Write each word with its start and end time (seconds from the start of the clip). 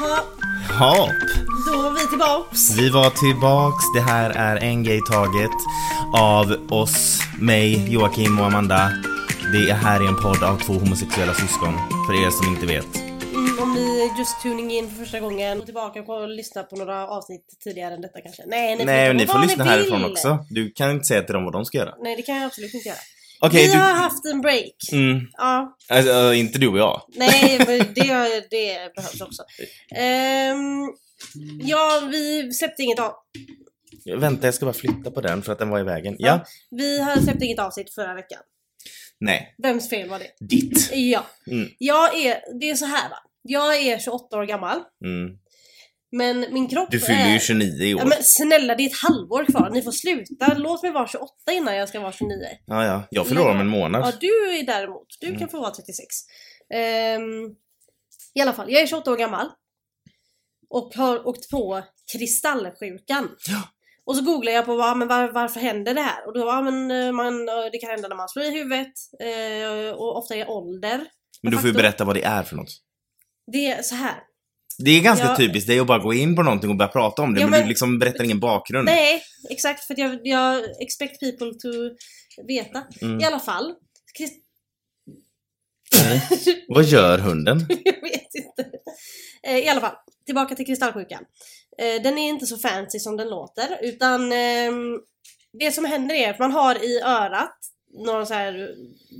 Hopp. 0.00 1.16
då 1.66 1.82
var 1.82 1.90
vi 1.90 2.06
tillbaks. 2.08 2.78
Vi 2.78 2.90
var 2.90 3.10
tillbaks. 3.10 3.84
Det 3.94 4.00
här 4.00 4.30
är 4.30 4.56
en 4.56 4.82
grej 4.82 5.00
taget 5.10 5.50
av 6.16 6.66
oss, 6.70 7.20
mig, 7.40 7.92
Joakim 7.92 8.38
och 8.38 8.46
Amanda. 8.46 8.90
Det 9.52 9.70
är 9.70 9.74
här 9.74 10.00
är 10.00 10.08
en 10.08 10.22
podd 10.22 10.42
av 10.42 10.58
två 10.58 10.72
homosexuella 10.72 11.34
syskon, 11.34 11.74
för 12.06 12.26
er 12.26 12.30
som 12.30 12.46
inte 12.54 12.66
vet. 12.66 12.96
Mm, 13.34 13.62
om 13.62 13.74
ni 13.74 14.12
just 14.18 14.42
tuning 14.42 14.70
in 14.70 14.90
för 14.90 14.96
första 14.96 15.20
gången, 15.20 15.62
tillbaka 15.62 16.02
och 16.02 16.28
lyssna 16.28 16.62
på 16.62 16.76
några 16.76 17.08
avsnitt 17.08 17.44
tidigare 17.64 17.94
än 17.94 18.00
detta 18.00 18.20
kanske. 18.20 18.42
Nej, 18.46 18.76
ni 18.76 18.84
Nej, 18.84 19.14
ni 19.14 19.26
får 19.26 19.38
lyssna 19.38 19.64
härifrån 19.64 20.04
också. 20.04 20.38
Du 20.50 20.70
kan 20.70 20.90
inte 20.90 21.04
säga 21.04 21.22
till 21.22 21.34
dem 21.34 21.44
vad 21.44 21.52
de 21.52 21.64
ska 21.64 21.78
göra. 21.78 21.94
Nej, 22.02 22.16
det 22.16 22.22
kan 22.22 22.36
jag 22.36 22.44
absolut 22.44 22.74
inte 22.74 22.88
göra. 22.88 22.98
Okej, 23.40 23.66
vi 23.66 23.72
du... 23.72 23.78
har 23.78 23.92
haft 23.92 24.24
en 24.26 24.40
break. 24.40 24.74
Mm, 24.92 25.20
Ja, 25.32 25.76
alltså, 25.88 26.34
inte 26.34 26.58
du 26.58 26.68
och 26.68 26.78
jag. 26.78 27.02
nej, 27.08 27.58
men 27.66 27.78
det, 27.94 28.50
det 28.50 28.94
behövs 28.94 29.20
också. 29.20 29.42
Ehm, 29.96 30.88
ja, 31.62 32.02
vi 32.10 32.52
släppte 32.52 32.82
inget 32.82 32.98
av. 32.98 33.12
Vänta, 34.16 34.46
jag 34.46 34.54
ska 34.54 34.64
bara 34.66 34.72
flytta 34.72 35.10
på 35.10 35.20
den 35.20 35.42
för 35.42 35.52
att 35.52 35.58
den 35.58 35.68
var 35.68 35.80
i 35.80 35.82
vägen. 35.82 36.16
Ja? 36.18 36.44
Vi 36.70 37.00
har 37.00 37.16
släppt 37.16 37.42
inget 37.42 37.58
avsnitt 37.58 37.94
förra 37.94 38.14
veckan. 38.14 38.38
Nej. 39.20 39.54
Vems 39.62 39.90
fel 39.90 40.08
var 40.08 40.18
det? 40.18 40.46
Ditt. 40.46 40.90
Ja. 40.92 41.26
Mm. 41.50 41.68
Jag 41.78 42.16
är, 42.16 42.58
det 42.60 42.70
är 42.70 42.74
så 42.74 42.86
här 42.86 43.10
va. 43.10 43.16
Jag 43.42 43.76
är 43.76 43.98
28 43.98 44.36
år 44.36 44.44
gammal. 44.44 44.78
Mm. 45.04 45.36
Men 46.12 46.46
min 46.52 46.68
kropp 46.68 46.90
Du 46.90 47.00
fyller 47.00 47.26
är... 47.28 47.32
ju 47.32 47.38
29 47.40 47.84
i 47.84 47.94
år. 47.94 48.00
Ja, 48.00 48.06
men 48.06 48.18
snälla, 48.22 48.74
det 48.74 48.82
är 48.82 48.86
ett 48.86 49.02
halvår 49.02 49.44
kvar. 49.44 49.70
Ni 49.70 49.82
får 49.82 49.92
sluta. 49.92 50.54
Låt 50.54 50.82
mig 50.82 50.92
vara 50.92 51.08
28 51.08 51.32
innan 51.52 51.76
jag 51.76 51.88
ska 51.88 52.00
vara 52.00 52.12
29. 52.12 52.36
Ja, 52.66 52.84
ja. 52.86 53.02
Jag 53.10 53.26
fyller 53.26 53.48
om 53.48 53.60
en 53.60 53.68
månad. 53.68 54.02
Ja, 54.06 54.12
du 54.20 54.58
är 54.58 54.62
däremot. 54.66 55.06
Du 55.20 55.26
Mm. 55.26 55.38
kan 55.38 55.48
få 55.48 55.60
vara 55.60 55.70
36. 55.70 56.06
Ehm, 56.74 57.22
I 58.34 58.40
alla 58.40 58.52
fall, 58.52 58.72
jag 58.72 58.82
är 58.82 58.86
28 58.86 59.10
år 59.12 59.16
gammal. 59.16 59.48
Och 60.70 60.94
har 60.94 61.26
åkt 61.28 61.50
på 61.50 61.82
kristallsjukan. 62.12 63.28
Ja. 63.48 63.62
Och 64.04 64.16
så 64.16 64.22
googlar 64.24 64.52
jag 64.52 64.64
på 64.66 64.76
vad, 64.76 64.96
men 64.96 65.08
var, 65.08 65.28
varför 65.28 65.60
händer 65.60 65.94
det 65.94 66.00
här? 66.00 66.26
Och 66.26 66.34
då, 66.34 66.40
ja, 66.40 66.62
men, 66.62 66.90
eh, 66.90 67.12
man, 67.12 67.48
eh, 67.48 67.54
det 67.72 67.78
kan 67.78 67.90
hända 67.90 68.08
när 68.08 68.16
man 68.16 68.28
slår 68.28 68.44
i 68.44 68.50
huvudet. 68.50 68.92
eh, 69.20 69.90
och 69.94 70.16
ofta 70.18 70.36
i 70.36 70.44
ålder. 70.44 71.00
Men 71.42 71.52
du 71.52 71.58
får 71.58 71.66
ju 71.66 71.72
berätta 71.74 72.04
vad 72.04 72.16
det 72.16 72.24
är 72.24 72.42
för 72.42 72.56
något. 72.56 72.70
Det 73.52 73.66
är 73.66 73.82
så 73.82 73.94
här. 73.94 74.14
Det 74.84 74.90
är 74.90 75.00
ganska 75.02 75.26
Ja. 75.26 75.36
typiskt 75.36 75.68
dig 75.68 75.78
att 75.80 75.86
bara 75.86 75.98
gå 75.98 76.14
in 76.14 76.36
på 76.36 76.42
någonting 76.42 76.70
och 76.70 76.76
börja 76.76 76.88
prata 76.88 77.22
om 77.22 77.34
det, 77.34 77.40
Ja, 77.40 77.46
men, 77.46 77.50
men- 77.50 77.62
du 77.62 77.68
liksom 77.68 77.98
berättar 77.98 78.24
ingen 78.24 78.40
bakgrund. 78.40 78.84
Nej, 78.84 79.22
exakt. 79.50 79.84
För 79.84 80.00
jag, 80.00 80.18
jag 80.24 80.64
expect 80.82 81.20
people 81.20 81.46
to 81.54 81.68
veta. 82.48 82.82
Mm. 83.02 83.20
I 83.20 83.24
alla 83.24 83.38
fall. 83.40 83.74
Nej. 85.94 86.22
Vad 86.68 86.84
gör 86.84 87.18
hunden? 87.18 87.66
jag 87.84 88.02
vet 88.02 88.34
inte. 88.34 88.70
Eh, 89.42 89.56
I 89.58 89.68
alla 89.68 89.80
fall, 89.80 89.94
tillbaka 90.26 90.54
till 90.54 90.66
kristallsjukan. 90.66 91.24
Eh, 91.78 92.02
Den 92.02 92.18
är 92.18 92.28
inte 92.28 92.46
så 92.46 92.58
fancy 92.58 92.98
som 92.98 93.16
den 93.16 93.28
låter, 93.28 93.78
utan 93.82 94.32
ehm, 94.32 94.98
det 95.60 95.72
som 95.72 95.84
händer 95.84 96.14
är 96.14 96.30
att 96.30 96.38
man 96.38 96.52
har 96.52 96.84
i 96.84 97.00
örat 97.00 97.56
några 97.92 98.26
så 98.26 98.34
här 98.34 98.74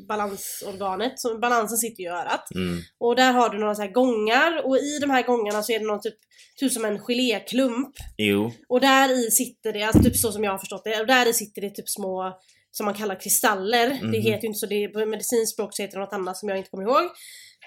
balansorganet, 0.08 1.20
så 1.20 1.38
balansen 1.38 1.78
sitter 1.78 2.02
i 2.02 2.06
örat. 2.06 2.50
Mm. 2.54 2.80
Och 2.98 3.16
där 3.16 3.32
har 3.32 3.50
du 3.50 3.58
några 3.58 3.74
så 3.74 3.82
här 3.82 3.92
gångar 3.92 4.66
och 4.66 4.78
i 4.78 4.98
de 5.00 5.10
här 5.10 5.22
gångarna 5.22 5.62
så 5.62 5.72
är 5.72 5.78
det 5.78 5.86
någon 5.86 6.00
typ, 6.00 6.14
typ 6.56 6.72
som 6.72 6.84
en 6.84 6.98
geléklump. 6.98 7.94
Jo. 8.18 8.52
Och 8.68 8.80
där 8.80 9.26
i 9.26 9.30
sitter 9.30 9.72
det, 9.72 9.82
alltså 9.82 10.02
typ 10.02 10.16
så 10.16 10.32
som 10.32 10.44
jag 10.44 10.50
har 10.50 10.58
förstått 10.58 10.84
det, 10.84 11.00
och 11.00 11.06
där 11.06 11.28
i 11.28 11.34
sitter 11.34 11.60
det 11.62 11.70
typ 11.70 11.88
små 11.88 12.38
som 12.70 12.84
man 12.86 12.94
kallar 12.94 13.20
kristaller. 13.20 13.88
Det 13.88 14.02
Mhm. 14.06 14.12
heter 14.14 14.42
ju 14.42 14.46
inte 14.48 14.58
så, 14.58 14.66
det 14.66 14.88
på 14.88 15.06
medicinskt 15.06 15.52
språk 15.54 15.76
så 15.76 15.82
heter 15.82 15.98
det 15.98 16.04
något 16.04 16.12
annat 16.12 16.36
som 16.36 16.48
jag 16.48 16.58
inte 16.58 16.70
kommer 16.70 16.84
ihåg. 16.84 17.10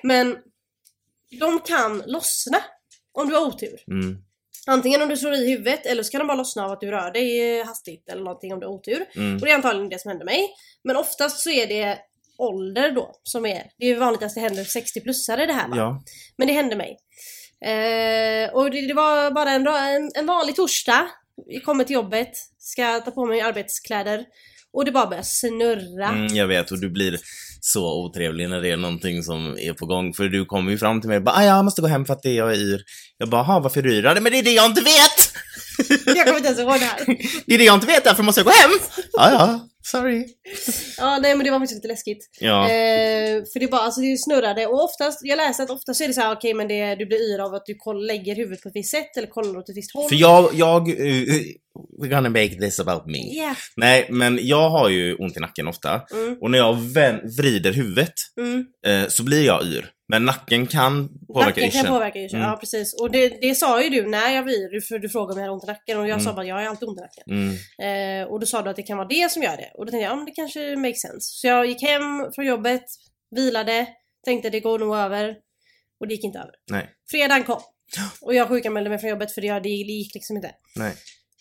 Men 0.03 0.38
de 1.40 1.59
kan 1.59 2.03
lossna 2.06 2.58
om 3.12 3.30
du 3.30 3.36
har 3.36 3.46
otur. 3.47 3.84
Mm. 3.88 4.18
Antingen 4.68 5.01
om 5.01 5.09
du 5.09 5.18
slår 5.18 5.34
i 5.34 5.51
huvudet 5.51 5.85
eller 5.85 6.03
så 6.03 6.12
kan 6.12 6.19
de 6.19 6.28
bara 6.28 6.38
lossna 6.38 6.66
av 6.66 6.72
att 6.72 6.81
du 6.81 6.91
rör 6.91 7.12
dig 7.12 7.59
eh, 7.59 7.66
hastigt 7.66 8.09
eller 8.09 8.24
någonting 8.24 8.53
om 8.53 8.59
du 8.59 8.66
har 8.66 8.74
otur. 8.74 9.06
Mm. 9.16 9.35
Och 9.35 9.41
det 9.41 9.51
är 9.51 9.56
antagligen 9.56 9.90
det 9.90 10.00
som 10.00 10.09
händer 10.09 10.25
mig. 10.25 10.50
Men 10.84 10.96
oftast 10.96 11.40
så 11.40 11.50
är 11.50 11.68
det 11.68 11.97
ålder 12.38 12.91
då 12.91 13.16
som 13.24 13.46
är, 13.46 13.63
det 13.78 13.85
är 13.85 13.96
vanligt 13.96 14.24
att 14.24 14.34
det 14.34 14.41
händer 14.41 14.63
60-plussare 14.63 15.47
det 15.47 15.53
här 15.53 15.68
va? 15.68 15.78
Ja. 15.78 16.03
Men 16.38 16.47
det 16.47 16.53
hände 16.53 16.75
mig. 16.75 16.97
Eh, 17.66 18.53
och 18.53 18.72
det, 18.72 18.88
det 18.88 18.94
var 18.94 19.31
bara 19.31 19.51
en, 19.51 19.68
en, 19.68 20.12
en 20.16 20.25
vanlig 20.25 20.56
torsdag. 20.56 21.07
Jag 21.45 21.63
kommer 21.63 21.84
till 21.84 21.94
jobbet, 21.94 22.31
ska 22.57 23.00
ta 23.00 23.12
på 23.12 23.25
mig 23.25 23.41
arbetskläder. 23.41 24.25
Och 24.74 24.86
det 24.86 24.92
bara 24.92 25.08
börjar 25.08 25.24
snurra. 25.24 26.08
Mm, 26.08 26.36
jag 26.36 26.48
vet 26.48 26.72
och 26.72 26.80
du 26.80 26.90
blir 26.90 27.18
så 27.62 28.04
otrevlig 28.06 28.50
när 28.50 28.62
det 28.62 28.70
är 28.70 28.78
någonting 28.78 29.24
som 29.24 29.58
är 29.60 29.74
på 29.74 29.86
gång. 29.86 30.14
För 30.14 30.24
du 30.24 30.46
kommer 30.46 30.72
ju 30.72 30.78
fram 30.78 31.02
till 31.02 31.08
mig 31.08 31.18
och 31.18 31.24
bara 31.24 31.36
ah, 31.36 31.44
jag 31.44 31.66
måste 31.66 31.82
gå 31.82 31.88
hem 31.88 32.06
för 32.06 32.14
att 32.14 32.22
det 32.24 32.30
är 32.30 32.34
jag 32.38 32.52
är 32.52 32.58
yr. 32.58 32.82
Jag 33.18 33.30
bara, 33.30 33.42
"Jaha, 33.42 33.60
varför 33.60 33.80
är 33.80 33.84
du 33.84 33.94
yr? 33.96 34.04
Men 34.22 34.32
det 34.32 34.40
är 34.40 34.44
det 34.44 34.54
jag 34.54 34.66
inte 34.66 34.82
vet! 34.82 35.23
Jag 36.06 36.26
kommer 36.26 36.38
inte 36.38 36.48
ens 36.48 36.59
ihåg 36.59 36.80
det 36.80 36.86
här. 36.86 37.06
Det 37.46 37.54
är 37.54 37.58
det 37.58 37.64
jag 37.64 37.76
inte 37.76 37.88
vet, 37.88 38.04
därför 38.04 38.24
måste 38.24 38.42
jag 38.42 38.46
gå 38.46 38.52
hem! 38.52 38.72
Ja, 39.14 39.31
ja, 39.31 39.68
sorry. 39.84 40.26
Ja, 40.98 41.20
nej 41.22 41.36
men 41.36 41.46
det 41.46 41.52
var 41.52 41.59
faktiskt 41.59 41.78
lite 41.78 41.88
läskigt. 41.88 42.30
Ja. 42.40 42.64
Eh, 42.64 43.44
för 43.54 43.59
det 43.59 43.68
bara, 43.68 43.81
alltså 43.81 44.02
det 44.02 44.18
snurrade 44.18 44.68
och 44.68 44.84
oftast, 44.84 45.20
jag 45.24 45.38
läste 45.38 45.64
att 45.64 45.70
oftast 45.70 46.02
är 46.02 46.08
det 46.08 46.14
så 46.14 46.22
här, 46.22 46.36
okej 46.36 46.54
men 46.54 46.68
det, 46.68 46.96
du 46.96 47.06
blir 47.06 47.34
yr 47.34 47.40
av 47.40 47.54
att 47.54 47.66
du 47.66 47.76
koll, 47.76 48.08
lägger 48.08 48.36
huvudet 48.36 48.62
på 48.62 48.70
ett 48.70 48.76
visst 48.76 48.92
sätt 48.92 49.18
eller 49.18 49.28
kollar 49.28 49.59
åt 49.59 49.70
ett 49.70 49.78
visst 49.78 49.94
håll. 49.94 50.09
För 50.09 50.16
jag, 50.16 50.50
jag, 50.54 50.90
uh, 50.90 51.42
we're 52.02 52.10
gonna 52.10 52.30
make 52.30 52.56
this 52.60 52.80
about 52.80 53.06
me. 53.06 53.36
Yeah. 53.36 53.56
Nej, 53.75 54.08
men 54.10 54.40
jag 54.42 54.70
har 54.70 54.90
ju 54.90 55.16
ont 55.16 55.38
i 55.38 55.40
nacken 55.40 55.68
ofta. 55.68 56.02
Mm, 56.12 56.38
Och 56.42 56.52
när 56.52 56.58
jag 56.58 56.74
vrider 57.38 57.72
huvudet 57.72 58.14
mm. 58.38 58.66
eh, 58.86 59.08
så 59.10 59.24
blir 59.24 59.46
jag 59.46 59.64
yr. 59.66 59.90
Men 60.08 60.25
nacken 60.25 60.68
kan 60.68 61.09
påverka 61.28 61.50
Nacken 61.50 61.72
kan 61.72 61.86
påverka 61.86 62.19
yrseln, 62.19 62.41
Mm. 62.41 62.52
ja 62.52 62.58
precis. 62.58 62.94
Och 63.02 63.12
det, 63.12 63.30
det 63.41 63.56
sa 63.56 63.84
ju 63.84 63.90
du 63.90 64.06
när 64.09 64.30
jag 64.30 64.46
du, 64.46 64.81
för 64.81 65.00
du 65.00 65.09
frågade 65.09 65.34
om 65.34 65.38
jag 65.40 65.44
hade 65.44 65.53
ont 65.53 65.64
i 65.64 65.68
nacken 65.68 65.97
och 65.97 66.03
jag 66.03 66.09
Mm. 66.14 66.24
sa 66.25 66.34
bara 66.34 66.46
jag 66.46 66.56
har 66.56 66.64
alltid 66.64 66.90
ont 66.90 67.00
i 67.00 67.02
nacken. 67.02 67.24
Mm. 67.80 68.22
Eh, 68.22 68.28
och 68.28 68.40
då 68.40 68.46
sa 68.46 68.62
du 68.62 68.69
att 68.69 68.75
det 68.75 68.84
kan 68.84 68.97
vara 68.97 69.08
det 69.08 69.31
som 69.31 69.44
gör 69.44 69.58
det. 69.58 69.72
Och 69.74 69.86
då 69.86 69.92
tänkte 69.92 70.03
jag, 70.03 70.12
ja 70.12 70.16
men 70.16 70.25
det 70.25 70.31
kanske 70.31 70.75
makes 70.75 71.02
sense. 71.02 71.19
Så 71.40 71.47
jag 71.47 71.66
gick 71.66 71.81
hem 71.81 72.31
från 72.36 72.46
jobbet, 72.46 72.84
vilade, 73.36 73.88
tänkte 74.25 74.50
det 74.50 74.59
går 74.59 74.80
nog 74.80 74.96
över. 74.96 75.36
Och 76.00 76.08
det 76.08 76.13
gick 76.13 76.24
inte 76.24 76.40
över. 76.40 76.52
Nej. 76.72 76.90
Fredagen 77.12 77.44
kom. 77.44 77.62
Och 78.22 78.34
jag 78.36 78.47
sjukanmälde 78.47 78.90
mig 78.90 79.00
från 79.00 79.09
jobbet 79.09 79.31
för 79.31 79.42
det, 79.42 79.59
det 79.59 79.69
gick 79.69 80.13
liksom 80.13 80.36
inte. 80.36 80.52
Nej. 80.75 80.94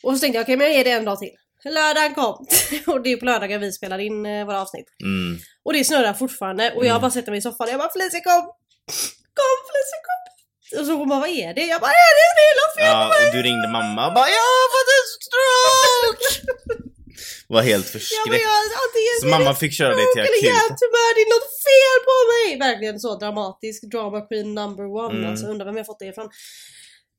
Och 0.02 0.12
så 0.14 0.18
tänkte 0.20 0.36
jag, 0.38 0.44
okej 0.44 0.56
men 0.56 0.66
jag 0.66 0.76
ger 0.76 0.84
det 0.84 0.90
en 0.90 1.04
dag 1.04 1.18
till. 1.18 1.30
Lördagen 1.64 2.14
kom. 2.14 2.46
och 2.86 3.02
det 3.02 3.12
är 3.12 3.16
på 3.16 3.24
lördagar 3.24 3.58
vi 3.58 3.72
spelar 3.72 3.98
in 3.98 4.26
eh, 4.26 4.46
våra 4.46 4.60
avsnitt. 4.62 4.86
Mm. 5.04 5.38
Och 5.64 5.72
det 5.72 5.84
snurrar 5.84 6.14
fortfarande 6.14 6.70
och 6.76 6.84
jag 6.84 6.90
Mm. 6.90 7.00
bara 7.02 7.10
sätter 7.10 7.30
mig 7.32 7.38
i 7.38 7.42
soffan 7.42 7.66
och 7.66 7.72
jag 7.72 7.80
bara 7.80 7.92
Felicia 7.92 8.20
kom! 8.20 8.42
Kom 9.38 9.56
Felicia 9.68 9.98
kom! 10.08 10.20
Och 10.80 10.86
så 10.86 10.92
hon 10.92 11.08
bara 11.08 11.20
vad 11.20 11.28
är 11.28 11.54
det? 11.54 11.64
Jag 11.74 11.80
bara 11.80 11.90
är 12.08 12.12
det 12.18 12.44
är 12.52 12.56
något 12.62 12.74
fel 12.78 12.86
Ja, 12.86 13.26
och 13.28 13.32
du 13.36 13.42
ringde 13.48 13.68
mamma 13.78 14.00
och 14.08 14.14
bara 14.18 14.28
“Jag 14.38 14.46
har 14.58 14.68
fått 14.76 14.90
en 14.98 15.08
stroke!” 15.26 16.26
Var 17.54 17.62
helt 17.62 17.88
förskräckt. 17.96 18.46
antingen 18.84 19.16
Så 19.20 19.26
mamma 19.26 19.54
fick 19.54 19.72
köra 19.80 19.94
dig 20.00 20.06
till 20.12 20.22
akuten. 20.22 20.44
hjärntumör, 20.48 21.08
det 21.16 21.22
är 21.26 21.30
något 21.36 21.52
fel 21.68 21.98
på 22.08 22.16
mig! 22.32 22.46
Verkligen 22.68 23.00
så 23.00 23.10
dramatisk, 23.18 23.82
drama 23.82 24.20
queen 24.28 24.54
number 24.54 24.84
one. 25.04 25.14
Mm. 25.18 25.30
Alltså 25.30 25.46
undrar 25.46 25.66
vem 25.66 25.76
jag 25.76 25.86
fått 25.86 25.98
det 25.98 26.06
ifrån. 26.06 26.28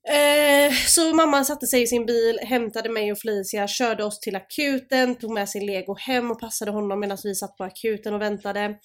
Eh, 0.10 0.74
så 0.88 1.14
mamma 1.14 1.44
satte 1.44 1.68
sig 1.68 1.82
i 1.82 1.88
sin 1.88 2.06
bil, 2.06 2.40
hämtade 2.42 2.90
mig 2.90 3.12
och 3.12 3.20
Felicia, 3.20 3.68
körde 3.68 4.04
oss 4.04 4.20
till 4.20 4.36
akuten, 4.36 5.16
tog 5.16 5.34
med 5.34 5.50
sin 5.50 5.66
lego 5.66 5.96
hem 5.96 6.32
och 6.32 6.40
passade 6.40 6.72
honom 6.72 7.00
medan 7.00 7.18
vi 7.24 7.36
satt 7.36 7.58
på 7.58 7.64
akuten 7.64 8.14
och 8.14 8.22
väntade. 8.22 8.76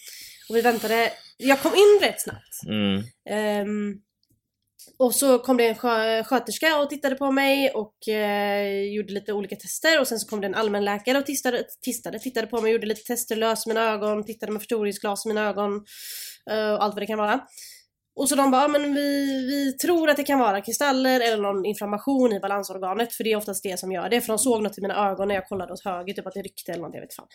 Och 0.48 0.56
vi 0.56 0.60
väntade, 0.60 1.12
jag 1.36 1.60
kom 1.60 1.72
in 1.74 1.98
rätt 2.02 2.20
snabbt. 2.20 2.62
Mm. 2.66 3.02
Ehm, 3.30 3.94
och 4.98 5.14
så 5.14 5.38
kom 5.38 5.56
det 5.56 5.66
en 5.66 5.74
skö- 5.74 6.24
sköterska 6.24 6.80
och 6.80 6.90
tittade 6.90 7.14
på 7.14 7.32
mig 7.32 7.70
och 7.70 8.08
eh, 8.08 8.82
gjorde 8.82 9.12
lite 9.12 9.32
olika 9.32 9.56
tester 9.56 10.00
och 10.00 10.08
sen 10.08 10.18
så 10.18 10.28
kom 10.28 10.40
det 10.40 10.46
en 10.46 10.54
allmänläkare 10.54 11.18
och 11.18 11.26
tistade, 11.26 11.64
tistade, 11.82 12.18
tittade 12.18 12.46
på 12.46 12.60
mig, 12.60 12.72
gjorde 12.72 12.86
lite 12.86 13.02
tester, 13.02 13.36
lös 13.36 13.66
mina 13.66 13.92
ögon, 13.92 14.24
tittade 14.24 14.52
med 14.52 14.62
förstoringsglas 14.62 15.26
i 15.26 15.28
mina 15.28 15.48
ögon 15.48 15.84
eh, 16.50 16.70
och 16.72 16.84
allt 16.84 16.94
vad 16.94 17.02
det 17.02 17.06
kan 17.06 17.18
vara. 17.18 17.40
Och 18.18 18.28
så 18.28 18.34
de 18.34 18.50
bara, 18.50 18.62
"Ja, 18.62 18.68
men 18.68 18.94
vi, 18.94 19.26
vi 19.46 19.72
tror 19.72 20.10
att 20.10 20.16
det 20.16 20.24
kan 20.24 20.38
vara 20.38 20.60
kristaller 20.60 21.20
eller 21.20 21.42
någon 21.42 21.64
inflammation 21.64 22.32
i 22.32 22.40
balansorganet 22.40 23.12
för 23.12 23.24
det 23.24 23.32
är 23.32 23.36
oftast 23.36 23.62
det 23.62 23.78
som 23.78 23.92
gör 23.92 24.08
det. 24.08 24.20
För 24.20 24.28
de 24.28 24.38
såg 24.38 24.62
något 24.62 24.78
i 24.78 24.80
mina 24.80 25.10
ögon 25.10 25.28
när 25.28 25.34
jag 25.34 25.48
kollade 25.48 25.72
åt 25.72 25.84
höger, 25.84 26.14
typ 26.14 26.26
att 26.26 26.34
det 26.34 26.42
ryckte 26.42 26.72
eller 26.72 26.82
något, 26.82 26.94
jag 26.94 27.00
vet 27.00 27.14
fan. 27.14 27.26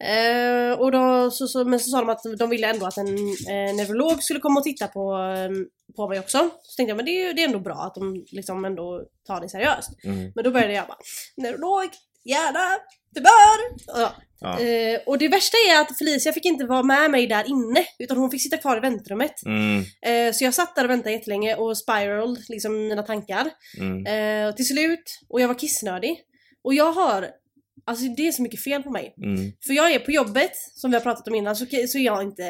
Eh, 0.00 0.72
och 0.80 0.92
då, 0.92 1.30
så, 1.30 1.46
så, 1.46 1.64
men 1.64 1.80
så 1.80 1.90
sa 1.90 1.98
de 1.98 2.08
att 2.08 2.38
de 2.38 2.50
ville 2.50 2.70
ändå 2.70 2.86
att 2.86 2.96
en 2.96 3.08
eh, 3.52 3.74
neurolog 3.76 4.22
skulle 4.22 4.40
komma 4.40 4.60
och 4.60 4.64
titta 4.64 4.86
på, 4.88 5.14
eh, 5.16 5.50
på 5.96 6.08
mig 6.08 6.18
också. 6.18 6.38
Så 6.62 6.76
tänkte 6.76 6.90
jag, 6.90 6.96
men 6.96 7.06
det 7.06 7.10
är 7.10 7.34
det 7.34 7.42
är 7.42 7.46
ändå 7.46 7.58
bra 7.58 7.74
att 7.74 7.94
de 7.94 8.24
liksom 8.30 8.64
ändå 8.64 9.02
tar 9.26 9.40
det 9.40 9.48
seriöst. 9.48 9.90
Mm. 10.04 10.32
Men 10.34 10.44
då 10.44 10.50
började 10.50 10.72
jag 10.72 10.86
bara, 10.86 10.98
neurolog, 11.36 11.90
gärna, 12.24 12.78
du 13.14 13.20
bör! 13.20 13.58
Ja. 13.86 14.14
Ja. 14.42 14.60
Eh, 14.60 15.00
och 15.06 15.18
det 15.18 15.28
värsta 15.28 15.56
är 15.56 15.80
att 15.80 15.98
Felicia 15.98 16.32
fick 16.32 16.44
inte 16.44 16.64
vara 16.64 16.82
med 16.82 17.10
mig 17.10 17.26
där 17.26 17.48
inne, 17.48 17.84
utan 17.98 18.16
hon 18.16 18.30
fick 18.30 18.42
sitta 18.42 18.56
kvar 18.56 18.76
i 18.76 18.80
väntrummet. 18.80 19.46
Mm. 19.46 19.84
Eh, 20.06 20.32
så 20.32 20.44
jag 20.44 20.54
satt 20.54 20.74
där 20.74 20.84
och 20.84 20.90
väntade 20.90 21.12
jättelänge 21.12 21.54
och 21.54 21.78
spiraled 21.78 22.44
liksom 22.48 22.88
mina 22.88 23.02
tankar. 23.02 23.50
Mm. 23.78 24.06
Eh, 24.06 24.48
och 24.48 24.56
till 24.56 24.66
slut, 24.66 25.20
och 25.28 25.40
jag 25.40 25.48
var 25.48 25.58
kissnödig. 25.58 26.20
Och 26.64 26.74
jag 26.74 26.92
har 26.92 27.28
Alltså 27.84 28.04
det 28.16 28.28
är 28.28 28.32
så 28.32 28.42
mycket 28.42 28.64
fel 28.64 28.82
på 28.82 28.90
mig. 28.90 29.14
Mm. 29.22 29.52
För 29.66 29.72
jag 29.72 29.92
är 29.92 29.98
på 29.98 30.10
jobbet, 30.10 30.52
som 30.74 30.90
vi 30.90 30.96
har 30.96 31.02
pratat 31.02 31.28
om 31.28 31.34
innan, 31.34 31.56
så, 31.56 31.66
så 31.66 31.98
är 31.98 32.02
jag 32.02 32.22
inte 32.22 32.42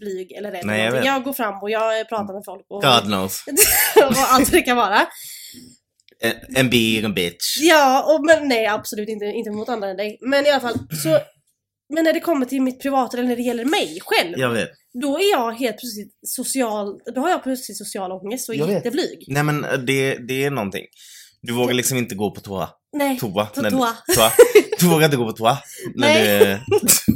blyg 0.00 0.32
eller 0.32 0.50
rädd. 0.50 0.66
Nej, 0.66 0.84
jag 0.84 1.04
jag 1.04 1.24
går 1.24 1.32
fram 1.32 1.62
och 1.62 1.70
jag 1.70 2.08
pratar 2.08 2.34
med 2.34 2.42
folk 2.44 2.66
och, 2.68 2.82
God 2.82 3.04
knows. 3.04 3.44
och 3.96 4.16
allt 4.16 4.52
det 4.52 4.62
kan 4.62 4.76
vara. 4.76 5.06
En, 6.22 6.56
en 6.56 6.70
big 6.70 7.14
bitch. 7.14 7.56
Ja, 7.60 8.14
och, 8.14 8.24
men 8.24 8.48
nej 8.48 8.66
absolut 8.66 9.08
inte, 9.08 9.24
inte 9.24 9.50
mot 9.50 9.68
andra 9.68 9.88
än 9.88 9.96
dig. 9.96 10.18
Men 10.20 10.46
i 10.46 10.50
alla 10.50 10.60
fall, 10.60 10.78
så... 11.02 11.18
Men 11.94 12.04
när 12.04 12.12
det 12.12 12.20
kommer 12.20 12.46
till 12.46 12.62
mitt 12.62 12.82
privata, 12.82 13.16
eller 13.16 13.28
när 13.28 13.36
det 13.36 13.42
gäller 13.42 13.64
mig 13.64 13.98
själv, 14.00 14.38
Jag 14.38 14.50
vet. 14.50 14.70
då 15.02 15.18
är 15.18 15.30
jag 15.30 15.52
helt 15.52 15.78
plötsligt 15.78 16.18
social, 16.26 17.00
då 17.14 17.20
har 17.20 17.30
jag 17.30 17.42
plötsligt 17.42 17.78
social 17.78 18.12
ångest 18.12 18.48
och 18.48 18.54
är 18.54 18.68
jätteblyg. 18.68 19.24
Nej 19.28 19.42
men 19.42 19.64
eh, 19.64 19.78
det, 19.78 20.14
det 20.28 20.44
är 20.44 20.50
någonting. 20.50 20.84
Du 21.42 21.52
vågar 21.52 21.74
liksom 21.74 21.98
inte 21.98 22.14
gå 22.14 22.30
på 22.30 22.40
toa. 22.40 22.68
Nej. 22.92 23.18
Toa. 23.18 23.46
På 23.46 23.62
när 23.62 23.70
toa. 23.70 23.96
toa. 24.14 24.32
Du 24.78 24.86
vågar 24.88 25.04
inte 25.04 25.16
gå 25.16 25.26
på 25.26 25.32
toa. 25.32 25.58
När 25.94 26.08
Nej. 26.08 26.60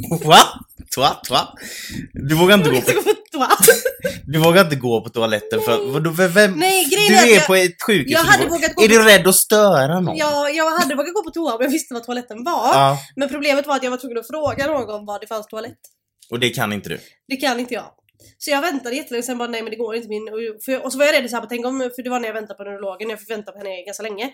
du... 0.09 0.17
Toa? 0.23 0.37
Toa? 0.95 1.09
Toa? 1.09 1.47
Du 2.13 2.35
vågar 2.35 2.57
inte 2.57 2.69
gå 2.69 2.75
inte 2.75 2.91
på, 2.93 3.01
gå 3.01 3.03
på 3.03 3.15
toa. 3.31 3.49
du 4.25 4.39
vågar 4.39 4.63
inte 4.63 4.75
gå 4.75 5.01
på 5.01 5.09
toaletten 5.09 5.61
för, 5.61 5.91
vadå, 5.91 6.13
för 6.13 6.27
vem? 6.27 6.51
Nej, 6.51 6.85
du 6.89 7.15
är 7.15 7.35
jag- 7.35 7.47
på 7.47 7.55
ett 7.55 7.83
sjukhus. 7.87 8.11
jag 8.11 8.19
hade 8.19 8.45
vågat 8.47 8.75
gå 8.75 8.83
Är 8.83 8.87
du 8.87 9.03
rädd 9.03 9.27
att 9.27 9.35
störa 9.35 9.99
någon? 9.99 10.17
Ja, 10.17 10.49
jag 10.49 10.71
hade 10.79 10.95
vågat 10.95 11.13
gå 11.13 11.23
på 11.23 11.29
toa 11.31 11.55
om 11.55 11.61
jag 11.61 11.69
visste 11.69 11.93
vad 11.93 12.03
toaletten 12.03 12.43
var. 12.43 12.67
Ja. 12.73 12.97
Men 13.15 13.29
problemet 13.29 13.67
var 13.67 13.75
att 13.75 13.83
jag 13.83 13.91
var 13.91 13.97
tvungen 13.97 14.17
att 14.17 14.27
fråga 14.27 14.67
någon 14.67 15.05
var 15.05 15.19
det 15.19 15.27
fanns 15.27 15.47
toalett. 15.47 15.79
Och 16.31 16.39
det 16.39 16.49
kan 16.49 16.73
inte 16.73 16.89
du. 16.89 16.99
Det 17.27 17.35
kan 17.35 17.59
inte 17.59 17.73
jag. 17.73 17.85
Så 18.37 18.51
jag 18.51 18.61
väntade 18.61 18.95
jättelänge, 18.95 19.23
sen 19.23 19.37
bara 19.37 19.47
nej 19.49 19.61
men 19.61 19.71
det 19.71 19.77
går 19.77 19.95
inte 19.95 20.09
min... 20.09 20.29
Och, 20.33 20.63
för, 20.65 20.85
och 20.85 20.91
så 20.91 20.97
var 20.97 21.05
jag 21.05 21.13
rädd 21.15 21.29
så 21.29 21.35
här, 21.35 21.41
bara, 21.41 21.47
tänk 21.49 21.65
om, 21.65 21.91
för 21.95 22.03
det 22.03 22.09
var 22.09 22.19
när 22.19 22.27
jag 22.27 22.33
väntade 22.33 22.57
på 22.57 22.63
neurologen, 22.63 23.09
jag 23.09 23.19
fick 23.19 23.29
vänta 23.29 23.51
på 23.51 23.57
henne 23.57 23.83
ganska 23.85 24.03
länge. 24.03 24.29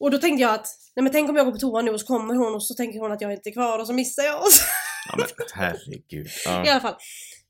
Och 0.00 0.10
då 0.10 0.18
tänkte 0.18 0.42
jag 0.42 0.54
att, 0.54 0.66
nej 0.96 1.02
men 1.02 1.12
tänk 1.12 1.30
om 1.30 1.36
jag 1.36 1.44
går 1.46 1.52
på 1.52 1.58
toa 1.58 1.82
nu 1.82 1.90
och 1.90 2.00
så 2.00 2.06
kommer 2.06 2.34
hon 2.34 2.54
och 2.54 2.64
så 2.64 2.74
tänker 2.74 2.98
hon 3.00 3.12
att 3.12 3.20
jag 3.20 3.32
inte 3.32 3.48
är 3.48 3.52
kvar 3.52 3.78
och 3.78 3.86
så 3.86 3.92
missar 3.92 4.22
jag. 4.22 4.52
Så, 4.52 4.64
Ja 5.08 5.16
men 5.18 5.46
herregud. 5.54 6.26
I 6.26 6.30
Ja. 6.44 6.70
alla 6.70 6.80
fall. 6.80 6.96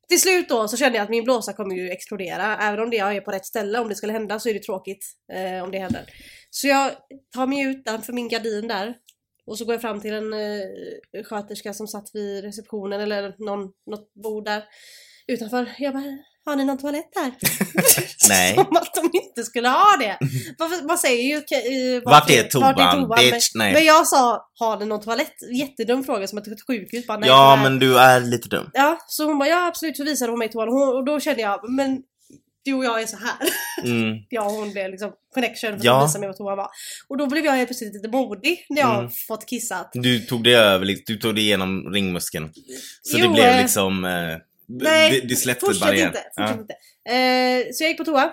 Till 0.09 0.21
slut 0.21 0.49
då 0.49 0.69
så 0.69 0.77
kände 0.77 0.99
jag 0.99 1.05
att 1.05 1.11
min 1.11 1.25
blåsa 1.25 1.53
kommer 1.53 1.75
ju 1.75 1.91
explodera. 1.91 2.57
Även 2.59 2.81
om 2.81 2.91
det 2.91 2.97
jag 2.97 3.17
är 3.17 3.21
på 3.21 3.31
rätt 3.31 3.47
ställe, 3.47 3.79
om 3.79 3.89
det 3.89 3.95
skulle 3.95 4.13
hända 4.13 4.41
så 4.41 4.49
är 4.49 4.55
det 4.55 4.63
tråkigt 4.63 5.05
eh, 5.33 5.65
om 5.65 5.71
det 5.71 5.79
händer. 5.79 6.05
Så 6.51 6.67
jag 6.67 6.91
tar 7.35 7.47
mig 7.47 7.63
ut 7.63 7.83
för 8.07 8.13
min 8.13 8.29
gardin 8.29 8.69
där. 8.69 8.95
Och 9.47 9.59
så 9.59 9.65
går 9.65 9.75
jag 9.75 9.81
fram 9.81 10.01
till 10.01 10.13
en 10.15 10.33
eh, 10.33 11.25
sköterska 11.25 11.75
som 11.75 11.87
satt 11.89 12.11
vid 12.13 12.45
receptionen 12.45 13.01
eller 13.01 13.35
någon, 13.39 13.61
något 13.91 14.15
bord 14.15 14.45
där 14.45 14.65
utanför. 15.27 15.73
Jag 15.79 15.93
bara, 15.95 16.19
har 16.45 16.57
ni 16.57 16.65
någon 16.65 16.79
toalett 16.79 17.11
här? 17.17 17.33
Nej. 18.29 18.55
Som 18.55 18.77
att 18.77 18.95
de 18.95 19.11
inte 19.19 19.45
skulle 19.45 19.69
ha 19.69 19.97
det. 19.99 20.19
Man 20.89 20.99
säger 20.99 21.23
ju... 21.23 21.35
eh, 21.37 22.03
Vart 22.05 22.31
är 22.31 22.61
vart 22.61 22.77
toan? 22.77 23.09
Bitch, 23.17 23.51
Men, 23.55 23.65
nej. 23.67 23.73
men 23.73 23.85
jag 23.85 24.07
sa, 24.07 24.49
har 24.59 24.79
ni 24.79 24.87
någon 24.87 25.01
toalett? 25.01 25.35
Jättedum 25.59 26.05
fråga 26.05 26.27
som 26.27 26.39
att 26.39 26.47
ett 26.47 26.67
sjukhus 26.67 27.07
bara, 27.07 27.19
nej, 27.19 27.29
Ja 27.29 27.59
men 27.63 27.79
du 27.79 27.99
är 27.99 28.21
lite 28.21 28.49
dum. 28.49 28.71
Ja, 28.73 28.99
så 29.09 29.25
hon 29.25 29.39
bara 29.39 29.49
ja 29.49 29.67
absolut 29.67 29.97
så 29.97 30.05
visade 30.05 30.33
hon 30.33 30.39
mig 30.39 30.49
toan 30.49 30.69
och, 30.69 31.05
då 31.05 31.21
kände 31.21 31.41
jag 31.43 31.71
men 31.71 31.99
du 32.65 32.75
och 32.75 32.85
jag 32.85 33.03
är 33.03 33.07
så 33.07 33.17
här. 33.17 33.37
Mm. 33.85 34.17
jag 34.29 34.47
och 34.47 34.53
hon 34.53 34.73
blev 34.73 34.91
liksom 34.91 35.13
connection 35.35 35.71
för 35.71 35.79
att 35.79 35.85
Ja. 35.85 36.03
visade 36.07 36.21
mig 36.21 36.27
vad 36.29 36.37
toan 36.37 36.57
var. 36.57 36.69
Och 37.09 37.17
då 37.17 37.27
blev 37.27 37.45
jag 37.45 37.53
helt 37.53 37.69
plötsligt 37.69 37.95
lite 37.95 38.09
modig 38.09 38.67
när 38.69 38.81
jag 38.83 38.99
Mm. 38.99 39.11
fått 39.29 39.47
kissat. 39.47 39.91
Du 39.93 40.21
tog 40.21 40.45
det 40.45 40.53
över, 40.55 40.85
liksom- 40.85 41.05
du 41.07 41.17
tog 41.17 41.35
det 41.35 41.41
igenom 41.41 41.93
ringmuskeln. 41.93 42.51
Så 43.03 43.19
Jo, 43.19 43.27
det 43.29 43.35
blev 43.35 43.47
eh, 43.47 43.63
liksom... 43.63 44.05
Eh, 44.05 44.37
Nej, 44.81 45.27
det, 45.29 45.37
släppte 45.37 45.67
fortsätt 45.67 45.83
barriären. 45.83 46.09
inte. 46.09 46.23
Ja. 46.37 46.47
Fortsätt 46.47 46.61
inte. 46.61 46.75
Eh, 47.17 47.73
så 47.73 47.85
jag 47.85 47.89
gick 47.91 47.99
på 47.99 48.05
toa. 48.05 48.33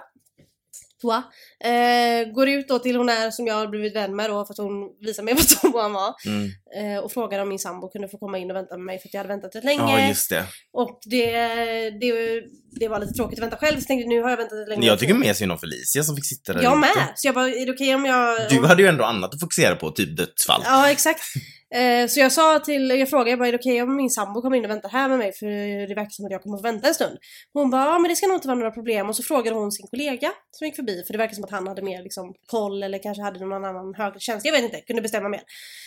Toa. 1.02 1.24
Eh, 1.64 2.32
går 2.32 2.50
ut 2.50 2.68
då 2.68 2.80
till 2.80 2.96
hon 2.96 3.10
är 3.10 3.32
som 3.32 3.48
jag 3.48 3.56
har 3.56 3.68
blivit 3.68 3.96
vän 3.96 4.16
med 4.16 4.30
då 4.30 4.46
för 4.46 4.54
att 4.54 4.58
hon 4.58 4.74
visade 5.02 5.26
mig 5.26 5.34
vad 5.64 5.74
toan 5.74 5.94
var. 5.94 6.16
Mm. 6.26 6.50
Eh, 6.78 7.04
och 7.04 7.12
frågade 7.12 7.44
om 7.44 7.50
min 7.50 7.60
sambo 7.60 7.90
kunde 7.90 8.10
få 8.10 8.18
komma 8.18 8.38
in 8.38 8.52
och 8.52 8.58
vänta 8.58 8.78
med 8.78 8.86
mig 8.86 9.00
för 9.00 9.08
att 9.08 9.14
jag 9.14 9.20
hade 9.20 9.28
väntat 9.28 9.56
rätt 9.56 9.64
länge. 9.64 10.02
Ja, 10.02 10.08
just 10.08 10.30
det. 10.30 10.46
Och 10.74 11.00
det, 11.06 11.32
det, 11.90 12.42
det 12.80 12.88
var 12.88 13.00
lite 13.00 13.14
tråkigt 13.14 13.40
att 13.40 13.44
vänta 13.44 13.58
själv 13.58 13.76
så 13.76 13.82
jag 13.82 13.88
tänkte 13.88 14.10
nu 14.10 14.22
har 14.22 14.30
jag 14.30 14.38
väntat 14.38 14.60
rätt 14.60 14.68
länge. 14.68 14.88
Jag 14.88 15.00
tycker 15.00 15.14
mer 15.14 15.34
synd 15.34 15.52
om 15.52 15.60
Felicia 15.60 16.04
som 16.04 16.16
fick 16.16 16.26
sitta 16.26 16.54
där 16.54 16.64
Jag 16.64 16.72
ute. 16.72 16.80
med! 16.80 17.08
Så 17.16 17.28
jag 17.28 17.36
bara, 17.36 17.50
är 17.50 17.66
det 17.66 17.72
okej 17.72 17.96
om 17.96 18.06
jag... 18.06 18.50
Du 18.50 18.66
hade 18.66 18.82
ju 18.82 18.88
ändå 18.88 19.04
annat 19.04 19.34
att 19.34 19.40
fokusera 19.40 19.76
på, 19.76 19.92
typ 19.92 20.18
dödsfall. 20.18 20.62
Ja, 20.66 20.92
exakt. 20.92 21.22
Eh, 21.76 22.08
så 22.08 22.20
jag 22.20 22.32
sa 22.32 22.60
till, 22.60 22.90
jag 22.90 23.10
frågade 23.10 23.30
jag 23.30 23.40
bara, 23.40 23.48
okej 23.48 23.56
okay, 23.56 23.72
okej 23.72 23.82
om 23.82 23.96
min 23.96 24.10
sambo 24.10 24.42
kommer 24.42 24.58
in 24.58 24.66
och 24.66 24.72
väntar 24.72 24.90
här 24.90 25.10
med 25.10 25.18
mig? 25.18 25.34
För 25.34 25.46
det 25.88 25.96
verkar 25.96 26.10
som 26.10 26.26
att 26.26 26.32
jag 26.32 26.42
kommer 26.44 26.58
att 26.58 26.66
vänta 26.66 26.88
en 26.88 26.94
stund. 26.94 27.18
Hon 27.54 27.70
bara, 27.70 27.86
ja 27.86 28.00
men 28.00 28.10
det 28.10 28.16
ska 28.16 28.28
nog 28.28 28.38
inte 28.38 28.48
vara 28.48 28.58
några 28.58 28.72
problem. 28.72 29.10
Och 29.10 29.16
så 29.16 29.24
frågade 29.24 29.56
hon 29.56 29.72
sin 29.72 29.88
kollega 29.88 30.32
som 30.52 30.68
gick 30.68 30.76
förbi, 30.76 31.04
för 31.08 31.14
det 31.14 31.18
verkar 31.18 31.36
som 31.36 31.44
att 31.44 31.52
han 31.52 31.68
hade 31.68 31.82
mer 31.82 32.04
liksom 32.04 32.34
koll 32.48 32.84
eller 32.84 33.04
kanske 33.04 33.24
hade 33.24 33.40
någon 33.40 33.66
annan 33.66 33.94
högre 33.96 34.20
tjänst. 34.20 34.46
Jag 34.46 34.54
vet 34.54 34.64
inte, 34.64 34.82
kunde 34.82 35.02
bestämma 35.02 35.30
mer. 35.30 35.42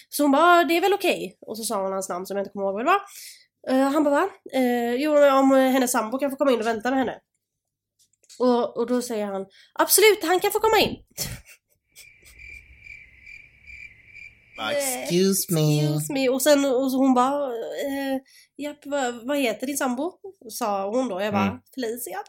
Så 0.09 0.23
hon 0.23 0.32
bara, 0.32 0.65
det 0.65 0.77
är 0.77 0.81
väl 0.81 0.94
okej. 0.94 1.37
Och 1.47 1.56
så 1.56 1.65
sa 1.65 1.82
hon 1.82 1.93
hans 1.93 2.09
namn 2.09 2.27
som 2.27 2.37
jag 2.37 2.43
inte 2.43 2.53
kommer 2.53 2.67
ihåg 2.67 2.75
vad 2.75 2.85
det 2.85 2.91
var. 2.91 3.00
Eh, 3.69 3.91
han 3.93 4.05
bara, 4.05 4.15
va? 4.15 4.29
Eh, 4.55 4.94
jo, 4.94 5.12
om 5.12 5.50
hennes 5.50 5.93
sambo 5.93 6.19
kan 6.19 6.31
få 6.31 6.37
komma 6.37 6.53
in 6.53 6.61
och 6.61 6.67
vänta 6.67 6.91
med 6.91 6.99
henne. 6.99 7.19
Och, 8.38 8.77
och 8.77 8.87
då 8.87 9.03
säger 9.03 9.27
han, 9.27 9.47
absolut, 9.75 10.25
han 10.25 10.41
kan 10.41 10.50
få 10.50 10.59
komma 10.59 10.79
in. 10.79 10.97
Excuse 14.68 15.54
me. 15.54 15.80
Excuse 15.80 16.12
me. 16.12 16.28
Och 16.28 16.42
sen 16.42 16.64
och 16.64 16.90
hon 16.90 17.14
bara, 17.14 17.46
eh, 17.46 18.16
japp, 18.56 18.78
vad, 18.86 19.26
vad 19.26 19.38
heter 19.38 19.66
din 19.66 19.76
sambo? 19.76 20.12
Sa 20.48 20.90
hon 20.90 21.08
då. 21.08 21.20
Jag 21.20 21.32
bara, 21.32 21.46
Mm. 21.46 21.58
Felicia. 21.74 22.18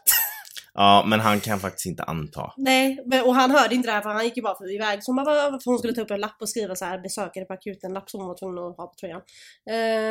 Ja, 0.74 1.04
men 1.08 1.20
han 1.20 1.40
kan 1.40 1.60
faktiskt 1.60 1.86
inte 1.86 2.02
anta. 2.02 2.52
Nej, 2.56 2.98
och 3.24 3.34
han 3.34 3.50
hörde 3.50 3.74
inte 3.74 3.88
det 3.88 3.92
här 3.92 4.00
för 4.00 4.10
han 4.10 4.24
gick 4.24 4.36
ju 4.36 4.42
bara 4.42 4.58
för 4.58 4.74
iväg. 4.74 5.04
Så 5.04 5.12
hon 5.12 5.16
bara, 5.16 5.60
för 5.60 5.70
hon 5.70 5.78
skulle 5.78 5.94
ta 5.94 6.00
upp 6.00 6.10
en 6.10 6.20
lapp 6.20 6.36
och 6.40 6.48
skriva 6.48 6.74
så 6.74 6.84
här 6.84 7.02
besökare 7.02 7.44
på 7.44 7.52
akuten-lapp 7.52 8.10
som 8.10 8.20
hon 8.20 8.28
var 8.28 8.38
tvungen 8.38 8.58
att 8.58 8.76
ha 8.76 8.86
på 8.86 8.94
tröjan. 9.00 9.22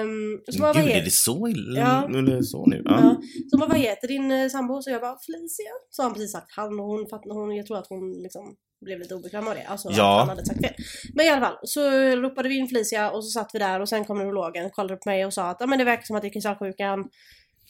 Um, 0.06 0.41
så 0.51 0.62
bara, 0.62 0.73
vad 0.73 0.83
Gud, 0.83 0.91
är 0.91 1.03
det 1.03 1.12
så 1.12 1.47
illa? 1.47 1.79
Ja. 1.79 2.18
Eller 2.18 2.41
så 2.41 2.65
nu? 2.65 2.81
Ja. 2.85 3.00
ja. 3.01 3.21
så 3.51 3.57
bara, 3.57 3.69
vad 3.69 3.77
heter 3.77 4.07
din 4.07 4.31
eh, 4.31 4.50
sambo? 4.50 4.81
Så 4.81 4.89
jag 4.89 5.01
bara, 5.01 5.18
Felicia. 5.25 5.73
Så 5.89 6.01
har 6.01 6.09
han 6.09 6.13
precis 6.13 6.31
sagt 6.31 6.51
han 6.56 6.79
och 6.79 6.85
hon 6.85 7.06
hon, 7.23 7.56
jag 7.56 7.65
tror 7.65 7.77
att 7.77 7.88
hon 7.89 8.13
liksom 8.23 8.56
blev 8.86 9.00
lite 9.00 9.16
obekväm 9.16 9.48
av 9.48 9.56
det. 9.56 9.63
Alltså 9.66 9.89
Ja. 9.92 10.13
att 10.13 10.19
han 10.19 10.30
hade 10.30 10.45
sagt 10.45 10.62
fel. 10.62 10.74
Men 11.13 11.25
i 11.25 11.30
alla 11.30 11.42
fall, 11.42 11.57
så 11.63 11.89
ropade 12.16 12.50
vi 12.50 12.57
in 12.57 12.68
Felicia 12.68 13.12
och 13.12 13.25
så 13.25 13.30
satt 13.39 13.50
vi 13.54 13.60
där 13.60 13.80
och 13.80 13.89
sen 13.89 14.06
kom 14.06 14.18
neurologen, 14.18 14.69
kollade 14.69 14.95
på 14.95 15.10
mig 15.10 15.25
och 15.25 15.33
sa 15.33 15.50
att 15.50 15.57
ja, 15.60 15.66
men 15.68 15.80
det 15.80 15.86
verkar 15.86 16.04
som 16.04 16.16
att 16.16 16.22
det 16.22 16.28
är 16.28 16.33
kristallsjukan. 16.33 17.10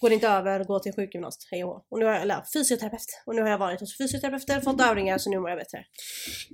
Går 0.01 0.11
inte 0.11 0.27
över, 0.27 0.63
gå 0.63 0.79
till 0.79 0.93
sjukgymnast, 0.93 1.47
hej 1.51 1.63
och. 1.63 1.85
Och 1.89 1.99
nu 1.99 2.05
har 2.05 2.11
jag, 2.13 2.21
eller 2.21 2.41
fysioterapeut. 2.53 3.21
Och 3.25 3.35
nu 3.35 3.41
har 3.41 3.49
jag 3.49 3.57
varit 3.57 3.79
hos 3.79 3.97
fysioterapeuter, 3.97 4.61
fått 4.61 4.81
övningar 4.81 5.17
så 5.17 5.29
nu 5.29 5.39
mår 5.39 5.49
jag 5.49 5.59
bättre. 5.59 5.83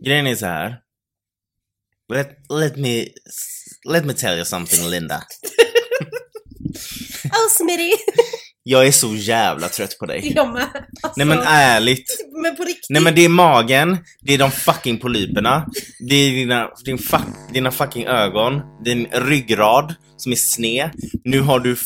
Grejen 0.05 0.27
är 0.27 0.35
så 0.35 0.45
här. 0.45 0.81
Let, 2.13 2.29
let 2.49 2.75
me 2.77 3.05
let 3.89 4.05
me 4.05 4.13
tell 4.13 4.35
you 4.35 4.45
something 4.45 4.89
Linda. 4.89 5.21
Oh 7.25 7.49
Smitty! 7.49 7.91
Jag 8.69 8.87
är 8.87 8.91
så 8.91 9.15
jävla 9.15 9.67
trött 9.69 9.97
på 9.99 10.05
dig. 10.05 10.33
Jag 10.35 10.53
med. 10.53 10.67
Alltså, 11.01 11.13
Nej 11.15 11.25
men 11.27 11.39
ärligt. 11.39 12.17
men 12.43 12.55
på 12.55 12.63
riktigt. 12.63 12.89
Nej 12.89 13.01
men 13.01 13.15
det 13.15 13.25
är 13.25 13.29
magen, 13.29 13.97
det 14.21 14.33
är 14.33 14.37
de 14.37 14.51
fucking 14.51 14.97
polyperna, 14.97 15.65
det 15.99 16.15
är 16.15 16.31
dina, 16.31 16.69
din 16.85 16.97
fuck, 16.97 17.21
dina 17.53 17.71
fucking 17.71 18.05
ögon, 18.05 18.61
din 18.83 19.07
ryggrad 19.11 19.95
som 20.17 20.31
är 20.31 20.35
sned. 20.35 20.89
Nu 21.23 21.39
har 21.39 21.59
du, 21.59 21.77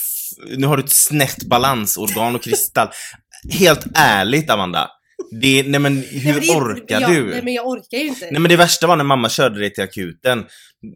nu 0.57 0.67
har 0.67 0.77
du 0.77 0.83
ett 0.83 0.91
snett 0.91 1.43
balansorgan 1.43 2.35
och 2.35 2.43
kristall. 2.43 2.87
Helt 3.51 3.85
ärligt 3.95 4.49
Amanda. 4.49 4.89
Det, 5.31 5.63
nej 5.67 5.79
men 5.79 5.97
hur 5.97 6.23
Nej, 6.23 6.33
men 6.33 6.41
det 6.41 6.53
orkar 6.53 7.01
ja, 7.01 7.07
du? 7.07 7.29
Nej 7.29 7.41
men 7.43 7.53
jag 7.53 7.67
orkar 7.67 7.97
ju 7.97 8.07
inte. 8.07 8.25
Nej 8.31 8.41
men 8.41 8.49
det 8.49 8.55
värsta 8.55 8.87
var 8.87 8.95
när 8.95 9.03
mamma 9.03 9.29
körde 9.29 9.59
dig 9.59 9.73
till 9.73 9.83
akuten. 9.83 10.45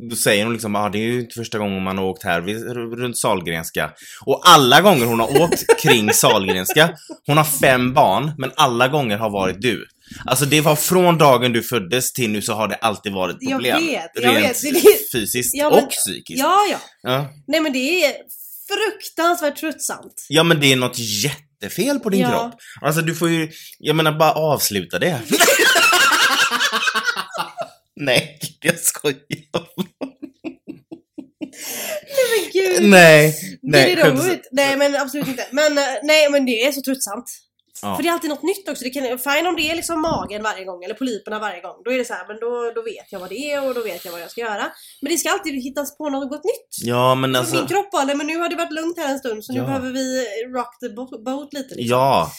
Då 0.10 0.15
säger 0.15 0.44
hon 0.44 0.53
liksom 0.53 0.75
ah, 0.75 0.89
det 0.89 0.98
är 0.98 1.01
ju 1.03 1.20
inte 1.20 1.34
första 1.34 1.58
gången 1.58 1.84
man 1.84 1.98
har 1.98 2.05
åkt 2.05 2.24
här 2.24 2.41
vid, 2.41 2.63
runt 3.00 3.17
Sahlgrenska. 3.17 3.91
Och 4.25 4.41
alla 4.44 4.82
gånger 4.82 5.05
hon 5.05 5.20
har 5.20 5.41
åkt 5.41 5.82
kring 5.84 6.13
Sahlgrenska, 6.13 6.89
hon 7.27 7.38
har 7.38 7.44
fem 7.44 7.94
barn, 7.94 8.32
men 8.38 8.51
alla 8.55 8.88
gånger 8.88 9.17
har 9.17 9.29
varit 9.29 9.62
du. 9.62 9.86
Alltså 10.25 10.46
det 10.46 10.62
var 10.62 10.75
från 10.75 11.17
dagen 11.17 11.53
du 11.53 11.63
föddes 11.63 12.13
till 12.13 12.29
nu 12.29 12.41
så 12.41 12.53
har 12.53 12.67
det 12.67 12.75
alltid 12.75 13.13
varit 13.13 13.38
Jag 13.39 13.51
problem. 13.51 13.86
vet, 13.86 14.12
jag 14.13 14.36
Rent 14.36 14.63
vet. 14.63 14.74
Det 14.84 15.12
fysiskt 15.12 15.55
Ja, 15.55 15.70
men- 15.70 15.84
och 15.84 15.89
psykiskt. 15.89 16.39
Ja, 16.39 16.58
ja. 16.72 16.77
Ja. 17.01 17.34
Nej 17.48 17.60
men 17.62 17.74
det 17.74 18.05
är 18.05 18.13
fruktansvärt 18.67 19.58
tröttsamt. 19.60 20.25
ja 20.29 20.44
men 20.44 20.60
det 20.60 20.72
är 20.72 20.75
något 20.75 20.98
jättefel 21.65 22.00
på 22.00 22.10
din 22.10 22.22
Ja. 22.22 22.29
kropp. 22.29 22.62
Alltså 22.81 23.01
du 23.01 23.15
får 23.15 23.29
ju, 23.29 23.51
jag 23.79 23.95
menar 23.95 24.12
bara 24.12 24.31
avsluta 24.31 25.00
det. 25.00 25.22
Nej, 27.95 28.39
jag 28.62 28.79
skojar. 28.79 29.15
Men 32.31 32.51
gud. 32.53 32.89
Nej, 32.89 32.89
Nej, 32.91 33.57
nej. 33.62 33.95
det 33.95 34.01
är 34.01 34.12
roligt. 34.12 34.50
Nej 34.51 34.77
men 34.77 34.95
absolut 34.95 35.27
inte. 35.27 35.48
Men 35.51 35.77
eh, 35.77 35.84
nej 36.03 36.29
men 36.29 36.45
det 36.45 36.65
är 36.65 36.72
så 36.72 36.81
tröttsamt. 36.81 37.25
Ja. 37.86 37.96
För 37.96 38.04
det 38.04 38.10
är 38.10 38.13
alltid 38.13 38.30
något 38.30 38.44
nytt 38.44 38.70
också. 38.70 38.84
Det 38.84 38.89
kan, 38.89 39.04
fine 39.20 39.48
om 39.48 39.56
det 39.56 39.72
är 39.72 39.75
liksom 39.75 40.01
magen 40.01 40.44
varje 40.44 40.63
gång 40.65 40.84
eller 40.84 40.96
polyperna 40.96 41.39
varje 41.39 41.62
gång. 41.62 41.82
Då 41.86 41.92
är 41.92 41.98
det 41.98 42.06
så 42.06 42.13
här, 42.13 42.27
men 42.27 42.38
då, 42.39 42.72
då 42.75 42.82
vet 42.82 43.12
jag 43.12 43.20
vad 43.20 43.30
det 43.30 43.51
är 43.51 43.68
och 43.68 43.74
då 43.74 43.82
vet 43.84 44.06
jag 44.06 44.12
vad 44.12 44.22
jag 44.22 44.32
ska 44.32 44.42
göra. 44.42 44.65
Men 45.01 45.12
det 45.12 45.18
ska 45.18 45.30
alltid 45.32 45.54
hittas 45.54 45.98
på 45.98 46.10
något 46.10 46.44
nytt. 46.44 46.70
Ja 46.82 47.15
men 47.15 47.36
alltså. 47.36 47.56
min 47.56 47.68
kropp 47.68 47.92
bara, 47.92 48.15
men 48.15 48.27
nu 48.27 48.38
har 48.38 48.50
det 48.50 48.56
varit 48.56 48.72
lugnt 48.74 48.98
här 48.98 49.10
en 49.12 49.20
stund 49.20 49.46
så 49.46 49.54
nu 49.54 49.60
Ja. 49.60 49.65
behöver 49.65 49.89
vi 49.92 50.25
rock 50.56 50.80
the 50.80 50.89
bo- 50.89 51.24
boat 51.24 51.54
lite. 51.54 51.75
Liksom. 51.75 51.98
Ja. 51.98 52.32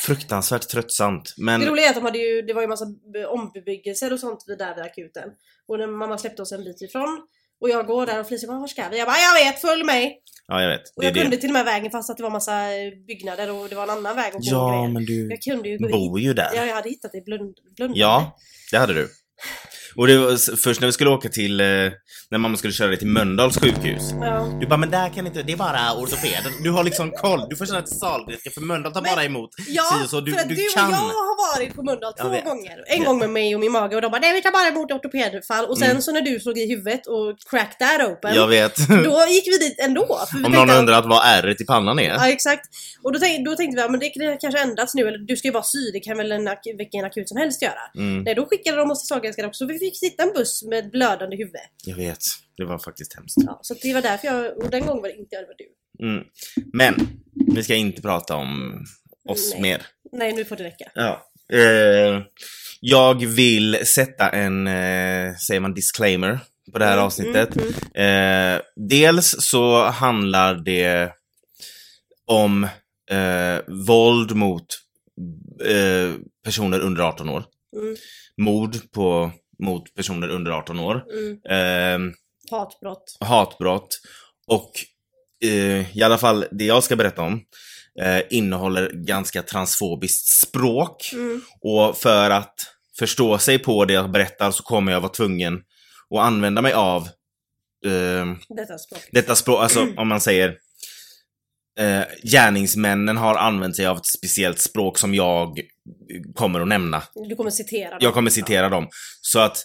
Fruktansvärt 0.00 0.68
tröttsamt. 0.68 1.34
Men 1.36 1.60
Det 1.60 1.66
roliga 1.66 1.86
är 1.86 1.88
att 1.90 1.94
de 1.96 2.04
hade 2.04 2.18
ju, 2.18 2.42
det 2.42 2.52
var 2.52 2.62
ju 2.62 2.68
massa 2.68 2.84
ombebyggelser 3.28 4.12
och 4.12 4.20
sånt 4.20 4.44
vid 4.46 4.58
där 4.58 4.74
vid 4.74 4.84
akuten. 4.84 5.28
Och 5.68 5.78
när 5.78 5.86
mamma 5.86 6.18
släppte 6.18 6.42
oss 6.42 6.52
en 6.52 6.64
bit 6.64 6.82
ifrån 6.82 7.20
Och 7.60 7.68
jag 7.70 7.86
går 7.86 8.06
där 8.06 8.20
och 8.20 8.26
Felicia 8.28 8.48
bara, 8.48 8.58
var 8.58 8.66
ska 8.68 8.88
vi? 8.88 8.98
Jag 8.98 9.08
bara, 9.08 9.16
jag 9.18 9.44
vet, 9.44 9.60
följ 9.60 9.84
mig! 9.84 10.21
Ja, 10.48 10.62
jag 10.62 10.68
vet. 10.68 10.80
Och 10.96 11.02
Det 11.02 11.06
jag 11.06 11.14
kunde 11.14 11.36
det. 11.36 11.40
till 11.40 11.50
och 11.50 11.54
med 11.54 11.64
vägen 11.64 11.90
fast 11.90 12.10
att 12.10 12.16
det 12.16 12.22
var 12.22 12.30
massa 12.30 12.52
byggnader 13.08 13.50
och 13.52 13.68
det 13.68 13.74
var 13.74 13.82
en 13.82 13.90
annan 13.90 14.16
väg 14.16 14.26
att 14.26 14.32
gå 14.32 14.38
och 14.38 14.44
Ja, 14.46 14.88
men 14.88 15.04
du 15.04 15.28
Jag 15.30 15.42
kunde 15.42 15.68
ju 15.68 15.78
gå 15.78 15.88
bor 15.88 16.20
ju 16.20 16.34
där. 16.34 16.50
Ja, 16.54 16.64
jag 16.66 16.74
hade 16.74 16.88
hittat 16.88 17.12
det 17.12 17.18
i 17.18 17.22
blund, 17.22 17.54
blundande. 17.76 18.00
Ja, 18.00 18.36
det 18.70 18.78
hade 18.78 18.94
du. 18.94 19.08
Och 19.96 20.06
det 20.06 20.18
var 20.18 20.56
först 20.56 20.80
när 20.80 20.86
vi 20.88 20.92
skulle 20.92 21.10
åka 21.10 21.28
till, 21.28 21.60
eh, 21.60 21.66
när 22.30 22.38
mamma 22.38 22.56
skulle 22.56 22.72
köra 22.72 22.88
dig 22.88 22.98
till 22.98 23.06
Mölndals 23.06 23.58
sjukhus. 23.60 24.02
Ja. 24.20 24.58
Du 24.60 24.66
bara, 24.66 24.76
men 24.76 24.90
där 24.90 25.08
kan 25.08 25.26
inte, 25.26 25.42
det 25.42 25.52
är 25.52 25.56
bara 25.56 25.92
ortopeden. 25.96 26.52
Du 26.64 26.70
har 26.70 26.84
liksom 26.84 27.10
koll, 27.10 27.46
du 27.50 27.56
får 27.56 27.66
känna 27.66 27.82
till 27.82 27.98
Sahlgrenska 27.98 28.50
för 28.50 28.60
Mölndal 28.60 28.92
tar 28.92 29.02
Men- 29.02 29.14
bara 29.14 29.24
emot 29.24 29.50
Ja, 29.68 29.82
si 30.02 30.08
så. 30.08 30.20
Du, 30.20 30.32
för 30.32 30.40
att 30.40 30.48
du 30.48 30.54
du 30.54 30.68
kan. 30.74 30.86
och 30.86 30.92
jag 30.92 30.96
har 30.98 31.56
varit 31.58 31.74
på 31.74 31.82
Mölndal 31.82 32.12
två 32.12 32.28
gånger. 32.28 32.84
En 32.86 33.02
Ja. 33.02 33.08
gång 33.08 33.18
med 33.18 33.30
mig 33.30 33.54
och 33.54 33.60
min 33.60 33.72
mage 33.72 33.96
och 33.96 34.02
de 34.02 34.10
bara 34.10 34.20
nej 34.20 34.32
vi 34.34 34.42
tar 34.42 34.50
bara 34.52 34.68
emot 34.68 34.90
ortopedfall 34.92 35.64
och 35.64 35.78
sen 35.78 35.90
Mm. 35.90 36.02
så 36.02 36.12
när 36.12 36.20
du 36.20 36.40
slog 36.40 36.58
i 36.58 36.68
huvudet 36.68 37.06
och 37.06 37.36
cracked 37.50 37.78
that 37.78 38.08
open. 38.08 38.34
Jag 38.34 38.48
vet. 38.48 38.76
Då 38.88 39.26
gick 39.28 39.46
vi 39.46 39.58
dit 39.58 39.80
ändå. 39.80 40.06
För 40.30 40.38
vi 40.38 40.44
Om 40.44 40.52
någon 40.52 40.70
att- 40.70 40.78
undrar 40.78 41.02
vad 41.02 41.22
ärret 41.26 41.60
i 41.60 41.64
pannan 41.64 41.98
är. 41.98 42.08
Ja 42.14 42.28
exakt. 42.28 42.68
Och 43.02 43.12
då, 43.12 43.18
tänk, 43.18 43.46
då 43.46 43.56
tänkte 43.56 43.76
vi 43.76 43.82
att 43.82 43.90
men 43.90 44.00
det 44.00 44.08
kan 44.08 44.38
kanske 44.38 44.60
ändrats 44.60 44.94
nu 44.94 45.08
eller 45.08 45.18
du 45.18 45.36
ska 45.36 45.48
ju 45.48 45.52
vara 45.52 45.62
sy, 45.64 45.90
det 45.92 46.00
kan 46.00 46.16
väl 46.18 46.32
en, 46.32 46.48
vilken 46.78 47.04
akut 47.04 47.28
som 47.28 47.38
helst 47.38 47.62
göra. 47.62 47.82
Mm, 47.96 48.22
Nej 48.22 48.34
då 48.34 48.46
skickade 48.46 48.76
de 48.76 48.90
oss 48.90 49.00
till 49.02 49.08
Sahlgrenska 49.08 49.46
också 49.46 49.66
fick 49.84 49.98
sitta 49.98 50.22
en 50.22 50.32
buss 50.32 50.62
med 50.62 50.90
blödande 50.90 51.36
huvud. 51.36 51.52
jag 51.84 51.96
vet. 51.96 52.18
Det 52.56 52.64
var 52.64 52.78
faktiskt 52.78 53.14
hemskt. 53.14 53.36
Ja, 53.46 53.58
så 53.62 53.74
det 53.74 53.94
var 53.94 54.02
därför 54.02 54.26
jag, 54.28 54.56
och 54.58 54.70
den 54.70 54.86
gången 54.86 55.02
var 55.02 55.08
det 55.08 55.16
inte 55.16 55.34
jag, 55.34 55.42
det 55.42 55.46
var 55.46 55.54
du. 55.58 55.68
Mm. 56.08 56.24
Men, 56.72 56.94
vi 57.56 57.62
ska 57.64 57.74
inte 57.74 58.02
prata 58.02 58.36
om 58.36 58.82
oss 59.28 59.50
Nej. 59.52 59.62
mer. 59.62 59.86
Nej 60.12 60.32
nu 60.32 60.44
får 60.44 60.56
det 60.56 60.64
räcka. 60.64 60.90
Ja. 60.94 61.26
Eh, 61.52 62.22
jag 62.80 63.26
vill 63.26 63.86
sätta 63.86 64.28
en, 64.28 64.66
eh, 64.66 65.36
säger 65.36 65.60
man 65.60 65.74
disclaimer 65.74 66.38
på 66.72 66.78
det 66.78 66.84
här 66.84 66.92
Mm, 66.92 67.04
avsnittet. 67.04 67.56
mm, 67.56 67.68
mm. 67.94 68.54
Eh, 68.56 68.60
dels 68.76 69.34
så 69.38 69.84
handlar 69.84 70.54
det 70.54 71.12
om 72.26 72.64
eh, 73.10 73.58
våld 73.86 74.36
mot 74.36 74.66
eh, 75.64 76.14
personer 76.44 76.80
under 76.80 77.02
18 77.02 77.28
år. 77.28 77.44
Mm, 77.76 77.96
Mord 78.36 78.76
på, 78.92 79.32
mot 79.62 79.94
personer 79.94 80.28
under 80.28 80.50
18 80.50 80.80
år. 80.80 81.04
mm. 81.12 82.08
Eh, 82.08 82.12
Hatbrott. 82.50 83.16
hatbrott 83.20 84.00
och 84.46 84.70
eh, 85.44 85.98
i 85.98 86.02
alla 86.02 86.18
fall 86.18 86.44
det 86.50 86.64
jag 86.64 86.84
ska 86.84 86.96
berätta 86.96 87.22
om 87.22 87.40
eh, 88.02 88.20
innehåller 88.30 88.90
ganska 88.92 89.42
transfobiskt 89.42 90.28
språk. 90.28 91.10
Mm. 91.12 91.40
Och 91.60 91.96
för 91.98 92.30
att 92.30 92.54
förstå 92.98 93.38
sig 93.38 93.58
på 93.58 93.84
det 93.84 93.92
jag 93.94 94.10
berättar 94.10 94.50
så 94.50 94.62
kommer 94.62 94.92
jag 94.92 95.00
vara 95.00 95.12
tvungen 95.12 95.60
att 96.14 96.20
använda 96.20 96.62
mig 96.62 96.72
av 96.72 97.02
eh, 97.86 98.26
Detta 98.48 98.78
språk. 98.78 99.08
detta 99.12 99.34
språk, 99.34 99.62
alltså 99.62 99.86
om 99.96 100.08
man 100.08 100.20
säger 100.20 100.56
eh, 101.78 102.02
gärningsmännen 102.22 103.16
har 103.16 103.34
använt 103.34 103.76
sig 103.76 103.86
av 103.86 103.96
ett 103.96 104.06
speciellt 104.06 104.58
språk 104.58 104.98
som 104.98 105.14
jag 105.14 105.60
kommer 106.34 106.60
att 106.60 106.68
nämna. 106.68 107.02
Du 107.28 107.36
kommer 107.36 107.50
citera 107.50 107.90
dem. 107.90 107.98
Jag 108.00 108.14
kommer 108.14 108.30
citera 108.30 108.68
dem. 108.68 108.88
Så 109.20 109.38
att 109.38 109.64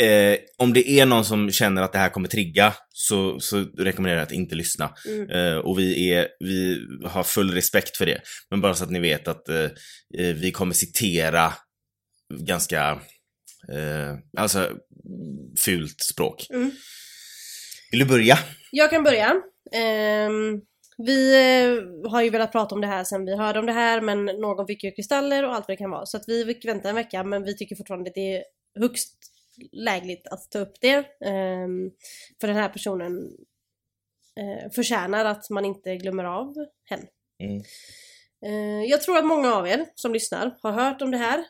eh, 0.00 0.38
om 0.58 0.72
det 0.72 0.90
är 0.90 1.06
någon 1.06 1.24
som 1.24 1.50
känner 1.50 1.82
att 1.82 1.92
det 1.92 1.98
här 1.98 2.08
kommer 2.08 2.28
trigga 2.28 2.74
så, 2.88 3.40
så 3.40 3.64
rekommenderar 3.78 4.18
jag 4.18 4.26
att 4.26 4.32
inte 4.32 4.54
lyssna. 4.54 4.94
Mm. 5.08 5.30
Eh, 5.30 5.56
och 5.56 5.78
vi, 5.78 6.12
är, 6.12 6.28
vi 6.40 6.80
har 7.04 7.22
full 7.22 7.54
respekt 7.54 7.96
för 7.96 8.06
det. 8.06 8.20
Men 8.50 8.60
bara 8.60 8.74
så 8.74 8.84
att 8.84 8.90
ni 8.90 9.00
vet 9.00 9.28
att 9.28 9.48
eh, 9.48 9.64
eh, 10.18 10.34
vi 10.34 10.52
kommer 10.52 10.74
citera 10.74 11.52
ganska 12.34 13.00
eh, 13.72 14.14
alltså 14.38 14.70
fult 15.58 16.00
språk. 16.00 16.46
Mm. 16.50 16.70
Vill 17.90 18.00
du 18.00 18.06
börja? 18.06 18.38
Jag 18.70 18.90
kan 18.90 19.02
börja. 19.02 19.34
Ehm, 19.72 20.60
vi 20.96 21.34
eh, 21.34 22.10
har 22.10 22.22
ju 22.22 22.30
velat 22.30 22.52
prata 22.52 22.74
om 22.74 22.80
det 22.80 22.86
här 22.86 23.04
sen 23.04 23.24
vi 23.24 23.36
hörde 23.36 23.58
om 23.58 23.66
det 23.66 23.72
här 23.72 24.00
men 24.00 24.24
någon 24.24 24.66
fick 24.66 24.84
ju 24.84 24.90
kristaller 24.90 25.44
och 25.44 25.54
allt 25.54 25.68
vad 25.68 25.72
det 25.72 25.82
kan 25.82 25.90
vara. 25.90 26.06
Så 26.06 26.16
att 26.16 26.24
vi 26.26 26.44
fick 26.44 26.64
vänta 26.64 26.88
en 26.88 26.94
vecka 26.94 27.24
men 27.24 27.44
vi 27.44 27.56
tycker 27.56 27.76
fortfarande 27.76 28.10
att 28.10 28.14
det 28.14 28.36
är 28.36 28.44
högst 28.80 29.14
lägligt 29.72 30.26
att 30.26 30.50
ta 30.50 30.58
upp 30.58 30.80
det. 30.80 31.06
Ehm, 31.20 31.90
för 32.40 32.46
den 32.48 32.56
här 32.56 32.68
personen 32.68 33.36
eh, 34.40 34.70
förtjänar 34.70 35.24
att 35.24 35.50
man 35.50 35.64
inte 35.64 35.96
glömmer 35.96 36.24
av 36.24 36.54
henne. 36.84 37.06
Mm. 37.42 37.62
Eh, 38.46 38.90
jag 38.90 39.02
tror 39.02 39.18
att 39.18 39.26
många 39.26 39.54
av 39.54 39.68
er 39.68 39.86
som 39.94 40.12
lyssnar 40.12 40.58
har 40.62 40.72
hört 40.72 41.02
om 41.02 41.10
det 41.10 41.18
här 41.18 41.44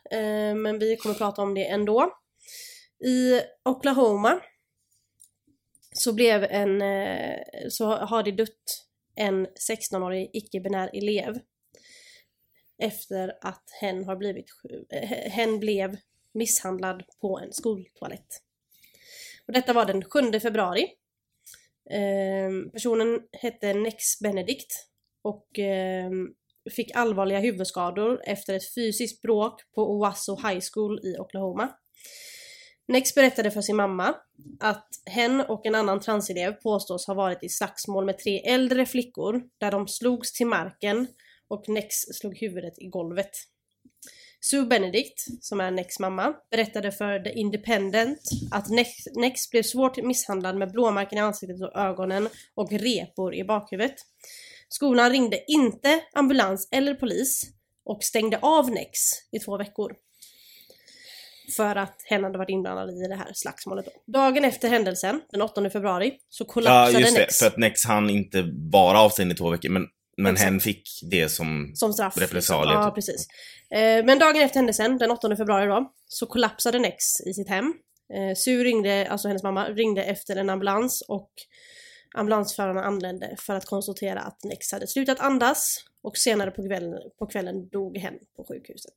men 0.54 0.78
vi 0.78 0.96
kommer 0.96 1.14
prata 1.14 1.42
om 1.42 1.54
det 1.54 1.66
ändå. 1.66 2.12
I 3.04 3.40
Oklahoma 3.64 4.40
så 5.92 6.12
blev 6.12 6.44
en, 6.44 6.82
så 7.70 7.86
har 7.86 8.22
det 8.22 8.32
dött 8.32 8.85
en 9.16 9.46
16-årig 9.46 10.30
icke-binär 10.32 10.90
elev 10.92 11.38
efter 12.78 13.32
att 13.40 13.70
hen 13.80 14.04
har 14.04 14.16
blivit, 14.16 14.46
eh, 14.90 15.08
hen 15.08 15.60
blev 15.60 15.96
misshandlad 16.34 17.02
på 17.20 17.38
en 17.38 17.52
skoltoalett. 17.52 18.42
Och 19.46 19.52
detta 19.52 19.72
var 19.72 19.84
den 19.84 20.04
7 20.04 20.40
februari. 20.40 20.86
Eh, 21.90 22.70
personen 22.72 23.20
hette 23.32 23.74
Nex 23.74 24.20
Benedict 24.20 24.88
och 25.22 25.58
eh, 25.58 26.10
fick 26.70 26.96
allvarliga 26.96 27.38
huvudskador 27.38 28.22
efter 28.24 28.54
ett 28.54 28.74
fysiskt 28.74 29.22
bråk 29.22 29.72
på 29.74 29.82
Owasso 29.82 30.36
High 30.36 30.60
School 30.72 31.00
i 31.02 31.18
Oklahoma. 31.18 31.76
Nex 32.88 33.14
berättade 33.14 33.50
för 33.50 33.60
sin 33.60 33.76
mamma 33.76 34.14
att 34.60 34.88
hen 35.06 35.40
och 35.40 35.66
en 35.66 35.74
annan 35.74 36.00
transelev 36.00 36.52
påstås 36.52 37.06
ha 37.06 37.14
varit 37.14 37.42
i 37.42 37.48
slagsmål 37.48 38.04
med 38.04 38.18
tre 38.18 38.38
äldre 38.38 38.86
flickor 38.86 39.42
där 39.58 39.70
de 39.70 39.88
slogs 39.88 40.32
till 40.32 40.46
marken 40.46 41.06
och 41.48 41.68
Nex 41.68 41.94
slog 41.96 42.38
huvudet 42.38 42.78
i 42.78 42.86
golvet. 42.86 43.30
Sue 44.40 44.66
Benedict, 44.66 45.44
som 45.44 45.60
är 45.60 45.70
Nex 45.70 45.98
mamma, 45.98 46.34
berättade 46.50 46.92
för 46.92 47.20
The 47.20 47.32
Independent 47.32 48.18
att 48.50 48.68
Nex, 48.70 48.90
Nex 49.14 49.50
blev 49.50 49.62
svårt 49.62 49.96
misshandlad 49.96 50.56
med 50.56 50.72
blåmärken 50.72 51.18
i 51.18 51.20
ansiktet 51.20 51.62
och 51.62 51.76
ögonen 51.76 52.28
och 52.54 52.72
repor 52.72 53.34
i 53.34 53.44
bakhuvudet. 53.44 53.94
Skolan 54.68 55.10
ringde 55.10 55.44
inte 55.48 56.00
ambulans 56.12 56.68
eller 56.70 56.94
polis 56.94 57.42
och 57.84 58.04
stängde 58.04 58.38
av 58.42 58.70
Nex 58.70 59.00
i 59.32 59.38
två 59.38 59.56
veckor. 59.56 59.96
För 61.56 61.76
att 61.76 62.02
hen 62.04 62.24
hade 62.24 62.38
varit 62.38 62.50
inblandad 62.50 62.90
i 62.90 63.08
det 63.08 63.14
här 63.16 63.30
slagsmålet 63.34 63.84
då. 63.84 64.12
Dagen 64.12 64.44
efter 64.44 64.68
händelsen, 64.68 65.20
den 65.30 65.42
8 65.42 65.70
februari, 65.70 66.12
så 66.28 66.44
Ja, 66.44 66.52
kollapsade 66.52 67.00
just 67.00 67.14
det. 67.14 67.20
Nex 67.20 67.38
För 67.38 67.46
att 67.46 67.56
Nex 67.56 67.84
han 67.84 68.10
inte 68.10 68.42
bara 68.72 69.00
av 69.00 69.10
sig 69.10 69.30
i 69.30 69.34
två 69.34 69.50
veckor, 69.50 69.68
men, 69.68 69.86
men 70.16 70.32
Exakt. 70.32 70.50
hen 70.50 70.60
fick 70.60 70.82
det 71.10 71.28
som... 71.28 71.70
som 71.74 71.92
straff. 71.92 72.16
Repressalier, 72.18 72.74
Ja, 72.74 72.84
typ. 72.84 72.94
precis. 72.94 73.26
Eh, 73.70 74.04
men 74.04 74.18
dagen 74.18 74.42
efter 74.42 74.56
händelsen, 74.56 74.98
den 74.98 75.10
8 75.10 75.36
februari 75.36 75.66
då, 75.66 75.92
så 76.08 76.26
kollapsade 76.26 76.78
Nex 76.78 77.20
i 77.26 77.34
sitt 77.34 77.48
hem. 77.48 77.74
Eh, 78.14 78.34
Sue 78.36 78.64
ringde, 78.64 79.08
alltså 79.10 79.28
hennes 79.28 79.42
mamma, 79.42 79.68
ringde 79.68 80.02
efter 80.04 80.36
en 80.36 80.50
ambulans 80.50 81.02
och 81.08 81.30
ambulansförarna 82.14 82.82
anlände 82.82 83.36
för 83.38 83.54
att 83.54 83.64
konstatera 83.64 84.20
att 84.20 84.44
Nex 84.44 84.72
hade 84.72 84.86
slutat 84.86 85.20
andas 85.20 85.76
och 86.02 86.16
senare 86.16 86.50
på 86.50 86.68
kvällen, 86.68 87.00
på 87.18 87.26
kvällen 87.26 87.68
dog 87.68 87.98
hen 87.98 88.14
på 88.36 88.44
sjukhuset. 88.48 88.94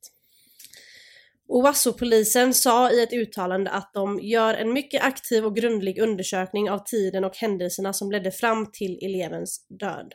Owasso-polisen 1.50 2.54
sa 2.54 2.92
i 2.92 3.04
ett 3.04 3.14
uttalande 3.14 3.72
att 3.72 3.92
de 3.94 4.20
gör 4.20 4.54
en 4.54 4.74
mycket 4.74 5.04
aktiv 5.04 5.46
och 5.46 5.56
grundlig 5.56 6.00
undersökning 6.00 6.70
av 6.70 6.80
tiden 6.80 7.24
och 7.24 7.38
händelserna 7.38 7.94
som 7.94 8.12
ledde 8.12 8.32
fram 8.32 8.72
till 8.72 9.00
elevens 9.02 9.66
död. 9.80 10.14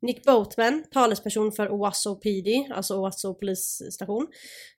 Nick 0.00 0.24
Boatman, 0.24 0.84
talesperson 0.90 1.52
för 1.52 1.72
Owasso 1.72 2.16
PD, 2.16 2.68
alltså 2.70 2.96
Owasso 2.96 3.34
polisstation, 3.34 4.26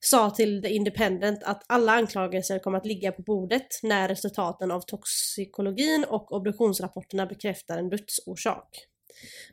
sa 0.01 0.31
till 0.31 0.63
The 0.63 0.69
Independent 0.69 1.43
att 1.43 1.63
alla 1.69 1.93
anklagelser 1.93 2.59
kommer 2.59 2.79
att 2.79 2.87
ligga 2.87 3.13
på 3.13 3.23
bordet 3.23 3.69
när 3.83 4.09
resultaten 4.09 4.71
av 4.71 4.81
toxikologin 4.81 6.05
och 6.09 6.33
obduktionsrapporterna 6.33 7.27
bekräftar 7.27 7.79
en 7.79 7.91
dödsorsak. 7.91 8.90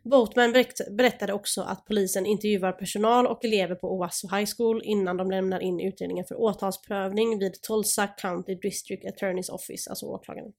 Boatman 0.04 0.66
berättade 0.92 1.34
också 1.34 1.62
att 1.62 1.86
polisen 1.86 2.26
intervjuar 2.26 2.72
personal 2.72 3.28
och 3.28 3.46
elever 3.46 3.76
på 3.76 3.88
Owasso 3.88 4.36
High 4.36 4.50
School 4.58 4.82
innan 4.84 5.18
de 5.18 5.32
lämnar 5.32 5.60
in 5.60 5.80
utredningen 5.80 6.26
för 6.26 6.36
åtalsprövning 6.36 7.40
vid 7.40 7.62
Tulsa 7.62 8.08
County 8.08 8.56
District 8.56 9.06
Attorney's 9.06 9.52
Office, 9.52 9.90
alltså 9.90 10.06
åklagaren. 10.06 10.52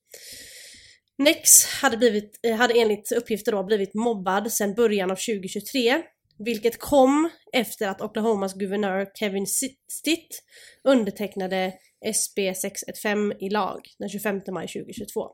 Nex 1.18 1.64
hade, 1.64 1.96
blivit, 1.96 2.40
eh, 2.42 2.56
hade 2.56 2.80
enligt 2.80 3.12
uppgifter 3.12 3.52
då 3.52 3.64
blivit 3.64 3.94
mobbad 3.94 4.52
sedan 4.52 4.74
början 4.74 5.10
av 5.10 5.16
2023, 5.16 6.02
vilket 6.38 6.78
kom 6.78 7.30
efter 7.52 7.88
att 7.88 8.00
Oklahomas 8.00 8.54
guvernör 8.54 9.06
Kevin 9.14 9.46
Stitt 9.88 10.42
undertecknade 10.84 11.72
SB 12.04 12.54
615 12.54 13.32
i 13.40 13.50
lag 13.50 13.80
den 13.98 14.08
25 14.08 14.40
maj 14.50 14.68
2022. 14.68 15.30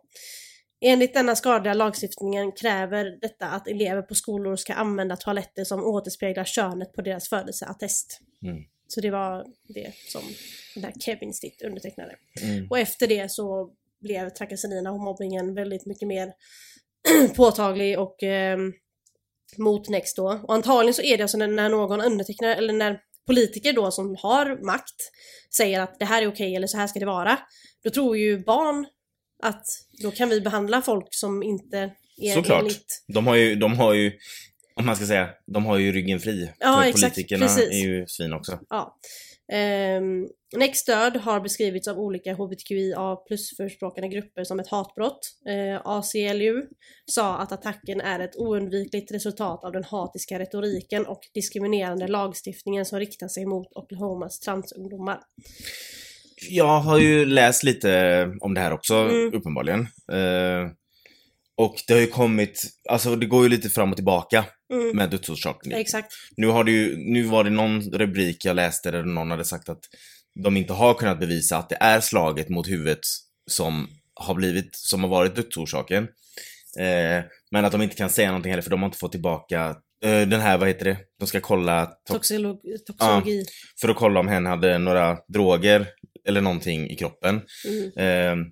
Enligt 0.80 1.14
denna 1.14 1.36
skadliga 1.36 1.74
lagstiftningen 1.74 2.52
kräver 2.52 3.18
detta 3.20 3.46
att 3.46 3.68
elever 3.68 4.02
på 4.02 4.14
skolor 4.14 4.56
ska 4.56 4.74
använda 4.74 5.16
toaletter 5.16 5.64
som 5.64 5.84
återspeglar 5.84 6.44
könet 6.44 6.92
på 6.92 7.02
deras 7.02 7.28
födelseattest. 7.28 8.20
Mm. 8.42 8.64
Så 8.88 9.00
det 9.00 9.10
var 9.10 9.46
det 9.74 9.92
som 10.08 10.22
den 10.74 10.84
här 10.84 10.92
Kevin 11.00 11.32
Stitt 11.32 11.62
undertecknade. 11.62 12.16
Mm. 12.42 12.66
Och 12.70 12.78
efter 12.78 13.06
det 13.06 13.30
så 13.30 13.70
blev 14.00 14.30
trakasserierna 14.30 14.92
och 14.92 15.00
mobbningen 15.00 15.54
väldigt 15.54 15.86
mycket 15.86 16.08
mer 16.08 16.32
påtaglig 17.36 17.98
och 17.98 18.22
eh, 18.22 18.58
mot 19.58 19.88
Next 19.88 20.16
då. 20.16 20.40
Och 20.42 20.54
antagligen 20.54 20.94
så 20.94 21.02
är 21.02 21.16
det 21.16 21.22
alltså 21.22 21.38
när, 21.38 21.68
någon 21.68 22.00
undertecknar, 22.00 22.56
eller 22.56 22.72
när 22.72 23.00
politiker 23.26 23.72
då 23.72 23.90
som 23.90 24.16
har 24.18 24.64
makt 24.66 25.10
säger 25.56 25.80
att 25.80 25.98
det 25.98 26.04
här 26.04 26.22
är 26.22 26.28
okej 26.28 26.56
eller 26.56 26.66
så 26.66 26.76
här 26.76 26.86
ska 26.86 26.98
det 26.98 27.06
vara. 27.06 27.38
Då 27.84 27.90
tror 27.90 28.16
ju 28.16 28.44
barn 28.44 28.86
att 29.44 29.66
då 30.02 30.10
kan 30.10 30.28
vi 30.28 30.40
behandla 30.40 30.82
folk 30.82 31.08
som 31.10 31.42
inte 31.42 31.90
är 32.22 32.34
Såklart. 32.34 32.60
enligt... 32.60 33.04
De 33.06 33.26
har 33.26 33.34
ju, 33.34 33.54
de 33.54 33.78
har 33.78 33.94
ju, 33.94 34.12
om 34.74 34.86
man 34.86 34.96
ska 34.96 35.06
säga, 35.06 35.28
de 35.46 35.66
har 35.66 35.78
ju 35.78 35.92
ryggen 35.92 36.20
fri. 36.20 36.50
Ja, 36.58 36.80
För 36.80 36.88
exakt. 36.88 37.14
politikerna 37.14 37.46
Precis. 37.46 37.70
är 37.70 37.86
ju 37.86 38.06
svin 38.06 38.32
också. 38.32 38.58
Ja. 38.68 38.96
Um, 39.98 40.28
Next 40.56 40.86
död 40.86 41.16
har 41.16 41.40
beskrivits 41.40 41.88
av 41.88 41.98
olika 41.98 42.34
hbtqia 42.34 43.16
plus-förespråkande 43.16 44.08
grupper 44.08 44.44
som 44.44 44.60
ett 44.60 44.68
hatbrott. 44.68 45.20
Eh, 45.48 45.80
ACLU 45.84 46.66
sa 47.06 47.38
att 47.38 47.52
attacken 47.52 48.00
är 48.00 48.20
ett 48.20 48.36
oundvikligt 48.36 49.12
resultat 49.12 49.64
av 49.64 49.72
den 49.72 49.84
hatiska 49.84 50.38
retoriken 50.38 51.06
och 51.06 51.20
diskriminerande 51.34 52.08
lagstiftningen 52.08 52.84
som 52.84 52.98
riktar 52.98 53.28
sig 53.28 53.46
mot 53.46 53.66
Oklahomas 53.74 54.40
transungdomar. 54.40 55.20
Jag 56.50 56.80
har 56.80 56.98
ju 56.98 57.24
läst 57.26 57.62
lite 57.62 58.30
om 58.40 58.54
det 58.54 58.60
här 58.60 58.72
också, 58.72 58.94
Mm. 58.94 59.34
uppenbarligen. 59.34 59.80
Eh, 60.12 60.70
och 61.56 61.74
det 61.86 61.92
har 61.94 62.00
ju 62.00 62.06
kommit, 62.06 62.62
alltså 62.88 63.16
det 63.16 63.26
går 63.26 63.42
ju 63.42 63.48
lite 63.48 63.68
fram 63.70 63.90
och 63.90 63.96
tillbaka 63.96 64.44
Mm. 64.72 64.96
med 64.96 65.10
dödsorsaken. 65.10 65.72
Exakt. 65.72 66.12
Nu, 66.36 66.46
har 66.46 66.64
det 66.64 66.70
ju, 66.70 66.96
nu 66.96 67.22
var 67.22 67.44
det 67.44 67.50
någon 67.50 67.80
rubrik 67.82 68.44
jag 68.44 68.56
läste 68.56 68.90
där 68.90 69.02
någon 69.02 69.30
hade 69.30 69.44
sagt 69.44 69.68
att 69.68 69.80
de 70.44 70.56
inte 70.56 70.72
har 70.72 70.94
kunnat 70.94 71.20
bevisa 71.20 71.56
att 71.58 71.68
det 71.68 71.76
är 71.80 72.00
slaget 72.00 72.48
mot 72.48 72.68
huvudet 72.68 72.98
som 73.50 73.88
har 74.14 74.34
blivit, 74.34 74.68
som 74.76 75.02
har 75.02 75.10
varit 75.10 75.36
dödsorsaken. 75.36 76.04
Eh, 76.78 77.24
men 77.50 77.64
att 77.64 77.72
de 77.72 77.82
inte 77.82 77.96
kan 77.96 78.10
säga 78.10 78.28
någonting 78.28 78.50
heller 78.52 78.62
för 78.62 78.70
de 78.70 78.80
har 78.82 78.86
inte 78.86 78.98
fått 78.98 79.12
tillbaka 79.12 79.76
eh, 80.04 80.20
den 80.28 80.40
här, 80.40 80.58
vad 80.58 80.68
heter 80.68 80.84
det? 80.84 80.96
De 81.20 81.26
ska 81.26 81.40
kolla 81.40 81.84
to- 82.10 82.14
Toxilo- 82.14 82.58
toxologi. 82.86 83.44
för 83.80 83.88
att 83.88 83.96
kolla 83.96 84.20
om 84.20 84.28
hen 84.28 84.46
hade 84.46 84.78
några 84.78 85.16
droger 85.28 85.86
eller 86.28 86.40
någonting 86.40 86.90
i 86.90 86.96
kroppen. 86.96 87.40
Mm. 87.68 87.92
Eh, 88.42 88.46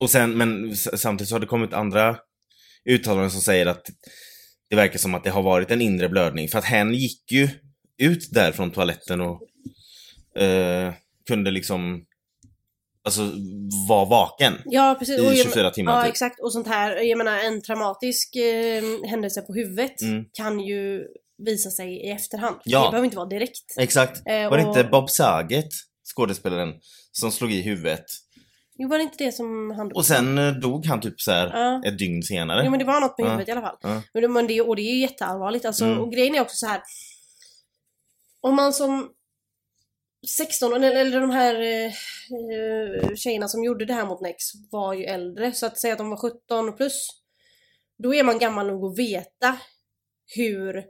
och 0.00 0.10
sen, 0.10 0.36
men 0.38 0.76
samtidigt 0.76 1.28
så 1.28 1.34
har 1.34 1.40
det 1.40 1.46
kommit 1.46 1.72
andra 1.72 2.16
uttalanden 2.84 3.30
som 3.30 3.40
säger 3.40 3.66
att 3.66 3.86
det 4.70 4.76
verkar 4.76 4.98
som 4.98 5.14
att 5.14 5.24
det 5.24 5.30
har 5.30 5.42
varit 5.42 5.70
en 5.70 5.80
inre 5.80 6.08
blödning. 6.08 6.48
För 6.48 6.58
att 6.58 6.64
hen 6.64 6.94
gick 6.94 7.32
ju 7.32 7.48
ut 7.98 8.28
där 8.32 8.52
från 8.52 8.70
toaletten 8.70 9.20
och 9.20 9.42
eh, 10.42 10.92
kunde 11.28 11.50
liksom 11.50 12.04
Alltså 13.02 13.30
vara 13.88 14.04
vaken. 14.04 14.54
Ja 14.64 14.96
precis. 14.98 15.18
I 15.18 15.22
Och 15.22 15.24
jag- 15.34 15.36
24 15.46 15.70
timmar, 15.70 15.96
Ja 15.96 16.02
typ. 16.02 16.10
exakt. 16.12 16.40
Och 16.40 16.52
sånt 16.52 16.66
här, 16.66 16.96
jag 16.96 17.18
menar 17.18 17.38
en 17.38 17.62
traumatisk 17.62 18.36
eh, 18.36 18.82
händelse 19.10 19.42
på 19.42 19.54
huvudet 19.54 20.02
Mm. 20.02 20.24
kan 20.32 20.60
ju 20.60 21.00
visa 21.46 21.70
sig 21.70 21.92
i 22.06 22.10
efterhand. 22.10 22.56
Ja. 22.64 22.84
Det 22.84 22.90
behöver 22.90 23.04
inte 23.04 23.16
vara 23.16 23.28
direkt. 23.28 23.64
Exakt. 23.78 24.22
Eh, 24.26 24.50
Var 24.50 24.58
det 24.58 24.64
och- 24.64 24.68
inte 24.78 24.84
Bob 24.90 25.10
Saget, 25.10 25.68
skådespelaren, 26.14 26.74
som 27.12 27.32
slog 27.32 27.52
i 27.52 27.62
huvudet? 27.62 28.04
Jo 28.80 28.88
var 28.88 28.98
det 28.98 29.02
inte 29.04 29.24
det 29.24 29.32
som 29.32 29.70
han 29.70 29.92
Och 29.92 30.06
sen 30.06 30.38
eh, 30.38 30.52
dog 30.52 30.86
han 30.86 31.00
typ 31.00 31.20
så 31.20 31.30
här 31.32 31.46
Ja. 31.46 31.82
ett 31.86 31.98
dygn 31.98 32.22
senare. 32.22 32.62
Jo 32.64 32.70
men 32.70 32.78
det 32.78 32.84
var 32.84 33.00
något 33.00 33.18
med 33.18 33.26
Ja. 33.26 33.30
huvudet 33.30 33.48
i 33.48 33.52
alla 33.52 33.60
fall. 33.60 33.76
Ja. 33.80 34.02
Men 34.12 34.22
det, 34.22 34.28
men 34.28 34.46
det, 34.46 34.60
och 34.60 34.76
det 34.76 34.82
är 34.82 34.92
ju 34.94 35.00
jätteallvarligt. 35.00 35.64
Alltså, 35.64 35.84
Mm. 35.84 35.98
Och 36.00 36.12
grejen 36.12 36.34
är 36.34 36.40
också 36.40 36.56
så 36.56 36.66
här. 36.66 36.82
Om 38.40 38.56
man 38.56 38.72
som 38.72 39.08
16 40.36 40.72
eller, 40.72 40.90
eller 40.96 41.20
de 41.20 41.30
här 41.30 41.54
eh, 41.54 41.92
tjejerna 43.14 43.48
som 43.48 43.64
gjorde 43.64 43.84
det 43.84 43.94
här 43.94 44.06
mot 44.06 44.20
Nex 44.20 44.44
var 44.70 44.94
ju 44.94 45.04
äldre. 45.04 45.52
Så 45.52 45.66
att 45.66 45.78
säga 45.78 45.92
att 45.92 45.98
de 45.98 46.10
var 46.10 46.16
17 46.16 46.76
plus. 46.76 47.08
Då 48.02 48.14
är 48.14 48.24
man 48.24 48.38
gammal 48.38 48.66
nog 48.66 48.84
att 48.92 48.98
veta 48.98 49.58
hur 50.36 50.84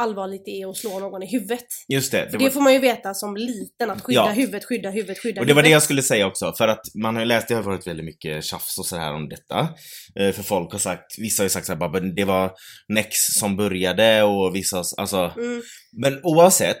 allvarligt 0.00 0.44
det 0.44 0.50
är 0.62 0.70
att 0.70 0.76
slå 0.76 0.98
någon 0.98 1.22
i 1.22 1.26
huvudet. 1.26 1.64
Just 1.88 2.12
det. 2.12 2.18
Det 2.18 2.38
det 2.38 2.44
var... 2.44 2.50
får 2.50 2.60
man 2.60 2.72
ju 2.72 2.78
veta 2.78 3.14
som 3.14 3.36
liten, 3.36 3.90
att 3.90 4.02
skydda 4.02 4.20
Ja. 4.20 4.30
huvudet, 4.30 4.64
skydda 4.64 4.90
huvudet, 4.90 5.18
skydda 5.18 5.40
Och 5.40 5.46
det 5.46 5.52
var 5.54 5.62
det 5.62 5.66
huvudet. 5.68 5.72
jag 5.72 5.82
skulle 5.82 6.02
säga 6.02 6.26
också, 6.26 6.52
för 6.58 6.68
att 6.68 6.80
man 7.02 7.14
har 7.14 7.22
ju 7.22 7.26
läst, 7.28 7.48
det 7.48 7.54
har 7.54 7.62
varit 7.62 7.86
väldigt 7.86 8.04
mycket 8.06 8.44
tjafs 8.44 8.78
och 8.78 8.86
så 8.86 8.96
här 8.96 9.14
om 9.14 9.28
detta. 9.28 9.58
Eh, 10.20 10.32
för 10.32 10.42
folk 10.42 10.72
har 10.72 10.78
sagt, 10.78 11.06
vissa 11.18 11.42
har 11.42 11.44
ju 11.44 11.50
sagt 11.50 11.66
såhär 11.66 11.78
bara, 11.78 11.90
"Men 11.92 12.14
det 12.14 12.24
var 12.24 12.52
Nex 12.88 13.08
som 13.38 13.56
började 13.56 14.22
och 14.22 14.54
vissa, 14.56 14.82
alltså. 14.96 15.32
Mm, 15.36 15.62
Men 16.02 16.20
oavsett 16.22 16.78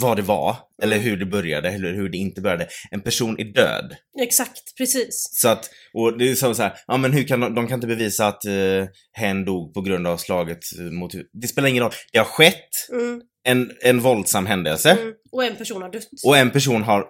vad 0.00 0.16
det 0.18 0.22
var, 0.22 0.56
eller 0.82 0.98
hur 0.98 1.16
det 1.16 1.26
började, 1.26 1.68
eller 1.70 1.92
hur 1.94 2.08
det 2.08 2.18
inte 2.18 2.40
började. 2.40 2.68
En 2.90 3.00
person 3.00 3.38
är 3.40 3.44
död. 3.44 3.96
exakt, 4.20 4.76
precis. 4.78 5.28
Så 5.32 5.48
att, 5.48 5.70
och 5.94 6.18
det 6.18 6.30
är 6.30 6.34
så 6.34 6.54
så 6.54 6.62
här, 6.62 6.72
ja 6.86 6.96
men 6.96 7.12
hur 7.12 7.24
kan 7.24 7.40
de, 7.40 7.54
de 7.54 7.66
kan 7.66 7.74
inte 7.74 7.86
bevisa 7.86 8.26
att 8.26 8.44
uh, 8.46 8.84
hen 9.12 9.44
dog 9.44 9.74
på 9.74 9.80
grund 9.80 10.06
av 10.06 10.16
slaget 10.16 10.58
eh, 10.78 10.84
mot. 10.84 11.12
Det 11.42 11.48
spelar 11.48 11.68
ingen 11.68 11.82
roll. 11.82 11.92
Det 12.12 12.18
har 12.18 12.24
skett 12.26 12.68
Mm, 12.92 13.20
en, 13.44 13.70
en 13.84 14.00
våldsam 14.00 14.46
händelse. 14.46 14.90
mm. 14.90 15.12
Och 15.32 15.44
en 15.44 15.56
person 15.56 15.82
har 15.82 15.90
dött. 15.92 16.08
Och 16.26 16.36
en 16.36 16.50
person 16.50 16.82
har 16.82 17.08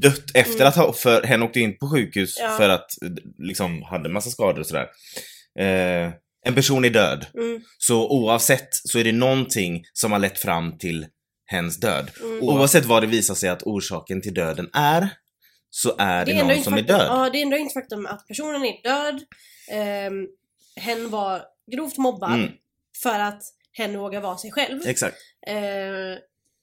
dött 0.00 0.24
efter 0.34 0.54
Mm. 0.54 0.66
att 0.68 0.76
ha, 0.76 0.92
för 0.92 1.22
hen 1.22 1.42
åkte 1.42 1.60
in 1.60 1.78
på 1.78 1.90
sjukhus 1.90 2.34
Ja. 2.40 2.56
för 2.56 2.68
att 2.68 3.02
eh, 3.02 3.10
liksom 3.38 3.82
hade 3.82 4.08
massa 4.08 4.30
skador 4.30 4.60
och 4.60 4.66
sådär. 4.66 4.86
Eh, 5.60 6.12
en 6.46 6.54
person 6.54 6.84
är 6.84 6.90
död. 6.90 7.26
Mm, 7.34 7.60
Så 7.78 8.08
oavsett 8.10 8.68
så 8.72 8.98
är 8.98 9.04
det 9.04 9.12
någonting 9.12 9.82
som 9.92 10.12
har 10.12 10.18
lett 10.18 10.38
fram 10.38 10.78
till 10.78 11.06
hens 11.50 11.76
död. 11.80 12.10
mm. 12.20 12.42
Oavsett 12.42 12.84
vad 12.84 13.02
det 13.02 13.06
visar 13.06 13.34
sig 13.34 13.48
att 13.48 13.62
orsaken 13.62 14.22
till 14.22 14.34
döden 14.34 14.70
är, 14.72 15.08
så 15.70 15.94
är 15.98 16.24
det, 16.24 16.32
ändrar 16.32 16.54
någon 16.54 16.64
som 16.64 16.72
är 16.74 16.78
faktum, 16.78 16.96
död. 16.98 17.06
Ja, 17.10 17.30
det 17.32 17.42
ändrar 17.42 17.58
inte 17.58 17.72
faktum 17.74 18.06
att 18.06 18.26
personen 18.28 18.64
är 18.64 18.82
död. 18.82 19.22
Um, 20.10 20.28
hen 20.76 21.10
var 21.10 21.42
grovt 21.72 21.96
mobbad 21.98 22.32
Mm. 22.34 22.50
för 23.02 23.18
att 23.20 23.42
hen 23.72 23.98
vågar 23.98 24.20
vara 24.20 24.36
sig 24.36 24.52
själv. 24.52 24.80
Exakt. 24.86 25.16
Eh, 25.46 26.18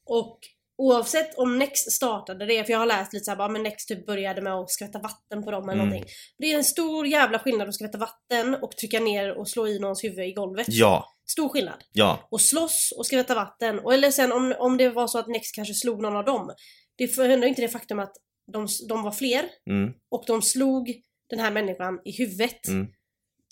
och 0.05 0.39
oavsett 0.77 1.35
om 1.37 1.57
Next 1.59 1.91
startade 1.91 2.45
det, 2.45 2.63
för 2.63 2.71
jag 2.71 2.79
har 2.79 2.85
läst 2.85 3.13
lite 3.13 3.23
såhär, 3.25 3.49
men 3.49 3.63
Next 3.63 3.87
typ 3.87 4.05
började 4.05 4.41
med 4.41 4.53
att 4.53 4.71
skvätta 4.71 4.99
vatten 4.99 5.43
på 5.43 5.51
dem 5.51 5.63
eller 5.69 5.73
Mm. 5.73 5.87
någonting. 5.89 6.13
Det 6.37 6.51
är 6.51 6.57
en 6.57 6.63
stor 6.63 7.07
jävla 7.07 7.39
skillnad 7.39 7.67
att 7.69 7.75
skvätta 7.75 7.97
vatten 7.97 8.55
och 8.55 8.71
trycka 8.71 8.99
ner 8.99 9.37
och 9.37 9.49
slå 9.49 9.67
i 9.67 9.79
någons 9.79 10.03
huvud 10.03 10.27
i 10.29 10.33
golvet. 10.33 10.67
Ja, 10.69 11.14
Stor 11.27 11.49
skillnad. 11.49 11.83
ja, 11.91 12.27
Och 12.31 12.41
slåss 12.41 12.93
och 12.97 13.05
skvätta 13.05 13.35
vatten. 13.35 13.79
Och 13.79 13.93
eller 13.93 14.11
sen 14.11 14.31
om, 14.31 14.55
om 14.59 14.77
det 14.77 14.89
var 14.89 15.07
så 15.07 15.19
att 15.19 15.27
Next 15.27 15.55
kanske 15.55 15.73
slog 15.73 16.01
någon 16.01 16.15
av 16.15 16.25
dem. 16.25 16.53
Det 16.97 17.07
förändrar 17.07 17.47
inte 17.47 17.61
det 17.61 17.67
faktum 17.69 17.99
att 17.99 18.13
de, 18.53 18.67
de 18.89 19.03
var 19.03 19.11
fler 19.11 19.45
mm, 19.69 19.93
och 20.11 20.23
de 20.27 20.41
slog 20.41 20.93
den 21.29 21.39
här 21.39 21.51
människan 21.51 21.99
i 22.05 22.11
huvudet. 22.11 22.67
Mm. 22.67 22.87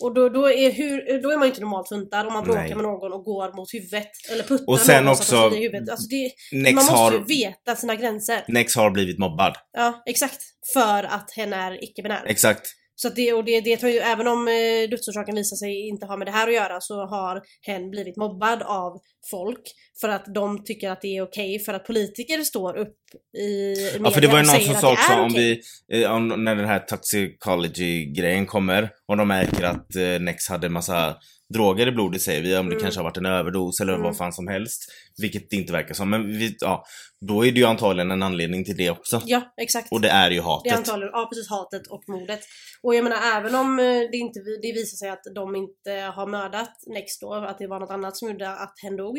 Och 0.02 0.14
då, 0.14 0.28
då, 0.28 0.50
är 0.50 0.72
hur, 0.72 1.22
då 1.22 1.30
är 1.30 1.36
man 1.36 1.46
ju 1.46 1.50
inte 1.50 1.60
normalt 1.60 1.88
funtad 1.88 2.26
om 2.26 2.32
man 2.32 2.44
bråkar 2.44 2.62
Nej. 2.62 2.74
med 2.74 2.82
någon 2.84 3.12
och 3.12 3.24
går 3.24 3.56
mot 3.56 3.74
huvudet. 3.74 4.10
Eller 4.32 4.44
puttar 4.44 4.68
Och 4.68 4.80
sen 4.80 5.04
någon 5.04 5.12
också- 5.12 5.50
i 5.54 5.60
huvudet. 5.62 5.88
Alltså 5.88 6.08
det, 6.08 6.30
Nex 6.52 6.74
man 6.74 6.84
måste 6.84 7.14
ju 7.14 7.20
har, 7.20 7.28
veta 7.28 7.76
sina 7.76 7.94
gränser. 7.96 8.44
Nex 8.48 8.76
har 8.76 8.90
blivit 8.90 9.18
mobbad. 9.18 9.56
Ja, 9.72 10.02
exakt. 10.06 10.42
För 10.72 11.04
att 11.04 11.30
hen 11.36 11.52
är 11.52 11.84
icke-binär. 11.84 12.24
Exakt. 12.26 12.68
Så 12.94 13.08
att 13.08 13.16
det, 13.16 13.32
och 13.32 13.44
det, 13.44 13.60
det 13.60 13.76
tar 13.76 13.88
ju, 13.88 13.98
även 13.98 14.26
om 14.28 14.48
eh, 14.48 14.90
dödsorsaken 14.90 15.34
visar 15.34 15.56
sig 15.56 15.88
inte 15.88 16.06
ha 16.06 16.16
med 16.16 16.26
det 16.26 16.32
här 16.32 16.48
att 16.48 16.54
göra 16.54 16.80
så 16.80 17.06
har 17.06 17.42
hen 17.62 17.90
blivit 17.90 18.16
mobbad 18.16 18.62
av 18.62 19.00
folk 19.30 19.62
för 20.00 20.08
att 20.08 20.24
de 20.34 20.64
tycker 20.64 20.90
att 20.90 21.00
det 21.00 21.16
är 21.16 21.22
okej 21.22 21.58
för 21.58 21.74
att 21.74 21.86
politiker 21.86 22.44
står 22.44 22.76
upp 22.76 22.96
i 23.38 23.68
media 23.68 24.00
Ja, 24.04 24.10
för 24.10 24.20
det 24.20 24.26
var 24.26 24.38
ju 24.38 24.46
någon 24.46 24.60
som 24.60 24.74
sa 24.74 24.92
också 24.92 25.12
om 25.12 25.32
vi, 25.32 25.60
eh, 25.92 26.12
om, 26.12 26.44
när 26.44 26.56
den 26.56 26.66
här 26.66 26.78
toxicology-grejen 26.78 28.46
kommer, 28.46 28.90
och 29.08 29.16
de 29.16 29.28
märker 29.28 29.64
att 29.64 29.96
eh, 29.96 30.20
Nex 30.20 30.48
hade 30.48 30.68
massa 30.68 31.16
droger 31.54 31.86
i 31.86 31.92
blodet 31.92 32.22
säger 32.22 32.42
vi, 32.42 32.56
om 32.56 32.66
det 32.66 32.72
Mm. 32.74 32.82
kanske 32.82 32.98
har 33.00 33.04
varit 33.04 33.16
en 33.16 33.26
överdos 33.26 33.80
eller 33.80 33.92
Mm. 33.92 34.04
vad 34.04 34.16
fan 34.16 34.32
som 34.32 34.48
helst. 34.48 34.82
Vilket 35.22 35.50
det 35.50 35.56
inte 35.56 35.72
verkar 35.72 35.94
som, 35.94 36.10
men 36.10 36.38
vi, 36.38 36.56
ja, 36.60 36.84
då 37.28 37.46
är 37.46 37.52
det 37.52 37.58
ju 37.58 37.66
antagligen 37.66 38.10
en 38.10 38.22
anledning 38.22 38.64
till 38.64 38.76
det 38.76 38.90
också. 38.90 39.22
Ja, 39.24 39.54
exakt. 39.60 39.92
Och 39.92 40.00
det 40.00 40.08
är 40.08 40.30
ju 40.30 40.36
Det 40.36 40.40
är 40.40 40.44
hatet. 40.44 40.76
antagligen, 40.76 41.10
ja 41.12 41.28
precis, 41.32 41.50
hatet 41.50 41.86
och 41.86 42.02
mordet. 42.08 42.40
Och 42.82 42.94
jag 42.94 43.04
menar 43.04 43.18
även 43.36 43.54
om 43.54 43.78
eh, 43.78 43.84
det, 43.84 44.16
inte, 44.16 44.40
det 44.62 44.72
visar 44.72 44.96
sig 44.96 45.08
att 45.10 45.22
de 45.34 45.56
inte 45.56 45.90
har 46.16 46.26
mördat 46.26 46.70
Next 46.86 47.20
då, 47.20 47.34
att 47.34 47.58
det 47.58 47.66
var 47.66 47.80
något 47.80 47.90
annat 47.90 48.16
som 48.16 48.28
gjorde 48.30 48.48
att 48.50 48.74
hen 48.82 48.96
dog. 48.96 49.18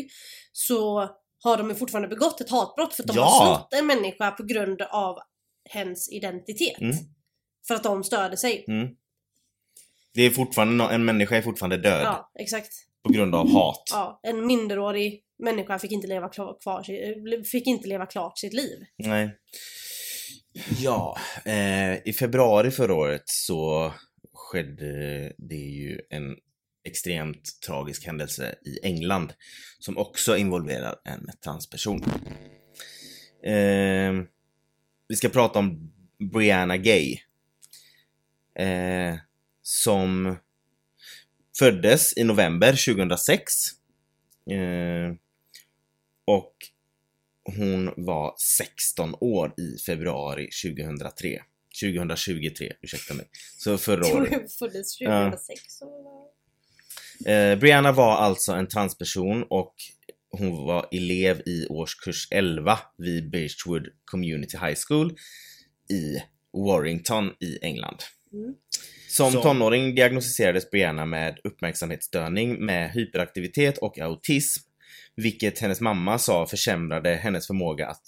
Så 0.52 1.10
har 1.43 1.58
de 1.58 1.69
ju 1.69 1.76
fortfarande 1.76 2.08
begått 2.08 2.41
ett 2.41 2.50
hatbrott 2.50 2.93
för 2.93 3.04
att 3.04 3.08
de 3.08 3.15
Ja. 3.17 3.24
har 3.26 3.56
slått 3.56 3.74
en 3.74 3.88
människa 3.88 4.32
på 4.32 4.43
grund 4.43 4.82
av 4.82 5.15
hens 5.69 6.10
identitet. 6.12 6.82
Mm. 6.82 6.95
För 7.67 7.76
att 7.76 7.84
de 7.84 8.04
störde 8.04 8.38
sig. 8.38 8.65
Mm. 8.67 8.88
Det 10.15 10.21
är 10.21 10.30
fortfarande, 10.30 10.84
en 10.84 11.06
människa 11.06 11.38
är 11.38 11.41
fortfarande 11.41 11.78
död 11.78 12.04
Ja, 12.04 12.32
exakt. 12.39 12.69
på 13.04 13.13
grund 13.13 13.36
av 13.36 13.51
hat. 13.51 13.84
Ja, 13.91 14.19
en 14.23 14.47
minderårig 14.47 15.21
människa 15.43 15.80
fick 15.80 15.91
inte 15.91 16.08
leva, 16.08 16.30
klar, 16.30 16.58
kvar, 16.63 16.84
si- 16.84 17.43
fick 17.51 17.67
inte 17.67 17.88
leva 17.88 18.06
klart 18.06 18.38
sitt 18.38 18.54
liv. 18.54 18.78
Nej. 18.97 19.30
Ja, 20.80 21.17
eh, 21.45 22.08
i 22.08 22.13
februari 22.19 22.71
förra 22.71 22.93
året 22.93 23.23
så 23.25 23.93
skedde 24.34 25.34
det 25.38 25.56
ju 25.56 25.99
en 26.10 26.36
extremt 26.88 27.49
tragisk 27.67 28.06
händelse 28.06 28.56
i 28.65 28.86
England 28.86 29.34
som 29.80 29.97
också 29.97 30.38
involverar 30.38 30.95
en 31.06 31.30
transperson. 31.43 32.01
Eh, 33.45 34.13
vi 35.08 35.15
ska 35.15 35.30
prata 35.30 35.60
om 35.60 35.91
Brianna 36.32 36.78
Gay. 36.78 37.17
eh, 38.60 39.15
som 39.67 40.36
föddes 41.60 42.17
i 42.17 42.23
november 42.23 42.86
2006. 42.86 43.54
Eh, 44.51 45.15
och 46.25 46.54
hon 47.58 47.93
var 48.06 48.36
16 48.60 49.15
år 49.19 49.54
i 49.58 49.78
februari 49.86 50.49
2003. 50.63 51.41
2023, 51.82 52.71
ursäkta 52.82 53.13
mig. 53.13 53.25
Så 53.58 53.78
förra 53.78 54.08
året. 54.08 54.54
Föddes 54.60 54.97
2006. 54.97 55.62
så- 55.67 56.32
Eh, 57.25 57.60
Brianna 57.60 57.91
var 57.91 58.15
alltså 58.17 58.51
en 58.54 58.67
transperson 58.67 59.43
och 59.49 59.75
hon 60.30 60.65
var 60.65 60.88
elev 60.91 61.41
i 61.45 61.67
årskurs 61.69 62.28
11 62.32 62.80
vid 62.97 63.30
Beechwood 63.30 63.88
Community 64.06 64.58
High 64.58 64.75
School 64.88 65.17
i 65.89 66.17
Warrington 66.67 67.32
i 67.39 67.58
England. 67.62 67.97
Mm. 68.34 68.54
Som 69.15 69.34
tonåring 69.34 69.95
diagnostiserades 69.95 70.71
Brianna 70.71 71.06
med 71.06 71.39
uppmärksamhetsstörning 71.43 72.65
med 72.65 72.91
hyperaktivitet 72.91 73.78
och 73.78 73.99
autism, 73.99 74.63
vilket 75.15 75.60
hennes 75.60 75.82
mamma 75.82 76.17
sa 76.17 76.45
försämrade 76.45 77.15
hennes 77.15 77.47
förmåga 77.47 77.88
att 77.88 78.04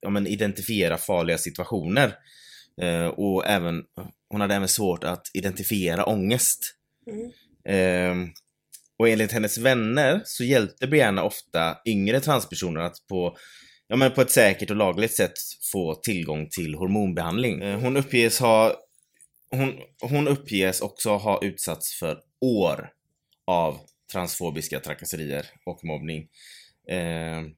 ja, 0.00 0.10
men, 0.10 0.26
identifiera 0.26 0.98
farliga 0.98 1.38
situationer. 1.38 2.14
Eh, 2.82 3.06
och 3.06 3.46
även, 3.46 3.82
hon 4.28 4.40
hade 4.40 4.54
även 4.54 4.68
svårt 4.68 5.04
att 5.04 5.30
identifiera 5.34 6.04
ångest. 6.04 6.60
Mm. 7.10 7.30
Ehm, 7.68 8.32
och 8.98 9.08
enligt 9.08 9.32
hennes 9.32 9.58
vänner 9.58 10.20
så 10.24 10.44
hjälpte 10.44 10.86
Brianna 10.86 11.22
ofta 11.22 11.76
yngre 11.86 12.20
transpersoner 12.20 12.80
att 12.80 12.96
på, 13.08 13.36
ja, 13.88 13.96
men 13.96 14.10
på 14.10 14.20
ett 14.20 14.30
säkert 14.30 14.70
och 14.70 14.76
lagligt 14.76 15.14
sätt 15.14 15.32
få 15.72 15.94
tillgång 15.94 16.48
till 16.48 16.74
hormonbehandling. 16.74 17.62
Eh, 17.62 17.80
hon 17.80 17.96
uppges 17.96 18.40
ha 18.40 18.85
hon, 19.50 19.74
hon 20.00 20.28
uppges 20.28 20.80
också 20.80 21.10
ha 21.10 21.44
utsatts 21.44 21.94
för 21.94 22.20
år 22.40 22.90
av 23.46 23.78
transfobiska 24.12 24.80
trakasserier 24.80 25.46
och 25.66 25.84
mobbning. 25.84 26.28
Ehm, 26.88 27.54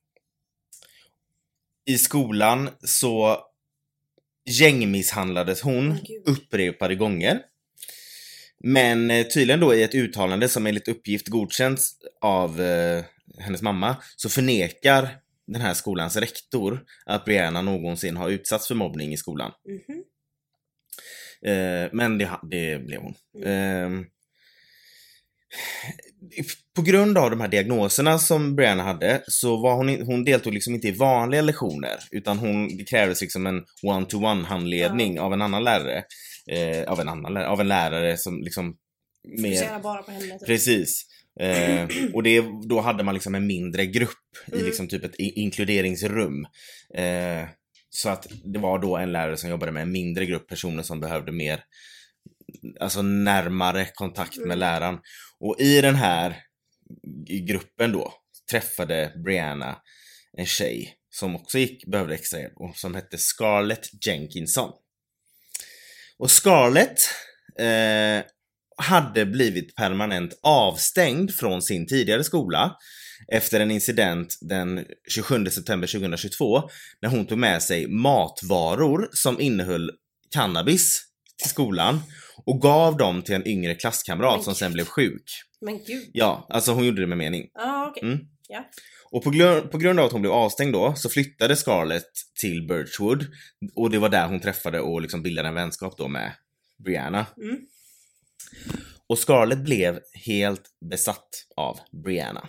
I 1.85 1.98
skolan 1.98 2.70
så 2.81 3.38
gängmisshandlades 4.44 5.61
hon 5.62 5.98
gud. 6.05 6.29
upprepade 6.29 6.94
gånger. 6.94 7.40
Men 8.64 9.11
eh, 9.11 9.27
tydligen 9.27 9.61
då 9.61 9.74
i 9.74 9.83
ett 9.83 9.94
uttalande 9.94 10.48
som 10.48 10.66
enligt 10.66 10.88
uppgift 10.88 11.29
godkänts 11.29 11.92
av 12.20 12.61
eh, 12.61 13.05
hennes 13.38 13.62
mamma 13.62 13.96
så 14.16 14.29
förnekar 14.29 15.09
den 15.46 15.61
här 15.61 15.74
skolans 15.74 16.16
rektor 16.16 16.85
att 17.07 17.24
Brianna 17.24 17.62
någonsin 17.62 18.16
har 18.16 18.31
utsatts 18.31 18.68
för 18.68 18.74
mobbning 18.74 19.12
i 19.12 19.16
skolan. 19.16 19.53
Mhm. 19.68 20.05
Eh, 21.46 21.90
men 21.92 22.18
det, 22.18 22.31
det 22.51 22.87
blev 22.87 23.01
hon. 23.01 23.14
Eh, 23.44 23.90
på 26.77 26.83
grund 26.83 27.18
av 27.18 27.31
de 27.31 27.40
här 27.40 27.48
diagnoserna 27.48 28.18
som 28.18 28.57
Brianna 28.57 28.83
hade 28.83 29.22
så 29.27 29.57
var 29.57 29.74
hon, 29.74 29.88
i- 29.88 30.03
hon 30.05 30.24
deltog 30.24 30.53
liksom 30.55 30.74
inte 30.74 30.88
i 30.88 30.92
vanliga 30.92 31.42
lektioner 31.42 31.96
utan 32.11 32.38
hon, 32.38 32.77
det 32.77 32.85
krävdes 32.85 33.20
liksom 33.20 33.46
en 33.46 33.64
one-to-one 33.83 34.44
handledning 34.44 35.20
av 35.20 35.33
en 35.33 35.42
annan 35.42 35.64
lärare. 35.64 36.05
Eh, 36.51 36.85
av 36.92 37.01
en 37.01 37.09
annan 37.09 37.35
lärare, 37.35 37.48
av 37.48 37.61
en 37.61 37.68
lärare 37.68 38.16
som 38.16 38.42
liksom 38.42 38.77
Fokusera 39.37 39.79
bara 39.79 40.03
på 40.03 40.11
henne. 40.11 40.38
Typ. 40.38 40.46
Precis. 40.46 41.05
Eh, 41.40 41.88
och 42.14 42.22
det, 42.22 42.44
då 42.68 42.81
hade 42.81 43.05
man 43.05 43.14
liksom 43.14 43.35
en 43.35 43.46
mindre 43.46 43.87
grupp 43.87 44.11
i 44.46 44.53
Mm. 44.55 44.66
liksom 44.66 44.88
typ 44.88 45.05
ett 45.05 45.20
i- 45.20 45.40
inkluderingsrum. 45.40 46.46
Eh, 46.94 47.42
så 47.90 48.09
att 48.09 48.27
det 48.44 48.59
var 48.59 48.79
då 48.79 48.96
en 48.96 49.12
lärare 49.12 49.37
som 49.37 49.51
jobbade 49.51 49.72
med 49.72 49.83
en 49.83 49.92
mindre 49.92 50.27
grupp 50.27 50.48
personer 50.48 50.83
som 50.83 51.01
behövde 51.01 51.33
mer, 51.33 51.64
alltså 52.81 53.03
närmare 53.03 53.88
kontakt 53.94 54.37
med 54.37 54.44
Mm. 54.44 54.59
läraren. 54.59 54.98
Och 55.40 55.61
i 55.61 55.81
den 55.81 55.94
här 55.94 56.37
gruppen 57.46 57.92
då 57.92 58.12
träffade 58.51 59.12
Brianna 59.24 59.79
en 60.33 60.46
tjej 60.46 60.94
som 61.11 61.37
också 61.37 61.59
gick, 61.59 61.87
behövde 61.87 62.14
extra 62.14 62.40
hjälp 62.40 62.57
och 62.57 62.77
som 62.77 62.94
hette 62.94 63.18
Scarlett 63.18 64.07
Jenkinson. 64.07 64.72
Och 66.18 66.31
Scarlett 66.31 66.98
eh, 67.59 68.24
hade 68.77 69.27
blivit 69.27 69.74
permanent 69.74 70.38
avstängd 70.42 71.35
från 71.35 71.62
sin 71.62 71.87
tidigare 71.87 72.24
skola 72.24 72.77
efter 73.33 73.61
en 73.61 73.71
incident 73.71 74.39
den 74.41 74.85
27 75.09 75.47
september 75.47 75.87
2022 75.87 76.63
när 77.03 77.09
hon 77.09 77.27
tog 77.27 77.39
med 77.39 77.63
sig 77.63 77.89
matvaror 77.89 79.09
som 79.13 79.41
innehöll 79.41 79.91
cannabis 80.35 81.03
till 81.43 81.51
skolan 81.51 82.01
och 82.47 82.61
gav 82.61 82.97
dem 82.97 83.23
till 83.23 83.35
en 83.35 83.49
yngre 83.49 83.75
klasskamrat 83.75 84.37
Men 84.37 84.45
som 84.45 84.55
sen 84.55 84.73
blev 84.73 84.85
sjuk. 84.85 85.25
Men 85.61 85.85
gud. 85.85 86.11
Ja, 86.13 86.47
alltså 86.51 86.73
hon 86.73 86.85
gjorde 86.85 87.01
det 87.01 87.07
med 87.07 87.19
mening. 87.19 87.49
Ja, 87.55 87.89
okej. 87.91 88.03
Mm. 88.03 88.19
Ja. 88.49 88.65
Och 89.11 89.25
på, 89.25 89.31
glu- 89.31 89.69
på 89.69 89.79
grund 89.79 90.01
av 90.01 90.07
att 90.07 90.13
hon 90.13 90.21
blev 90.21 90.33
avstängd 90.33 90.73
då 90.73 90.95
så 90.97 91.09
flyttade 91.09 91.57
Scarlett 91.57 92.13
till 92.41 92.67
Birchwood 92.67 93.27
och 93.75 93.91
det 93.91 93.99
var 93.99 94.09
där 94.09 94.29
hon 94.29 94.41
träffade 94.41 94.81
och 94.81 95.03
liksom 95.03 95.23
bildade 95.23 95.49
en 95.49 95.55
vänskap 95.55 95.99
då 95.99 96.09
med 96.09 96.33
Brianna. 96.85 97.27
Mm. 97.43 97.59
Och 99.07 99.19
Scarlett 99.19 99.59
blev 99.59 100.01
helt 100.27 100.63
besatt 100.91 101.29
av 101.57 101.79
Brianna. 102.05 102.49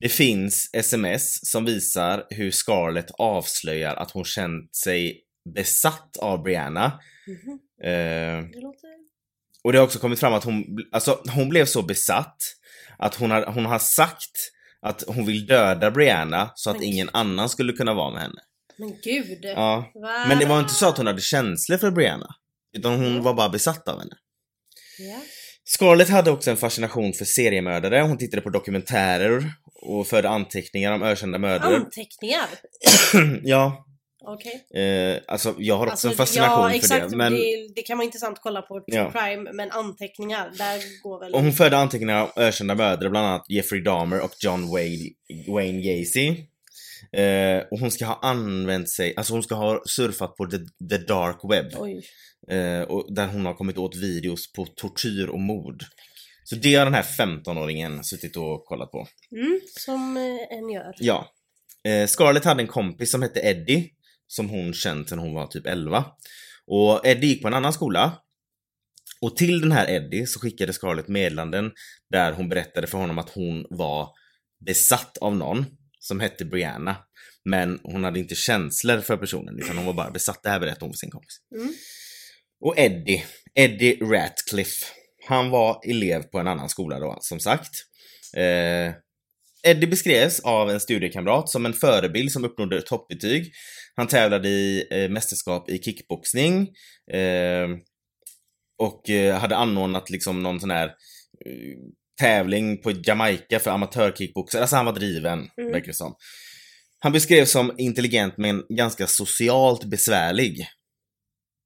Det 0.00 0.08
finns 0.08 0.70
sms 0.72 1.50
som 1.50 1.64
visar 1.64 2.26
hur 2.30 2.50
Scarlett 2.50 3.10
avslöjar 3.10 3.94
att 3.96 4.10
hon 4.10 4.24
känt 4.24 4.76
sig 4.76 5.20
besatt 5.54 6.16
av 6.16 6.42
Brianna. 6.42 7.00
Mhm. 7.26 7.58
Eh, 7.82 7.90
Det 8.52 8.60
låter... 8.60 8.90
och 9.64 9.72
det 9.72 9.78
har 9.78 9.84
också 9.84 9.98
kommit 9.98 10.20
fram 10.20 10.32
att 10.34 10.44
hon, 10.44 10.64
alltså 10.92 11.22
hon 11.34 11.48
blev 11.48 11.64
så 11.64 11.82
besatt 11.82 12.36
att 12.98 13.14
hon 13.14 13.30
har, 13.30 13.46
hon 13.46 13.66
har 13.66 13.78
sagt 13.78 14.30
att 14.82 15.04
hon 15.06 15.26
vill 15.26 15.46
döda 15.46 15.90
Brianna 15.90 16.52
så 16.54 16.70
att 16.70 16.76
Men 16.76 16.84
ingen 16.84 17.10
annan 17.12 17.48
skulle 17.48 17.72
kunna 17.72 17.94
vara 17.94 18.10
med 18.10 18.22
henne. 18.22 18.40
Men 18.78 19.00
gud. 19.04 19.38
Ja. 19.42 19.90
Va? 19.94 20.24
Men 20.28 20.38
det 20.38 20.46
var 20.46 20.60
inte 20.60 20.74
så 20.74 20.88
att 20.88 20.96
hon 20.96 21.06
hade 21.06 21.20
känslor 21.20 21.78
för 21.78 21.90
Brianna. 21.90 22.34
Utan 22.76 23.00
hon 23.00 23.22
var 23.22 23.34
bara 23.34 23.48
besatt 23.48 23.88
av 23.88 23.98
henne. 23.98 24.16
Ja. 24.98 25.20
Scarlett 25.64 26.08
hade 26.08 26.30
också 26.30 26.50
en 26.50 26.56
fascination 26.56 27.12
för 27.12 27.24
seriemördare. 27.24 28.00
Hon 28.00 28.18
tittade 28.18 28.42
på 28.42 28.50
dokumentärer 28.50 29.52
och 29.82 30.06
förde 30.06 30.28
anteckningar 30.28 30.92
om 30.92 31.02
ökända 31.02 31.38
mördare. 31.38 31.76
Anteckningar? 31.76 32.46
ja, 33.42 33.86
Okej. 34.24 34.82
eh, 34.84 35.18
alltså 35.28 35.54
jag 35.58 35.74
har 35.76 35.82
också 35.86 35.90
Alltså, 35.92 36.08
en 36.08 36.14
fascination 36.14 36.62
ja, 36.62 36.68
för 36.68 36.76
exakt. 36.76 37.10
det. 37.10 37.16
Men, 37.16 37.32
det. 37.32 37.72
Det 37.76 37.82
kan 37.82 37.98
vara 37.98 38.04
intressant 38.04 38.32
att 38.38 38.42
kolla 38.42 38.62
på 38.62 38.82
Ja. 38.86 39.12
crime, 39.12 39.50
men 39.52 39.70
anteckningar, 39.70 40.50
där 40.58 41.02
går 41.02 41.20
väl... 41.20 41.34
och 41.34 41.40
hon 41.42 41.52
förde 41.52 41.76
anteckningar 41.78 42.22
om 42.22 42.28
ökända 42.36 42.74
mördare, 42.74 43.10
bland 43.10 43.26
annat 43.26 43.44
Jeffrey 43.48 43.82
Dahmer 43.82 44.20
och 44.20 44.32
John 44.40 44.70
Wayne, 44.72 45.04
Wayne 45.48 45.80
Gacy. 45.82 46.36
Eh, 47.12 47.62
och 47.70 47.78
hon 47.78 47.90
ska 47.90 48.06
ha 48.06 48.18
använt 48.22 48.90
sig, 48.90 49.14
alltså 49.16 49.32
hon 49.32 49.42
ska 49.42 49.54
ha 49.54 49.82
surfat 49.86 50.36
på 50.36 50.46
the, 50.46 50.58
the 50.88 50.98
dark 50.98 51.40
web. 51.50 51.66
Eh, 52.50 52.82
och 52.82 53.14
där 53.14 53.26
hon 53.26 53.46
har 53.46 53.54
kommit 53.54 53.78
åt 53.78 53.96
videos 53.96 54.52
på 54.52 54.66
tortyr 54.66 55.26
och 55.26 55.40
mord. 55.40 55.84
Så 56.44 56.56
det 56.56 56.74
har 56.74 56.84
den 56.84 56.94
här 56.94 57.02
15-åringen 57.02 58.02
suttit 58.02 58.36
och 58.36 58.64
kollat 58.64 58.90
på. 58.90 59.06
Mm, 59.32 59.60
som 59.78 60.16
eh, 60.16 60.58
en 60.58 60.70
gör. 60.70 60.94
Ja. 60.98 61.32
Eh, 61.84 62.06
Scarlett 62.06 62.44
hade 62.44 62.62
en 62.62 62.66
kompis 62.66 63.10
som 63.10 63.22
hette 63.22 63.40
Eddie, 63.40 63.90
som 64.26 64.48
hon 64.48 64.74
känt 64.74 65.08
sedan 65.08 65.18
hon 65.18 65.34
var 65.34 65.46
typ 65.46 65.66
11. 65.66 66.04
Och 66.66 67.06
Eddie 67.06 67.26
gick 67.26 67.42
på 67.42 67.48
en 67.48 67.54
annan 67.54 67.72
skola. 67.72 68.12
Och 69.20 69.36
till 69.36 69.60
den 69.60 69.72
här 69.72 69.90
Eddie 69.90 70.26
så 70.26 70.40
skickade 70.40 70.72
Scarlett 70.72 71.08
meddelanden 71.08 71.72
där 72.10 72.32
hon 72.32 72.48
berättade 72.48 72.86
för 72.86 72.98
honom 72.98 73.18
att 73.18 73.30
hon 73.30 73.66
var 73.70 74.08
besatt 74.66 75.18
av 75.18 75.36
någon 75.36 75.64
som 76.00 76.20
hette 76.20 76.44
Brianna. 76.44 76.96
Men 77.44 77.80
hon 77.82 78.04
hade 78.04 78.18
inte 78.18 78.34
känslor 78.34 79.00
för 79.00 79.16
personen 79.16 79.58
utan 79.58 79.76
hon 79.76 79.86
var 79.86 79.92
bara 79.92 80.10
besatt. 80.10 80.42
Det 80.42 80.50
här 80.50 80.60
berättade 80.60 80.84
hon 80.84 80.92
för 80.92 80.98
sin 80.98 81.10
kompis. 81.10 81.36
Mm. 81.56 81.72
Och 82.60 82.78
Eddie, 82.78 83.24
Eddie 83.54 83.98
Ratcliffe, 84.00 84.86
han 85.28 85.50
var 85.50 85.80
elev 85.84 86.22
på 86.22 86.38
en 86.38 86.48
annan 86.48 86.68
skola 86.68 86.98
då, 86.98 87.18
som 87.20 87.40
sagt. 87.40 87.70
Eh, 88.36 88.94
Eddie 89.62 89.86
beskrevs 89.86 90.40
av 90.40 90.70
en 90.70 90.80
studiekamrat 90.80 91.48
som 91.48 91.66
en 91.66 91.72
förebild 91.72 92.32
som 92.32 92.44
uppnådde 92.44 92.82
toppbetyg. 92.82 93.52
Han 93.96 94.06
tävlade 94.06 94.48
i 94.48 94.86
eh, 94.90 95.10
mästerskap 95.10 95.70
i 95.70 95.78
kickboxning. 95.78 96.68
Eh, 97.12 97.68
och 98.78 99.10
eh, 99.10 99.38
hade 99.38 99.56
anordnat 99.56 100.10
liksom 100.10 100.42
någon 100.42 100.60
sån 100.60 100.70
här 100.70 100.86
eh, 101.46 101.76
tävling 102.20 102.82
på 102.82 102.92
Jamaica 103.04 103.58
för 103.58 103.70
amatörkickboxare. 103.70 104.62
Alltså 104.62 104.76
han 104.76 104.86
var 104.86 104.92
driven, 104.92 105.38
Mm. 105.58 105.72
verkar 105.72 105.86
det 105.86 105.94
som. 105.94 106.14
Han 106.98 107.12
beskrevs 107.12 107.50
som 107.52 107.74
intelligent 107.78 108.34
men 108.36 108.62
ganska 108.68 109.06
socialt 109.06 109.84
besvärlig. 109.84 110.66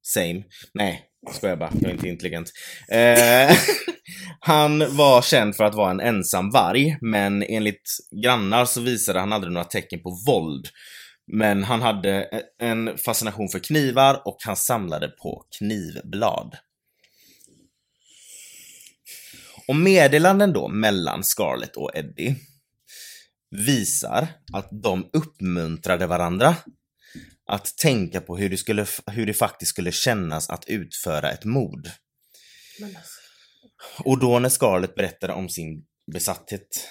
Same. 0.07 0.43
Nej, 0.75 1.03
ska 1.33 1.49
jag 1.49 1.59
bara. 1.59 1.71
Jag 1.81 1.90
är 1.90 1.95
inte 1.95 2.09
intelligent. 2.09 2.51
Eh, 2.88 3.57
han 4.40 4.97
var 4.97 5.23
känd 5.23 5.57
för 5.57 5.64
att 5.64 5.75
vara 5.75 5.90
en 5.90 6.01
ensam 6.01 6.51
varg, 6.51 6.97
men 7.01 7.43
enligt 7.43 7.88
grannar 8.25 8.64
så 8.64 8.81
visade 8.81 9.21
han 9.21 9.33
aldrig 9.33 9.53
några 9.53 9.64
tecken 9.64 10.03
på 10.03 10.19
våld. 10.27 10.67
Men 11.33 11.64
han 11.64 11.83
hade 11.83 12.29
en 12.62 12.99
fascination 12.99 13.49
för 13.49 13.59
knivar 13.59 14.23
och 14.25 14.37
han 14.45 14.57
samlade 14.57 15.09
på 15.09 15.45
knivblad. 15.59 16.55
Och 19.68 19.77
meddelanden 19.77 20.53
då 20.53 20.68
mellan 20.68 21.24
Scarlett 21.24 21.77
och 21.77 21.96
Eddie 21.96 22.35
visar 23.50 24.29
att 24.53 24.68
de 24.83 25.11
uppmuntrade 25.12 26.07
varandra 26.07 26.57
att 27.46 27.77
tänka 27.77 28.20
på 28.20 28.37
hur 28.37 28.50
det, 28.50 28.57
skulle, 28.57 28.87
hur 29.07 29.27
det 29.27 29.35
faktiskt 29.35 29.70
skulle 29.70 29.92
kännas 29.92 30.50
att 30.50 30.64
utföra 30.68 31.31
ett 31.31 31.44
mord. 31.44 31.88
Alltså. 32.83 33.20
Och 34.05 34.18
då 34.18 34.38
när 34.38 34.48
Scarlett 34.48 34.94
berättade 34.94 35.33
om 35.33 35.48
sin 35.48 35.87
besatthet 36.12 36.88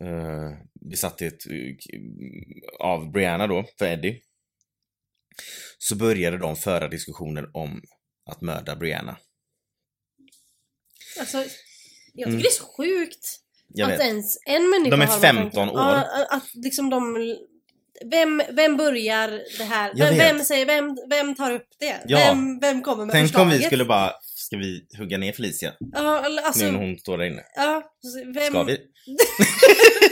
eh, 0.00 0.50
besatthet 0.90 1.46
eh, 1.46 1.76
av 2.80 3.12
Brianna 3.12 3.46
då, 3.46 3.64
för 3.78 3.86
Eddie 3.86 4.22
så 5.78 5.96
började 5.96 6.38
de 6.38 6.56
föra 6.56 6.88
diskussioner 6.88 7.56
om 7.56 7.82
att 8.30 8.40
mörda 8.40 8.76
Brianna. 8.76 9.18
Alltså, 11.18 11.44
jag 12.14 12.26
tycker 12.26 12.28
Mm. 12.28 12.42
det 12.42 12.48
är 12.48 12.50
så 12.50 12.64
sjukt 12.76 13.36
Jag 13.74 13.92
att 13.92 13.98
vet. 13.98 14.06
ens 14.06 14.38
en 14.46 14.70
människa 14.70 14.90
De 14.96 15.02
är 15.02 15.06
har 15.06 15.20
de 15.20 15.26
här 15.26 15.34
15 15.34 15.52
tankarna. 15.68 15.72
år. 15.92 16.04
Ja, 16.16 16.26
att 16.36 16.54
liksom 16.54 16.90
de... 16.90 17.16
Vem, 18.10 18.42
vem 18.50 18.76
börjar 18.76 19.28
det 19.58 19.64
här? 19.64 19.92
Vem, 19.96 20.16
vem, 20.16 20.44
säger, 20.44 20.66
vem, 20.66 20.96
vem 21.10 21.34
tar 21.34 21.50
upp 21.52 21.66
det? 21.80 22.00
Ja. 22.06 22.18
Vem, 22.18 22.60
vem 22.60 22.82
kommer 22.82 23.04
med 23.06 23.12
Tänk 23.12 23.22
om 23.24 23.28
förslaget? 23.28 23.60
vi 23.60 23.64
skulle 23.64 23.84
bara, 23.84 24.12
ska 24.22 24.56
vi 24.56 24.86
hugga 24.98 25.18
ner 25.18 25.32
Felicia? 25.32 25.72
Ja, 25.92 26.24
alltså... 26.44 26.64
Nu 26.64 26.70
när 26.72 26.78
hon 26.78 26.98
står 26.98 27.18
där 27.18 27.24
inne. 27.24 27.42
Ja, 27.56 27.82
vem... 28.34 28.46
Ska 28.52 28.62
vi? 28.62 28.72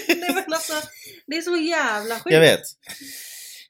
Nej 0.09 0.35
men 0.35 0.53
alltså, 0.53 0.73
det 1.27 1.37
är 1.37 1.43
så 1.43 1.57
jävla 1.57 2.15
sjukt. 2.15 2.35
Jag 2.35 2.41
vet. 2.41 2.61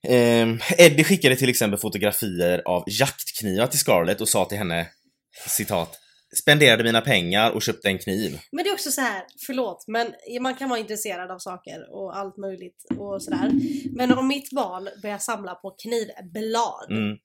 Ehm, 0.09 0.59
Eddie 0.79 1.05
skickade 1.05 1.37
till 1.37 1.49
exempel 1.49 1.79
fotografier 1.81 2.63
av 2.67 2.85
jaktknivar 2.87 3.67
till 3.67 3.79
Scarlett 3.79 4.21
och 4.21 4.29
sa 4.29 4.45
till 4.45 4.59
henne, 4.59 4.87
citat, 5.47 5.99
spenderade 6.37 6.85
mina 6.85 7.01
pengar 7.01 7.51
och 7.51 7.63
köpte 7.63 7.89
en 7.89 7.99
kniv. 7.99 8.39
Men 8.53 8.65
det 8.65 8.71
är 8.71 8.75
också 8.75 8.91
så 8.91 9.01
här, 9.01 9.25
förlåt, 9.47 9.85
men 9.87 10.15
man 10.41 10.55
kan 10.55 10.69
vara 10.69 10.81
intresserad 10.81 11.31
av 11.31 11.39
saker 11.39 11.93
och 11.95 12.17
allt 12.17 12.37
möjligt 12.37 12.85
och 12.99 13.23
sådär. 13.23 13.51
Men 13.97 14.19
om 14.19 14.29
mitt 14.29 14.51
barn 14.53 14.89
börjar 15.03 15.19
samla 15.19 15.55
på 15.55 15.71
knivblad, 15.71 16.91
Mm, 16.91 17.19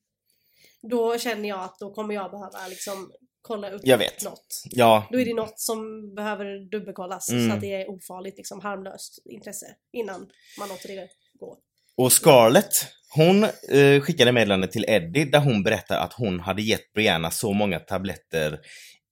då 0.89 1.17
känner 1.17 1.49
jag 1.49 1.59
att 1.59 1.75
då 1.79 1.93
kommer 1.93 2.13
jag 2.13 2.31
behöva 2.31 2.67
liksom 2.67 3.11
kolla 3.41 3.69
upp 3.71 3.81
jag 3.83 3.97
vet. 3.97 4.23
något. 4.23 4.63
Ja, 4.69 5.07
Då 5.11 5.19
är 5.19 5.25
det 5.25 5.33
något 5.33 5.59
som 5.59 5.77
behöver 6.15 6.69
dubbelkollas 6.71 7.29
Mm. 7.29 7.49
så 7.49 7.55
att 7.55 7.61
det 7.61 7.73
är 7.73 7.89
ofarligt, 7.89 8.37
liksom 8.37 8.59
harmlöst 8.61 9.19
intresse 9.25 9.65
innan 9.93 10.27
man 10.59 10.69
låter 10.69 10.87
det 10.87 11.07
gå. 11.39 11.57
och 11.97 12.11
Scarlett, 12.13 12.85
hon 13.15 13.43
eh, 13.43 14.02
skickade 14.02 14.32
meddelande 14.32 14.67
till 14.67 14.86
Eddie 14.88 15.26
där 15.26 15.39
hon 15.39 15.63
berättar 15.63 15.97
att 15.97 16.13
hon 16.13 16.39
hade 16.39 16.62
gett 16.62 16.93
Brianna 16.93 17.32
så 17.32 17.54
många 17.54 17.80
tabletter 17.80 18.60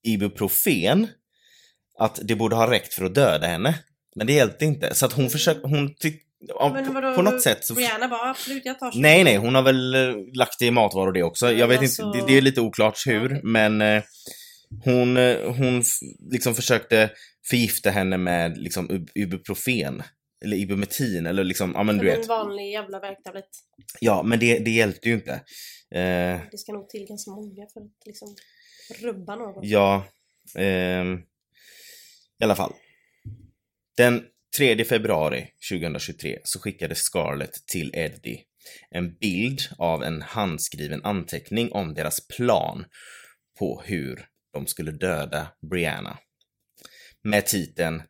Ibuprofen 0.03 1.07
att 1.99 2.19
det 2.23 2.35
borde 2.35 2.55
ha 2.55 2.71
räckt 2.71 2.93
för 2.93 3.05
att 3.05 3.15
döda 3.15 3.47
henne. 3.47 3.75
Men 4.15 4.27
det 4.27 4.33
hjälpte 4.33 4.65
inte, 4.65 4.95
så 4.95 5.05
att 5.05 5.13
hon 5.13 5.29
försökte, 5.29 5.67
hon 5.67 5.95
tyckte, 5.95 6.25
vadå, 6.93 7.13
på 7.15 7.21
något 7.21 7.41
sätt 7.41 7.65
så 7.65 7.73
Brianna 7.73 8.07
bara 8.07 8.29
absolut 8.29 8.65
jag 8.65 8.79
tar 8.79 8.91
så 8.91 8.99
Nej, 8.99 9.23
nej, 9.23 9.37
hon 9.37 9.55
har 9.55 9.61
väl 9.61 9.95
eh, 9.95 10.15
lagt 10.33 10.59
det 10.59 10.65
i 10.65 10.71
matvaror 10.71 11.11
det 11.11 11.23
också. 11.23 11.51
Jag 11.51 11.67
vet 11.67 11.79
alltså- 11.79 12.03
inte, 12.05 12.17
det, 12.19 12.25
det 12.27 12.37
är 12.37 12.41
lite 12.41 12.61
oklart 12.61 13.03
hur, 13.07 13.25
Okej. 13.25 13.39
men 13.43 13.81
eh, 13.81 14.03
hon, 14.85 15.17
eh, 15.17 15.37
hon 15.57 15.83
liksom 16.31 16.55
försökte 16.55 17.09
förgifta 17.49 17.89
henne 17.89 18.17
med 18.17 18.57
liksom 18.57 18.89
ib- 18.89 19.09
ibuprofen. 19.15 20.03
Eller 20.41 20.57
ibumetin, 20.57 21.25
eller 21.25 21.43
liksom, 21.43 21.71
ja 21.75 21.83
men 21.83 21.97
du 21.97 21.99
Som 21.99 22.05
vet. 22.07 22.21
en 22.21 22.27
vanlig 22.27 22.71
jävla 22.71 22.99
värktablett. 22.99 23.49
Ja, 23.99 24.23
men 24.23 24.39
det, 24.39 24.59
det 24.59 24.71
hjälpte 24.71 25.09
ju 25.09 25.15
inte. 25.15 25.31
Eh, 25.91 26.39
Det 26.51 26.57
ska 26.57 26.71
nog 26.71 26.89
till 26.89 27.05
ganska 27.07 27.31
många 27.31 27.67
för 27.73 27.81
att 27.81 28.05
liksom 28.05 28.35
rubba 29.01 29.35
någon. 29.35 29.67
ja, 29.67 30.05
ehm, 30.55 31.13
i 32.39 32.43
alla 32.43 32.55
fall. 32.55 32.73
Den 33.97 34.23
3 34.57 34.85
februari 34.85 35.47
2023 35.71 36.39
så 36.43 36.59
skickade 36.59 36.95
Scarlett 36.95 37.67
till 37.67 37.91
Eddie 37.93 38.39
en 38.89 39.15
bild 39.15 39.59
av 39.77 40.03
en 40.03 40.21
handskriven 40.21 41.03
anteckning 41.03 41.71
om 41.71 41.93
deras 41.93 42.27
plan 42.27 42.85
på 43.59 43.81
hur 43.85 44.25
de 44.53 44.67
skulle 44.67 44.91
döda 44.91 45.47
Brianna. 45.71 46.17
Med 47.23 47.45
titeln 47.45 48.03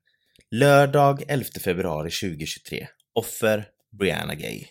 Lördag 0.53 1.23
11 1.27 1.45
februari 1.63 2.11
2023. 2.11 2.87
Offer 3.13 3.65
Brianna 3.99 4.35
Gay. 4.35 4.65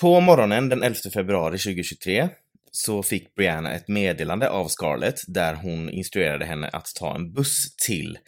På 0.00 0.20
morgonen 0.20 0.68
den 0.68 0.82
11 0.82 0.96
februari 1.14 1.58
2023 1.58 2.28
så 2.70 3.02
fick 3.02 3.34
Brianna 3.34 3.72
ett 3.72 3.88
meddelande 3.88 4.48
av 4.48 4.68
Scarlett 4.68 5.20
där 5.26 5.54
hon 5.54 5.90
instruerade 5.90 6.44
henne 6.44 6.68
att 6.68 6.86
ta 6.94 7.14
en 7.14 7.32
buss 7.32 7.76
till 7.86 8.18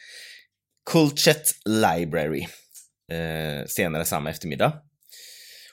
Colchet 0.85 1.51
Library 1.65 2.47
eh, 3.13 3.67
senare 3.67 4.05
samma 4.05 4.31
eftermiddag. 4.31 4.73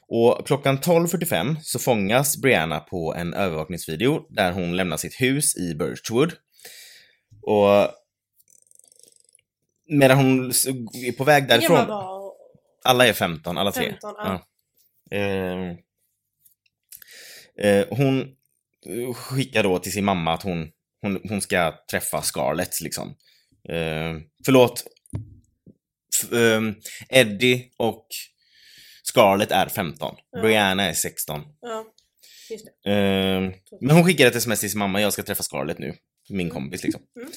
Och 0.07 0.47
klockan 0.47 0.77
12.45 0.77 1.55
så 1.61 1.79
fångas 1.79 2.37
Brianna 2.37 2.79
på 2.79 3.15
en 3.15 3.33
övervakningsvideo 3.33 4.25
där 4.29 4.51
hon 4.51 4.75
lämnar 4.75 4.97
sitt 4.97 5.21
hus 5.21 5.57
i 5.57 5.75
Birchwood. 5.75 6.33
Och 7.41 7.96
medan 9.87 10.17
hon 10.17 10.45
är 10.93 11.11
på 11.11 11.23
väg 11.23 11.47
därifrån. 11.47 11.87
var 11.87 12.17
Alla 12.83 13.07
är 13.07 13.13
15, 13.13 13.57
alla 13.57 13.71
tre. 13.71 13.89
15? 13.89 14.13
Ja. 14.17 14.47
Eh, 15.11 15.69
eh, 17.69 17.85
hon 17.89 18.21
eh, 18.85 19.13
skickar 19.13 19.63
då 19.63 19.79
till 19.79 19.91
sin 19.91 20.05
mamma 20.05 20.33
att 20.33 20.43
hon, 20.43 20.69
hon, 21.01 21.19
hon 21.29 21.41
ska 21.41 21.73
träffa 21.91 22.21
Scarlett 22.21 22.81
liksom. 22.81 23.07
Eh, 23.69 24.15
förlåt. 24.45 24.83
F- 26.23 26.33
ehm, 26.33 26.75
Eddie 27.09 27.71
och 27.77 28.07
Scarlett 29.03 29.51
är 29.51 29.67
15. 29.69 30.15
Ja. 30.31 30.41
Brianna 30.41 30.83
är 30.83 30.93
16. 30.93 31.41
ja. 31.61 31.85
Ehm, 32.91 33.53
men 33.81 33.95
hon 33.95 34.05
skickar 34.05 34.27
ett 34.27 34.35
sms 34.35 34.59
till 34.59 34.69
sin 34.71 34.79
mamma, 34.79 35.01
jag 35.01 35.13
ska 35.13 35.23
träffa 35.23 35.43
Scarlett 35.43 35.79
nu. 35.79 35.95
Min 36.29 36.49
kompis 36.49 36.83
liksom. 36.83 37.01
Mm. 37.15 37.29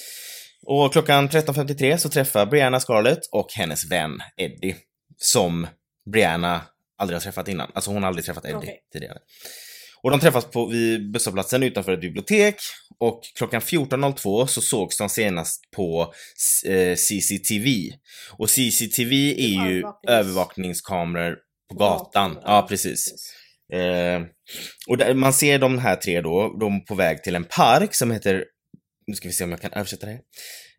Och 0.66 0.92
klockan 0.92 1.28
13.53 1.28 1.96
så 1.96 2.08
träffar 2.08 2.46
Brianna 2.46 2.80
Scarlett 2.80 3.20
och 3.32 3.48
hennes 3.56 3.90
vän 3.90 4.18
Eddie. 4.36 4.76
Som 5.16 5.66
Brianna 6.12 6.62
aldrig 6.98 7.14
har 7.16 7.20
träffat 7.20 7.48
innan. 7.48 7.70
Alltså 7.74 7.90
hon 7.90 8.02
har 8.02 8.08
aldrig 8.08 8.24
träffat 8.24 8.44
Eddie 8.44 8.54
Okej. 8.56 8.78
tidigare. 8.92 9.18
Och 10.02 10.10
de 10.10 10.20
träffas 10.20 10.44
på, 10.44 10.66
vid 10.66 11.12
busshållplatsen 11.12 11.62
utanför 11.62 11.92
ett 11.92 12.00
bibliotek. 12.00 12.56
Och 12.98 13.20
klockan 13.38 13.60
14.02 13.60 14.46
så 14.46 14.60
sågs 14.60 14.98
de 14.98 15.08
senast 15.08 15.70
på 15.76 16.12
eh, 16.66 16.96
CCTV. 16.96 17.92
Och 18.38 18.50
CCTV 18.50 19.14
är 19.32 19.68
ju 19.68 19.82
Övervaknings- 19.82 20.08
övervakningskameror 20.08 21.36
på 21.70 21.76
gatan. 21.76 22.38
Ja, 22.44 22.66
precis. 22.68 23.06
Eh, 23.72 24.20
och 24.88 24.96
där, 24.96 25.14
man 25.14 25.32
ser 25.32 25.58
de 25.58 25.78
här 25.78 25.96
tre 25.96 26.20
då, 26.20 26.56
de 26.60 26.84
på 26.84 26.94
väg 26.94 27.22
till 27.22 27.34
en 27.36 27.44
park 27.44 27.94
som 27.94 28.10
heter, 28.10 28.44
nu 29.06 29.14
ska 29.14 29.28
vi 29.28 29.34
se 29.34 29.44
om 29.44 29.50
jag 29.50 29.60
kan 29.60 29.72
översätta 29.72 30.06
det. 30.06 30.20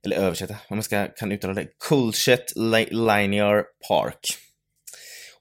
Eller 0.06 0.16
översätta, 0.16 0.58
om 0.68 0.78
jag 0.78 0.86
ska, 0.86 1.08
kan 1.08 1.32
uttala 1.32 1.54
det. 1.54 1.68
Culchet 1.90 2.54
Linear 2.92 3.64
Park. 3.88 4.20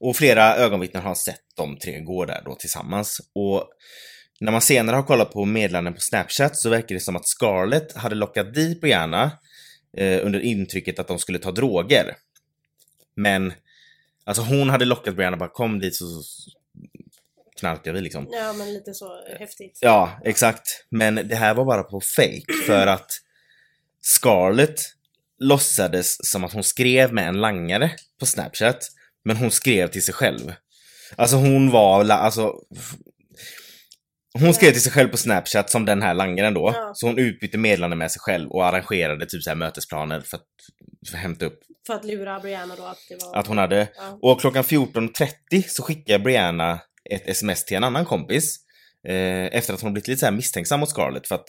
Och 0.00 0.16
flera 0.16 0.56
ögonvittnen 0.56 1.02
har 1.02 1.14
sett 1.14 1.40
de 1.56 1.78
tre 1.78 2.00
gå 2.00 2.24
där 2.24 2.42
då 2.44 2.54
tillsammans. 2.54 3.20
Och 3.34 3.68
när 4.40 4.52
man 4.52 4.62
senare 4.62 4.96
har 4.96 5.02
kollat 5.02 5.32
på 5.32 5.44
meddelanden 5.44 5.94
på 5.94 6.00
Snapchat 6.00 6.56
så 6.56 6.70
verkar 6.70 6.94
det 6.94 7.00
som 7.00 7.16
att 7.16 7.28
Scarlett 7.28 7.96
hade 7.96 8.14
lockat 8.14 8.54
dit 8.54 8.80
Brianna 8.80 9.30
eh, 9.96 10.26
under 10.26 10.40
intrycket 10.40 10.98
att 10.98 11.08
de 11.08 11.18
skulle 11.18 11.38
ta 11.38 11.52
droger. 11.52 12.16
Men, 13.16 13.52
alltså 14.24 14.42
hon 14.42 14.70
hade 14.70 14.84
lockat 14.84 15.16
Brianna 15.16 15.36
bara 15.36 15.48
kom 15.48 15.78
dit 15.78 15.94
så 15.94 16.22
knarkar 17.60 17.92
vi 17.92 18.00
liksom. 18.00 18.26
Ja 18.30 18.52
men 18.52 18.72
lite 18.72 18.94
så 18.94 19.24
häftigt. 19.38 19.78
Ja, 19.80 20.20
exakt. 20.24 20.86
Men 20.90 21.14
det 21.14 21.36
här 21.36 21.54
var 21.54 21.64
bara 21.64 21.82
på 21.82 22.00
fake 22.16 22.52
för 22.66 22.86
att 22.86 23.10
Scarlett 24.02 24.80
låtsades 25.38 26.30
som 26.30 26.44
att 26.44 26.52
hon 26.52 26.64
skrev 26.64 27.12
med 27.12 27.28
en 27.28 27.40
langare 27.40 27.90
på 28.20 28.26
Snapchat, 28.26 28.88
men 29.24 29.36
hon 29.36 29.50
skrev 29.50 29.88
till 29.88 30.04
sig 30.04 30.14
själv. 30.14 30.52
Alltså 31.16 31.36
hon 31.36 31.70
var, 31.70 32.10
alltså... 32.10 32.54
Hon 34.38 34.54
skrev 34.54 34.70
till 34.72 34.82
sig 34.82 34.92
själv 34.92 35.08
på 35.08 35.16
Snapchat 35.16 35.70
som 35.70 35.84
den 35.84 36.02
här 36.02 36.14
langaren 36.14 36.54
då. 36.54 36.72
Ja. 36.74 36.90
Så 36.94 37.06
hon 37.06 37.18
utbytte 37.18 37.58
meddelanden 37.58 37.98
med 37.98 38.12
sig 38.12 38.20
själv 38.20 38.50
och 38.50 38.66
arrangerade 38.66 39.26
typ 39.26 39.42
så 39.42 39.50
här 39.50 39.56
mötesplaner 39.56 40.20
för 40.20 40.36
att, 40.36 40.46
för 41.10 41.16
att 41.16 41.22
hämta 41.22 41.46
upp 41.46 41.58
För 41.86 41.94
att 41.94 42.04
lura 42.04 42.40
Brianna 42.40 42.76
då 42.76 42.84
att 42.84 42.98
det 43.08 43.24
var... 43.24 43.36
att 43.36 43.46
hon 43.46 43.58
hade 43.58 43.88
Ja. 43.96 44.18
och 44.22 44.40
klockan 44.40 44.64
14.30 44.64 45.64
så 45.68 45.82
skickar 45.82 46.18
Brianna 46.18 46.80
ett 47.10 47.28
sms 47.28 47.64
till 47.64 47.76
en 47.76 47.84
annan 47.84 48.04
kompis. 48.04 48.56
Eh, 49.08 49.46
efter 49.58 49.74
att 49.74 49.80
hon 49.80 49.92
blivit 49.92 50.08
lite 50.08 50.26
så 50.26 50.32
misstänksam 50.32 50.80
mot 50.80 50.88
Scarlett 50.90 51.26
för 51.28 51.34
att 51.34 51.48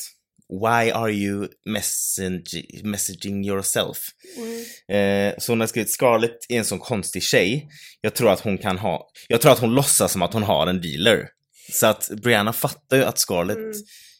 Why 0.49 0.91
are 0.91 1.11
you 1.11 1.47
messaging, 1.65 2.65
messaging 2.83 3.45
yourself? 3.45 3.97
Mm. 4.37 5.29
Eh, 5.29 5.35
så 5.39 5.51
hon 5.51 5.59
har 5.59 5.67
skrivit 5.67 5.91
Scarlett 5.91 6.37
är 6.49 6.57
en 6.57 6.65
sån 6.65 6.79
konstig 6.79 7.23
tjej. 7.23 7.67
Jag 8.01 8.15
tror 8.15 8.31
att 8.31 8.39
hon 8.39 8.57
kan 8.57 8.77
ha, 8.77 9.09
jag 9.27 9.41
tror 9.41 9.51
att 9.51 9.59
hon 9.59 9.73
låtsas 9.73 10.11
som 10.11 10.21
att 10.21 10.33
hon 10.33 10.43
har 10.43 10.67
en 10.67 10.81
dealer. 10.81 11.29
Så 11.71 11.87
att 11.87 12.09
Brianna 12.23 12.53
fattar 12.53 12.97
ju 12.97 13.03
att 13.03 13.19
Scarlett 13.19 13.57
Mm. 13.57 13.71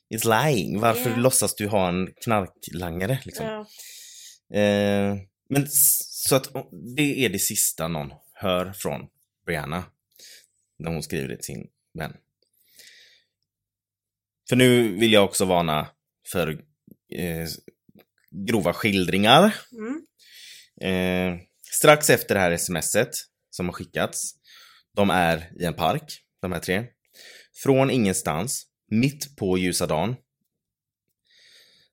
is 0.10 0.26
lying. 0.26 0.80
Varför 0.80 1.10
Ja. 1.10 1.16
låtsas 1.16 1.56
du 1.56 1.68
ha 1.68 1.88
en 1.90 2.08
knarklangare 2.24 3.20
liksom? 3.24 3.46
Ja. 3.46 3.60
Eh, 4.60 5.16
men 5.50 5.68
så 5.70 6.36
att 6.36 6.50
det 6.96 7.26
är 7.26 7.30
det 7.30 7.40
sista 7.40 7.88
någon 7.88 8.12
hör 8.34 8.74
från 8.74 9.02
Brianna. 9.46 9.84
När 10.82 10.92
hon 10.92 11.04
skriver 11.04 11.28
det 11.28 11.36
till 11.36 11.46
sin 11.46 11.68
vän. 11.94 12.18
För 14.50 14.56
nu 14.56 14.98
vill 14.98 15.14
jag 15.14 15.26
också 15.26 15.46
varna 15.46 15.88
för 16.32 16.50
eh, 17.14 17.48
grova 18.48 18.74
skildringar. 18.74 19.56
Mm. 19.72 20.06
Eh, 20.82 21.42
strax 21.72 22.10
efter 22.10 22.36
det 22.36 22.42
här 22.42 22.58
smset 22.58 23.10
som 23.50 23.66
har 23.66 23.74
skickats. 23.74 24.36
De 24.96 25.10
är 25.10 25.62
i 25.62 25.66
en 25.66 25.74
park, 25.74 26.22
de 26.42 26.52
här 26.52 26.60
tre. 26.60 26.86
Från 27.64 27.90
ingenstans, 27.90 28.68
mitt 28.88 29.36
på 29.36 29.58
ljusa 29.58 29.88
dagen. 29.88 30.16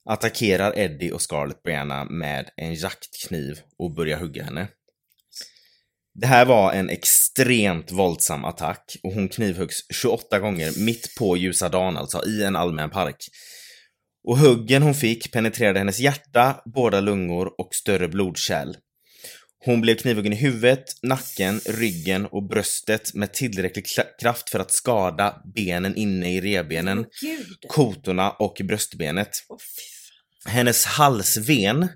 Attackerar 0.04 0.78
Eddie 0.78 1.12
och 1.12 1.22
Scarlett 1.22 1.62
Brianna 1.62 2.04
med 2.04 2.50
en 2.56 2.74
jaktkniv 2.74 3.60
och 3.78 3.94
börjar 3.94 4.18
hugga 4.18 4.44
henne. 4.44 4.68
Det 6.20 6.26
här 6.26 6.44
var 6.44 6.72
en 6.72 6.90
extremt 6.90 7.92
våldsam 7.92 8.44
attack 8.44 8.96
och 9.02 9.12
hon 9.12 9.28
knivhuggs 9.28 9.76
28 10.02 10.38
gånger 10.38 10.72
mitt 10.84 11.14
på 11.18 11.36
ljusa 11.36 11.68
dagen 11.68 11.96
alltså, 11.96 12.26
i 12.26 12.42
en 12.42 12.56
allmän 12.56 12.90
park. 12.90 13.16
Och 14.28 14.38
huggen 14.38 14.82
hon 14.82 14.94
fick 14.94 15.32
penetrerade 15.32 15.78
hennes 15.78 15.98
hjärta, 15.98 16.62
båda 16.74 17.00
lungor 17.00 17.60
och 17.60 17.74
större 17.74 18.08
blodkärl. 18.08 18.74
Hon 19.64 19.80
blev 19.80 19.94
knivhuggen 19.94 20.32
i 20.32 20.36
huvudet, 20.36 20.84
nacken, 21.02 21.60
ryggen 21.66 22.26
och 22.26 22.48
bröstet 22.48 23.14
med 23.14 23.32
tillräcklig 23.32 23.86
kraft 24.20 24.50
för 24.50 24.58
att 24.58 24.72
skada 24.72 25.42
benen 25.54 25.96
inne 25.96 26.34
i 26.34 26.40
revbenen, 26.40 27.06
Gud. 27.20 27.58
kotorna 27.68 28.30
och 28.30 28.60
bröstbenet. 28.64 29.30
Fan. 29.48 29.58
Hennes 30.52 30.84
halsven 30.84 31.88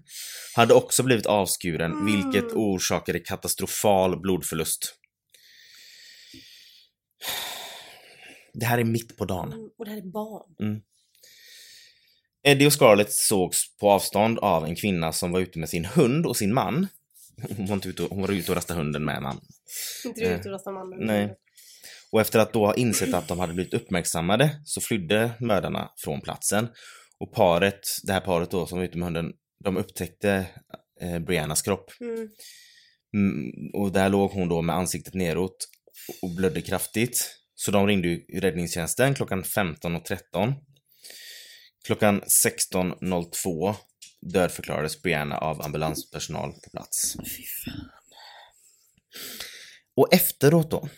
hade 0.57 0.75
också 0.75 1.03
blivit 1.03 1.27
avskuren, 1.27 1.93
Mm. 1.93 2.07
vilket 2.07 2.53
orsakade 2.53 3.19
katastrofal 3.19 4.21
blodförlust. 4.21 4.95
Det 8.55 8.67
här 8.67 8.79
är 8.79 8.85
mitt 8.85 9.17
på 9.17 9.25
dagen. 9.25 9.53
Mm, 9.53 9.69
Och 9.79 9.85
det 9.85 9.91
här 9.91 9.99
är 9.99 10.03
barn. 10.13 10.83
Eddie 12.45 12.67
och 12.67 12.73
Scarlett 12.73 13.13
sågs 13.13 13.77
på 13.81 13.91
avstånd 13.91 14.39
av 14.39 14.65
en 14.65 14.77
kvinna 14.77 15.13
som 15.13 15.33
var 15.33 15.41
ute 15.41 15.59
med 15.59 15.69
sin 15.69 15.85
hund 15.85 16.27
och 16.27 16.37
sin 16.37 16.55
man. 16.55 16.87
Hon 17.57 17.67
var, 17.67 17.75
inte 17.75 17.89
ute 17.89 18.03
och, 18.03 18.11
hon 18.11 18.21
var 18.23 18.33
ute 18.33 18.51
och 18.53 18.57
rastade 18.57 18.79
hunden 18.81 19.05
med 19.05 19.17
en 19.17 19.23
man. 19.23 19.41
Inte 20.05 20.21
du 20.21 20.27
Eh, 20.27 20.39
ute 20.41 20.49
och 20.49 20.53
rastar 20.53 20.73
mannen. 20.73 20.99
nej. 21.07 21.37
Och 22.13 22.21
efter 22.21 22.39
att 22.39 22.53
då 22.53 22.67
ha 22.67 22.75
insett 22.75 23.15
att 23.15 23.29
de 23.29 23.39
hade 23.39 23.55
blivit 23.55 23.75
uppmärksammade 23.75 24.61
så 24.65 24.81
flydde 24.81 25.33
mördarna 25.41 25.91
från 25.97 26.21
platsen. 26.21 26.69
Och 27.19 27.33
paret, 27.33 27.81
det 28.03 28.13
här 28.13 28.21
paret 28.21 28.51
då 28.51 28.67
som 28.67 28.79
var 28.79 28.85
ute 28.85 28.99
med 28.99 29.07
hunden, 29.07 29.33
de 29.65 29.77
upptäckte 29.77 30.47
eh, 31.01 31.19
Briannas 31.19 31.63
kropp. 31.63 31.91
Mm. 32.01 32.29
Mm, 33.15 33.71
och 33.75 33.93
där 33.93 34.09
låg 34.09 34.31
hon 34.31 34.49
då 34.49 34.63
med 34.63 34.77
ansiktet 34.77 35.15
neråt 35.15 35.69
och 36.23 36.31
blödde 36.31 36.63
kraftigt. 36.63 37.39
Så 37.55 37.71
de 37.71 37.87
ringde 37.87 38.09
ju 38.09 38.41
räddningstjänsten 38.41 39.15
klockan 39.15 39.43
15.13. 39.43 40.55
Klockan 41.87 42.23
16.02 42.23 43.75
dödförklarades 44.33 45.03
Brianna 45.03 45.39
av 45.39 45.63
ambulanspersonal 45.63 46.53
på 46.53 46.71
plats. 46.71 47.17
Och 49.97 50.15
efteråt 50.15 50.71
då, 50.71 50.89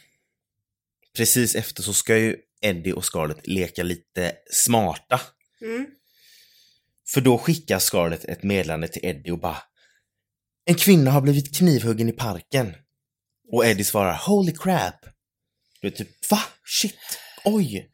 precis 1.16 1.54
efter 1.54 1.82
så 1.82 1.94
ska 1.94 2.18
ju 2.18 2.36
Eddie 2.60 2.92
och 2.92 3.04
Scarlett 3.04 3.46
leka 3.46 3.82
lite 3.82 4.36
smarta. 4.50 5.20
Mm. 5.60 5.86
För 7.12 7.20
då 7.20 7.38
skickar 7.38 7.78
Scarlett 7.78 8.24
ett 8.24 8.42
meddelande 8.42 8.88
till 8.88 9.04
Eddie 9.04 9.30
och 9.30 9.40
bara 9.40 9.58
En 10.64 10.74
kvinna 10.74 11.10
har 11.10 11.20
blivit 11.20 11.56
knivhuggen 11.56 12.08
i 12.08 12.12
parken. 12.12 12.74
Och 13.52 13.66
Eddie 13.66 13.84
svarar 13.84 14.20
Holy 14.26 14.52
crap! 14.52 15.04
Du 15.80 15.88
är 15.88 15.92
typ 15.92 16.30
va? 16.30 16.38
Shit! 16.64 16.98
Oj! 17.44 17.90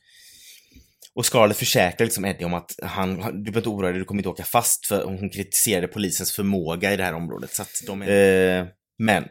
Och 1.14 1.26
Scarlett 1.26 1.56
försäkrar 1.56 2.06
liksom 2.06 2.24
Eddie 2.24 2.44
om 2.44 2.54
att 2.54 2.74
han, 2.82 3.14
du 3.16 3.20
behöver 3.20 3.58
inte 3.58 3.68
oroa 3.68 3.90
dig, 3.90 3.98
du 3.98 4.04
kommer 4.04 4.20
inte 4.20 4.28
åka 4.28 4.44
fast 4.44 4.86
för 4.86 5.04
hon 5.04 5.30
kritiserade 5.30 5.88
polisens 5.88 6.32
förmåga 6.32 6.92
i 6.92 6.96
det 6.96 7.04
här 7.04 7.14
området. 7.14 7.52
Så 7.52 7.62
att 7.62 7.82
de 7.86 8.02
är... 8.02 8.60
eh, 8.60 8.66
men. 8.98 9.24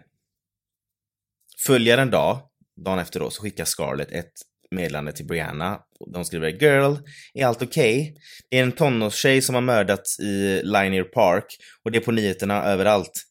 Följer 1.66 1.98
en 1.98 2.10
dag, 2.10 2.42
dagen 2.86 3.00
efter 3.00 3.20
då, 3.20 3.30
så 3.30 3.42
skickar 3.42 3.66
Scarlett 3.66 4.12
ett 4.12 4.34
meddelande 4.76 5.12
till 5.12 5.26
Brianna. 5.26 5.80
De 6.14 6.26
skriver 6.26 6.50
Girl, 6.50 6.96
är 7.34 7.46
allt 7.46 7.62
okej? 7.62 8.16
Det 8.50 8.60
är 8.60 8.64
en 8.64 8.72
tonårstjej 8.72 9.42
som 9.42 9.56
har 9.56 9.62
mördats 9.62 10.20
i 10.20 10.62
Linear 10.64 11.04
Park 11.04 11.46
och 11.86 11.92
det 11.92 11.98
är 11.98 12.02
på 12.02 12.12
nyheterna 12.12 12.64
överallt. 12.64 13.26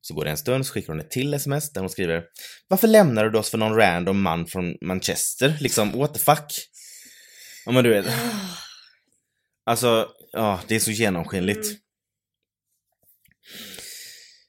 Så 0.00 0.14
går 0.14 0.24
det 0.24 0.30
en 0.30 0.36
stund 0.36 0.66
så 0.66 0.72
skickar 0.72 0.92
hon 0.92 1.00
ett 1.00 1.10
till 1.10 1.34
sms 1.34 1.72
där 1.72 1.80
hon 1.80 1.90
skriver 1.90 2.24
Varför 2.68 2.88
lämnar 2.88 3.28
du 3.28 3.38
oss 3.38 3.50
för 3.50 3.58
någon 3.58 3.76
random 3.76 4.22
man 4.22 4.46
från 4.46 4.76
Manchester? 4.80 5.56
Liksom, 5.60 5.98
what 5.98 6.14
the 6.14 6.20
fuck? 6.20 6.68
Ja 7.66 7.72
men 7.72 7.84
du 7.84 7.90
vet. 7.90 8.06
Alltså, 9.66 10.08
ja, 10.32 10.60
det 10.68 10.74
är 10.74 10.80
så 10.80 10.90
genomskinligt. 10.90 11.66
Mm. 11.66 11.78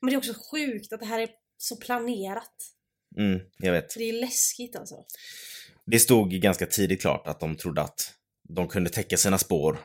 Men 0.01 0.09
det 0.09 0.15
är 0.15 0.17
också 0.17 0.33
sjukt 0.51 0.93
att 0.93 0.99
det 0.99 1.05
här 1.05 1.19
är 1.19 1.29
så 1.57 1.75
planerat. 1.77 2.55
Mm, 3.17 3.39
jag 3.57 3.71
vet. 3.71 3.95
Det 3.95 4.09
är 4.09 4.13
läskigt 4.21 4.75
alltså. 4.75 4.95
Det 5.85 5.99
stod 5.99 6.31
ganska 6.31 6.65
tidigt 6.65 7.01
klart 7.01 7.27
att 7.27 7.39
de 7.39 7.57
trodde 7.57 7.81
att 7.81 8.13
de 8.49 8.67
kunde 8.67 8.89
täcka 8.89 9.17
sina 9.17 9.37
spår 9.37 9.79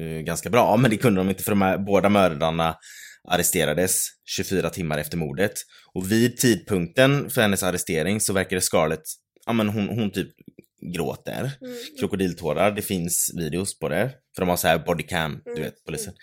eh, 0.00 0.06
ganska 0.06 0.50
bra, 0.50 0.76
men 0.80 0.90
det 0.90 0.96
kunde 0.96 1.20
de 1.20 1.28
inte 1.28 1.42
för 1.42 1.50
de 1.52 1.62
här 1.62 1.78
båda 1.78 2.08
mördarna 2.08 2.76
arresterades 3.28 4.06
24 4.24 4.70
timmar 4.70 4.98
efter 4.98 5.16
mordet. 5.16 5.52
Och 5.94 6.12
vid 6.12 6.36
tidpunkten 6.36 7.30
för 7.30 7.42
hennes 7.42 7.62
arrestering 7.62 8.20
så 8.20 8.32
verkade 8.32 8.60
Scarlett, 8.60 9.02
ja 9.46 9.52
men 9.52 9.68
hon, 9.68 9.88
hon 9.88 10.10
typ 10.10 10.28
gråter. 10.94 11.50
Mm. 11.60 11.76
Krokodiltårar, 12.00 12.70
det 12.72 12.82
finns 12.82 13.30
videos 13.36 13.78
på 13.78 13.88
det. 13.88 14.10
För 14.34 14.42
de 14.42 14.48
har 14.48 14.56
så 14.56 14.68
här 14.68 14.78
bodycam, 14.78 15.40
du 15.44 15.50
Mm, 15.50 15.62
vet, 15.62 15.84
polisen. 15.84 16.14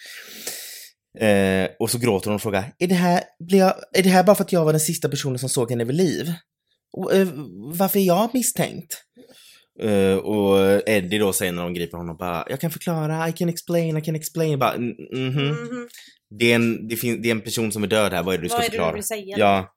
Eh, 1.20 1.68
och 1.80 1.90
så 1.92 1.98
gråter 1.98 2.28
hon 2.30 2.36
och 2.36 2.42
frågar, 2.42 2.74
är 2.80 2.88
det, 2.88 2.96
här, 2.96 3.24
blir 3.48 3.60
jag, 3.60 3.74
är 3.94 4.04
det 4.04 4.10
här 4.10 4.24
bara 4.24 4.36
för 4.36 4.44
att 4.44 4.52
jag 4.52 4.66
var 4.66 4.74
den 4.74 4.80
sista 4.80 5.10
personen 5.10 5.40
som 5.40 5.50
såg 5.50 5.70
henne 5.72 5.84
vid 5.84 5.96
liv? 5.96 6.34
Och, 6.98 7.14
eh, 7.14 7.28
varför 7.78 8.00
är 8.00 8.04
jag 8.04 8.30
misstänkt? 8.34 9.04
Eh, 9.84 10.14
och 10.16 10.60
Eddie 10.90 11.18
då 11.18 11.34
säger 11.34 11.52
när 11.52 11.64
de 11.64 11.74
griper 11.74 11.98
honom 11.98 12.18
bara, 12.18 12.46
jag 12.50 12.60
kan 12.60 12.72
förklara, 12.72 13.30
I 13.30 13.32
can 13.32 13.50
explain, 13.50 13.98
I 13.98 14.02
can 14.02 14.16
explain. 14.16 14.60
Bara, 14.60 14.74
"Mm, 14.74 14.96
mhm. 15.14 15.46
Mhm. 15.48 15.88
det, 16.40 16.52
är 16.52 16.56
en, 16.56 16.88
det, 16.88 16.96
det 16.96 17.28
är 17.30 17.32
en 17.32 17.42
person 17.42 17.72
som 17.72 17.84
är 17.84 17.88
död 17.88 18.14
här, 18.14 18.24
vad 18.24 18.34
är 18.34 18.38
det 18.38 18.44
du 18.44 18.50
ska 18.50 18.58
Vad 18.58 18.66
är 18.66 18.70
det 18.70 18.72
du 18.72 18.78
förklara? 18.78 18.94
vill 18.94 19.04
säga? 19.04 19.36
Ja. 19.38 19.74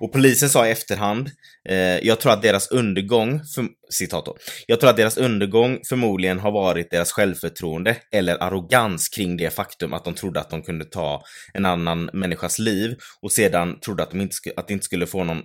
Och 0.00 0.12
polisen 0.12 0.48
sa 0.48 0.66
i 0.66 0.70
efterhand, 0.70 1.30
eh, 1.68 1.76
jag 2.06 2.20
tror 2.20 2.32
att 2.32 2.42
deras 2.42 2.70
undergång, 2.70 3.40
för, 3.54 3.66
citat 3.90 4.26
då, 4.26 4.36
jag 4.66 4.80
tror 4.80 4.90
att 4.90 4.96
deras 4.96 5.16
undergång 5.16 5.80
förmodligen 5.88 6.38
har 6.38 6.52
varit 6.52 6.90
deras 6.90 7.12
självförtroende 7.12 7.96
eller 8.12 8.42
arrogans 8.42 9.08
kring 9.08 9.36
det 9.36 9.50
faktum 9.50 9.92
att 9.92 10.04
de 10.04 10.14
trodde 10.14 10.40
att 10.40 10.50
de 10.50 10.62
kunde 10.62 10.84
ta 10.84 11.22
en 11.54 11.66
annan 11.66 12.10
människas 12.12 12.58
liv 12.58 12.96
och 13.22 13.32
sedan 13.32 13.80
trodde 13.80 14.02
att, 14.02 14.10
de 14.10 14.20
inte, 14.20 14.36
att 14.56 14.68
det 14.68 14.74
inte 14.74 14.84
skulle 14.84 15.06
få 15.06 15.24
någon, 15.24 15.42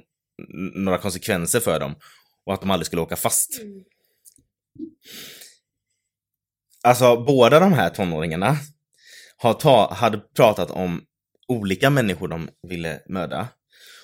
några 0.76 0.98
konsekvenser 0.98 1.60
för 1.60 1.80
dem 1.80 1.96
och 2.46 2.54
att 2.54 2.62
de 2.62 2.72
aldrig 2.72 2.88
skulle 2.88 3.02
åka 3.02 3.16
fast. 3.16 3.62
Mm. 3.62 3.84
Alltså 6.84 7.24
båda 7.24 7.60
de 7.60 7.74
här 7.74 7.90
tonåringarna 7.90 8.58
har 9.38 9.54
ta, 9.54 9.94
hade 9.94 10.18
pratat 10.18 10.72
om 10.72 11.02
olika 11.48 11.90
människor 11.90 12.28
de 12.28 12.50
ville 12.68 13.00
mörda. 13.10 13.48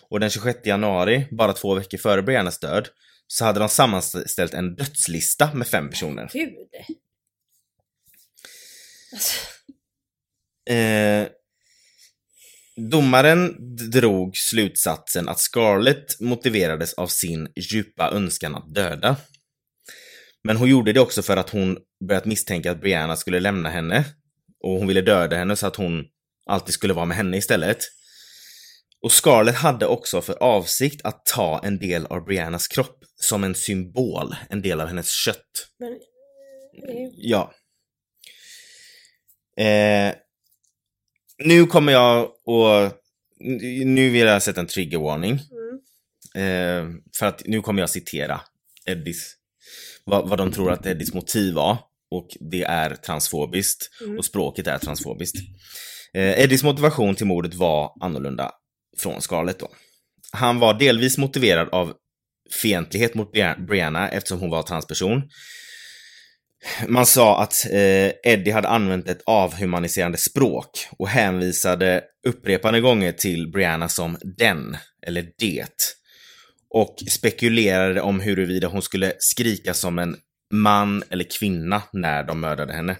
Och 0.09 0.19
den 0.19 0.29
26 0.29 0.59
januari, 0.65 1.27
bara 1.31 1.53
två 1.53 1.75
veckor 1.75 1.97
före 1.97 2.21
Briannas 2.21 2.59
död, 2.59 2.87
så 3.27 3.45
hade 3.45 3.59
de 3.59 3.69
sammanställt 3.69 4.53
en 4.53 4.75
dödslista 4.75 5.53
med 5.53 5.67
fem 5.67 5.89
personer. 5.89 6.29
Gud. 6.33 6.55
Alltså, 9.13 9.33
Eh, 10.69 11.27
domaren 12.75 13.55
drog 13.91 14.37
slutsatsen 14.37 15.29
att 15.29 15.39
Scarlett 15.39 16.19
motiverades 16.19 16.93
av 16.93 17.07
sin 17.07 17.47
djupa 17.55 18.11
önskan 18.11 18.55
att 18.55 18.73
döda. 18.73 19.15
Men 20.43 20.57
hon 20.57 20.69
gjorde 20.69 20.93
det 20.93 20.99
också 20.99 21.21
för 21.21 21.37
att 21.37 21.49
hon 21.49 21.77
börjat 22.07 22.25
misstänka 22.25 22.71
att 22.71 22.81
Brianna 22.81 23.15
skulle 23.15 23.39
lämna 23.39 23.69
henne. 23.69 24.05
Och 24.63 24.71
hon 24.71 24.87
ville 24.87 25.01
döda 25.01 25.35
henne 25.35 25.55
så 25.55 25.67
att 25.67 25.75
hon 25.75 26.05
alltid 26.45 26.73
skulle 26.73 26.93
vara 26.93 27.05
med 27.05 27.17
henne 27.17 27.37
istället. 27.37 27.77
Och 29.01 29.11
Scarlett 29.11 29.55
hade 29.55 29.85
också 29.85 30.21
för 30.21 30.43
avsikt 30.43 31.01
att 31.05 31.25
ta 31.25 31.61
en 31.63 31.79
del 31.79 32.05
av 32.05 32.25
Briannas 32.25 32.67
kropp 32.67 33.03
som 33.15 33.43
en 33.43 33.55
symbol, 33.55 34.35
en 34.49 34.61
del 34.61 34.81
av 34.81 34.87
hennes 34.87 35.09
kött. 35.09 35.67
men... 35.79 35.91
eh, 35.93 37.09
Ja. 37.15 37.53
Eh, 39.57 40.13
nu 41.43 41.65
kommer 41.65 41.91
jag 41.93 42.23
att... 42.25 42.95
Nu 43.85 44.09
vill 44.09 44.21
jag 44.27 44.43
sätta 44.43 44.59
en 44.61 44.67
triggervarning. 44.67 45.31
Mm. 45.31 45.79
Eh, 46.35 46.99
för 47.19 47.25
att 47.25 47.41
nu 47.45 47.61
kommer 47.61 47.81
jag 47.81 47.89
citera 47.89 48.41
Eddies... 48.85 49.35
Vad, 50.05 50.29
vad 50.29 50.37
de 50.37 50.51
tror 50.51 50.71
att 50.71 50.85
Eddies 50.85 51.13
motiv 51.13 51.53
var. 51.53 51.77
och 52.11 52.27
det 52.51 52.63
är 52.63 52.95
transfobiskt 52.95 53.89
Mm. 54.01 54.17
och 54.17 54.25
språket 54.25 54.67
är 54.67 54.77
transfobiskt. 54.77 55.35
Eh, 56.13 56.39
Eddies 56.43 56.63
motivation 56.63 57.15
till 57.15 57.25
mordet 57.25 57.53
var 57.53 57.91
annorlunda 58.01 58.51
från 58.97 59.21
Scarlett 59.21 59.59
då. 59.59 59.67
Han 60.31 60.59
var 60.59 60.73
delvis 60.73 61.17
motiverad 61.17 61.69
av 61.69 61.93
fientlighet 62.61 63.15
mot 63.15 63.31
Brianna 63.67 64.09
eftersom 64.09 64.39
hon 64.39 64.49
var 64.49 64.63
transperson. 64.63 65.21
Man 66.87 67.05
sa 67.05 67.43
att 67.43 67.65
eh, 67.71 68.11
Eddie 68.23 68.51
hade 68.51 68.67
använt 68.67 69.09
ett 69.09 69.21
avhumaniserande 69.25 70.17
språk 70.17 70.87
och 70.97 71.07
hänvisade 71.07 72.03
upprepade 72.27 72.81
gånger 72.81 73.11
till 73.11 73.51
Brianna 73.51 73.89
som 73.89 74.17
den, 74.37 74.77
eller 75.07 75.25
det. 75.39 75.95
Och 76.69 76.95
spekulerade 77.09 78.01
om 78.01 78.19
huruvida 78.19 78.67
hon 78.67 78.81
skulle 78.81 79.13
skrika 79.19 79.73
som 79.73 79.99
en 79.99 80.15
man 80.53 81.03
eller 81.09 81.25
kvinna 81.39 81.81
när 81.93 82.23
de 82.23 82.39
mördade 82.39 82.73
henne. 82.73 82.97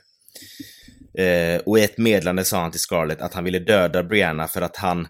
Eh, 1.18 1.62
och 1.66 1.80
i 1.80 1.84
ett 1.84 1.98
meddelande 1.98 2.46
sa 2.46 2.62
han 2.62 2.72
till 2.72 2.80
Scarlett 2.80 3.22
att 3.22 3.34
han 3.34 3.44
ville 3.44 3.60
döda 3.60 4.04
Brianna 4.04 4.48
för 4.48 4.62
att 4.62 4.78
han, 4.78 5.08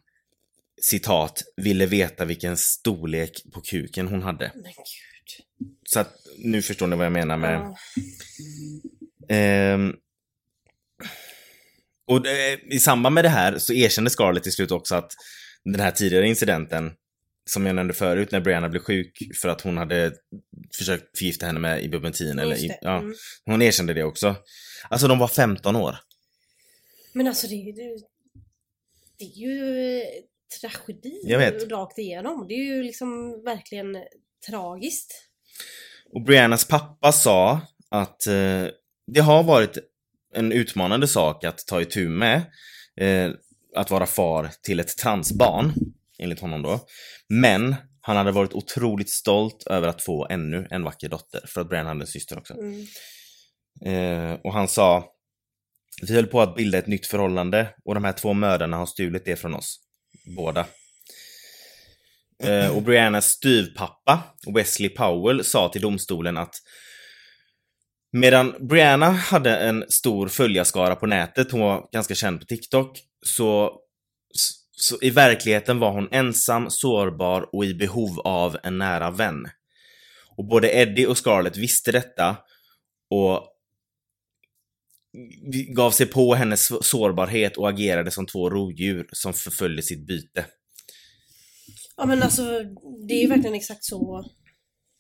citat, 0.82 1.44
ville 1.58 1.86
veta 1.86 2.26
vilken 2.26 2.58
storlek 2.58 3.44
på 3.54 3.62
kuken 3.62 4.08
hon 4.08 4.22
hade. 4.22 4.52
Men 4.56 4.64
gud. 4.64 5.46
Så 5.90 6.00
att 6.00 6.14
nu 6.38 6.62
förstår 6.62 6.88
ni 6.88 6.96
vad 6.96 7.06
jag 7.06 7.14
menar 7.14 7.38
med... 7.38 7.54
Ja. 7.54 7.76
Ehm, 9.36 9.94
och 12.08 12.22
det, 12.22 12.60
i 12.72 12.80
samband 12.80 13.16
med 13.16 13.26
det 13.26 13.30
här 13.30 13.58
så 13.58 13.74
erkände 13.74 14.10
Scarlett 14.10 14.44
till 14.44 14.52
slut 14.52 14.72
också 14.72 14.96
att 14.96 15.12
den 15.64 15.80
här 15.80 15.92
tidigare 15.92 16.28
incidenten, 16.28 16.92
som 17.50 17.66
jag 17.66 17.76
nämnde 17.76 17.94
förut, 17.94 18.32
när 18.32 18.40
Brianna 18.42 18.70
blev 18.70 18.82
sjuk 18.82 19.18
för 19.42 19.50
att 19.50 19.62
hon 19.62 19.78
hade 19.78 20.14
försökt 20.78 21.18
förgifta 21.18 21.46
henne 21.46 21.60
med 21.60 21.84
ibuprofen 21.84 22.40
eller... 22.40 22.56
I, 22.56 22.78
ja, 22.82 22.98
Mm. 23.00 23.16
hon 23.46 23.62
erkände 23.62 23.94
det 23.94 24.04
också. 24.04 24.36
Alltså 24.90 25.08
de 25.08 25.20
var 25.20 25.28
15 25.28 25.76
år. 25.76 25.96
Men 27.14 27.28
alltså 27.28 27.48
det, 27.48 27.56
det, 27.56 27.98
det 29.18 29.26
är 29.26 29.38
ju 29.38 30.04
tragedi 30.62 31.20
Jag 31.24 31.40
vet. 31.40 31.72
rakt 31.72 31.98
igenom. 31.98 32.46
Det 32.48 32.54
är 32.54 32.64
ju 32.64 32.84
liksom 32.84 33.42
verkligen 33.44 33.98
tragiskt. 34.48 35.30
Och 36.14 36.24
Briannas 36.24 36.66
pappa 36.68 37.12
sa 37.12 37.62
att 37.90 38.28
eh, 38.28 38.66
det 39.08 39.20
har 39.22 39.44
varit 39.44 39.78
en 40.34 40.52
utmanande 40.52 41.08
sak 41.08 41.44
att 41.44 41.68
ta 41.68 41.82
itu 41.82 42.10
med. 42.10 42.42
Eh, 43.02 43.32
att 43.76 43.92
vara 43.92 44.06
far 44.06 44.50
till 44.62 44.80
ett 44.80 44.98
transbarn, 44.98 45.74
enligt 46.20 46.40
honom 46.40 46.62
då. 46.62 46.80
Men 47.28 47.76
han 48.02 48.18
hade 48.18 48.32
varit 48.32 48.54
otroligt 48.54 49.10
stolt 49.10 49.68
över 49.68 49.88
att 49.88 50.02
få 50.02 50.28
ännu 50.30 50.68
en 50.70 50.84
vacker 50.84 51.10
dotter, 51.10 51.46
för 51.48 51.62
att 51.62 51.70
Brian 51.70 51.86
hade 51.86 52.02
en 52.02 52.08
syster 52.08 52.38
också. 52.38 52.54
Mm. 52.54 52.86
Eh, 53.86 54.40
och 54.44 54.54
han 54.54 54.68
sa 54.68 55.16
Vi 56.08 56.16
höll 56.16 56.28
på 56.28 56.42
att 56.42 56.56
bilda 56.56 56.78
ett 56.78 56.88
nytt 56.88 57.08
förhållande 57.08 57.76
och 57.86 57.94
de 57.94 58.04
här 58.04 58.14
två 58.14 58.34
mördarna 58.34 58.78
har 58.78 58.86
stulit 58.86 59.26
det 59.26 59.36
från 59.36 59.54
oss. 59.56 59.80
Båda. 60.36 60.66
Eh, 62.44 62.76
och 62.76 62.82
Briannas 62.84 63.26
styvpappa, 63.26 64.24
Wesley 64.56 64.90
Powell, 64.90 65.44
sa 65.44 65.70
till 65.70 65.82
domstolen 65.82 66.38
att 66.38 66.56
medan 68.12 68.68
Brianna 68.68 69.10
hade 69.10 69.58
en 69.58 69.86
stor 69.90 70.28
följarskara 70.28 70.96
på 70.96 71.08
nätet, 71.08 71.52
hon 71.52 71.62
var 71.62 71.90
ganska 71.92 72.16
känd 72.16 72.40
på 72.40 72.46
TikTok, 72.46 73.00
så, 73.26 73.80
så 74.72 74.98
i 75.02 75.10
verkligheten 75.10 75.80
var 75.80 75.92
hon 75.92 76.08
ensam, 76.12 76.70
sårbar 76.70 77.56
och 77.56 77.66
i 77.66 77.74
behov 77.74 78.20
av 78.20 78.58
en 78.64 78.78
nära 78.78 79.12
vän. 79.12 79.48
Och 80.38 80.46
både 80.46 80.72
Eddie 80.72 81.06
och 81.06 81.18
Scarlett 81.18 81.58
visste 81.58 81.92
detta 81.92 82.38
och 83.10 83.49
gav 85.76 85.92
sig 85.92 86.06
på 86.06 86.36
hennes 86.36 86.88
sårbarhet 86.88 87.58
och 87.58 87.70
agerade 87.70 88.12
som 88.12 88.26
två 88.26 88.50
rovdjur 88.50 89.08
som 89.12 89.34
förföljde 89.34 89.82
sitt 89.82 90.08
byte. 90.08 90.46
Ja 91.98 92.06
men 92.06 92.24
alltså 92.24 92.44
det 93.08 93.14
är 93.14 93.22
ju 93.22 93.28
verkligen 93.28 93.56
exakt 93.56 93.84
så 93.84 94.26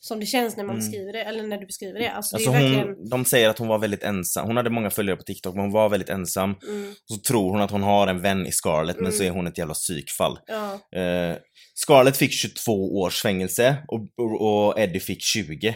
som 0.01 0.19
det 0.19 0.25
känns 0.25 0.57
när 0.57 0.63
man 0.63 0.75
Mm. 0.75 0.85
beskriver 0.87 1.13
det, 1.13 1.23
eller 1.23 1.43
när 1.43 1.57
du 1.57 1.65
beskriver 1.65 1.99
det. 1.99 2.11
Alltså, 2.11 2.35
Alltså 2.35 2.51
det 2.51 2.57
verkligen... 2.59 2.87
hon, 2.87 3.09
de 3.09 3.25
säger 3.25 3.49
att 3.49 3.57
hon 3.59 3.67
var 3.67 3.79
väldigt 3.79 4.03
ensam. 4.03 4.47
Hon 4.47 4.57
hade 4.57 4.69
många 4.69 4.89
följare 4.89 5.17
på 5.17 5.23
TikTok, 5.23 5.55
men 5.55 5.63
hon 5.63 5.71
var 5.71 5.89
väldigt 5.89 6.09
ensam. 6.09 6.55
Mm, 6.67 6.93
Så 7.05 7.17
tror 7.17 7.51
hon 7.51 7.61
att 7.61 7.71
hon 7.71 7.83
har 7.83 8.07
en 8.07 8.21
vän 8.21 8.45
i 8.47 8.51
Scarlett, 8.51 8.95
men 8.95 9.05
Mm. 9.05 9.17
så 9.17 9.23
är 9.23 9.29
hon 9.29 9.47
ett 9.47 9.57
jävla 9.57 9.73
psykfall. 9.73 10.39
ja. 10.47 10.99
Eh, 10.99 11.37
Scarlett 11.73 12.17
fick 12.17 12.31
22 12.33 12.99
års 13.01 13.21
fängelse 13.21 13.77
och, 13.87 13.99
och, 14.17 14.41
och 14.69 14.79
Eddie 14.79 14.99
fick 14.99 15.21
20. 15.23 15.75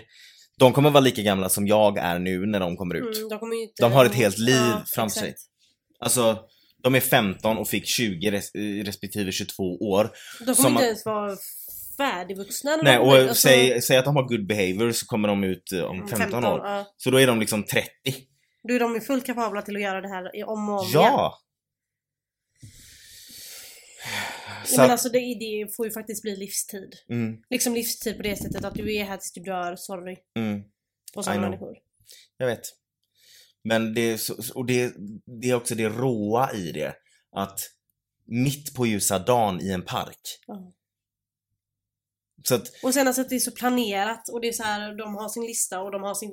De 0.60 0.74
kommer 0.74 0.90
vara 0.90 1.02
lika 1.02 1.22
gamla 1.22 1.50
som 1.50 1.68
jag 1.68 1.98
är 1.98 2.20
nu 2.20 2.46
när 2.46 2.60
de 2.60 2.78
kommer 2.78 2.96
ut. 2.96 3.18
Mm, 3.18 3.30
de, 3.30 3.40
kommer 3.40 3.62
inte... 3.64 3.84
De 3.84 3.92
har 3.92 4.06
ett 4.06 4.16
helt 4.16 4.38
liv 4.38 4.56
Ja, 4.56 4.84
framför 4.96 5.20
sig. 5.20 5.36
Alltså, 6.00 6.40
de 6.84 6.96
är 6.96 7.00
15 7.00 7.58
och 7.58 7.68
fick 7.68 7.88
20 7.88 8.32
res 8.32 8.52
respektive 8.86 9.32
22 9.32 9.64
år. 9.64 10.12
De 10.40 10.56
kommer 10.56 10.70
inte 10.70 10.74
man- 10.74 10.84
ens 10.84 11.06
vara 11.06 11.38
färdigvuxna 11.98 12.76
Nej, 12.84 12.98
och. 12.98 13.14
Alltså, 13.14 13.36
säg, 13.36 13.82
säg 13.82 13.98
att 13.98 14.06
de 14.06 14.16
har 14.16 14.24
good 14.24 14.48
behavior 14.48 14.92
så 14.92 15.06
kommer 15.06 15.28
de 15.28 15.44
ut 15.44 15.72
eh, 15.72 15.84
om 15.84 16.08
15, 16.08 16.46
år. 16.46 16.60
Ja. 16.64 16.86
Så 16.98 17.12
då 17.12 17.20
är 17.20 17.28
de 17.28 17.40
liksom 17.40 17.64
30. 17.64 17.90
Då 18.68 18.74
är 18.74 18.80
de 18.80 18.94
ju 18.94 19.02
fullt 19.02 19.26
kapabla 19.26 19.62
till 19.62 19.76
att 19.76 19.82
göra 19.82 20.02
det 20.02 20.08
här 20.08 20.46
om 20.46 20.70
och 20.70 20.80
om 20.80 20.88
igen. 20.88 21.02
Ja! 21.04 21.40
Så 24.66 24.82
Men 24.82 24.92
alltså 24.92 25.10
det, 25.10 25.20
det 25.20 25.76
får 25.76 25.86
ju 25.86 25.92
faktiskt 25.92 26.22
bli 26.22 26.36
livstid. 26.36 26.96
mm, 27.10 27.38
Liksom 27.50 27.74
livstid 27.74 28.18
på 28.18 28.24
det 28.24 28.36
sättet 28.36 28.64
att 28.66 28.76
du 28.76 28.96
är 28.96 29.04
här 29.04 29.18
tills 29.18 29.32
du 29.32 29.42
dör, 29.42 29.76
sorry. 29.76 30.18
mm, 30.40 30.62
På 31.14 31.24
sådana 31.24 31.42
människor. 31.42 31.78
jag 32.38 32.48
vet. 32.48 32.62
Men 33.64 33.94
det, 33.94 34.20
och 34.56 34.66
det, 34.66 34.94
det 35.42 35.50
är 35.50 35.56
också 35.56 35.76
det 35.76 35.90
råa 35.90 36.54
i 36.54 36.72
det. 36.72 36.96
Att 37.36 37.60
mitt 38.26 38.74
på 38.76 38.88
ljusa 38.88 39.20
dagen 39.20 39.62
i 39.62 39.70
en 39.72 39.82
park. 39.82 40.40
Ja. 40.48 40.74
Att, 42.52 42.72
Och 42.84 42.94
sen 42.94 43.08
alltså 43.08 43.22
att 43.22 43.30
det 43.30 43.36
är 43.36 43.40
så 43.40 43.52
planerat 43.52 44.30
och 44.30 44.42
det 44.42 44.48
är 44.48 44.52
så 44.52 44.64
här, 44.64 44.98
de 44.98 45.16
har 45.16 45.30
sin 45.30 45.44
lista 45.44 45.82
och 45.82 45.92
de 45.92 46.04
har 46.04 46.14
sin 46.16 46.32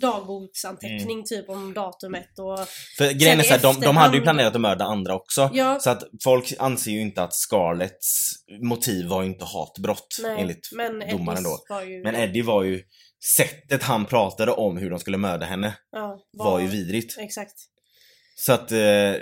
dagboksanteckning 0.00 1.10
Mm. 1.16 1.24
typ 1.24 1.48
om 1.48 1.74
datumet 1.74 2.38
och... 2.38 2.58
för 2.98 3.12
grejen 3.12 3.40
är 3.40 3.44
så 3.44 3.54
här, 3.54 3.60
de, 3.62 3.80
de 3.80 3.96
hade 3.96 4.16
ju 4.16 4.22
planerat 4.22 4.54
att 4.54 4.60
mörda 4.60 4.84
andra 4.84 5.14
också. 5.14 5.50
Ja, 5.52 5.78
Så 5.80 5.90
att 5.90 6.02
folk 6.24 6.54
anser 6.58 6.90
ju 6.90 7.00
inte 7.00 7.22
att 7.22 7.34
Scarletts 7.34 8.30
motiv 8.62 9.06
var 9.06 9.22
ju 9.22 9.28
inte 9.28 9.44
hatbrott 9.44 10.16
nej, 10.22 10.40
enligt 10.40 10.68
men 10.72 11.10
domaren 11.10 11.42
då. 11.42 11.58
Var 11.68 11.82
ju... 11.82 12.02
Men 12.02 12.14
Eddie 12.14 12.42
var 12.42 12.62
ju, 12.62 12.82
sättet 13.36 13.82
han 13.82 14.06
pratade 14.06 14.52
om 14.52 14.76
hur 14.76 14.90
de 14.90 14.98
skulle 14.98 15.16
mörda 15.16 15.46
henne 15.46 15.76
ja, 15.92 16.20
var 16.32 16.60
ju 16.60 16.66
vidrigt. 16.66 17.18
Exakt. 17.18 17.54
Så 18.34 18.52
att... 18.52 18.72
Eh, 18.72 19.12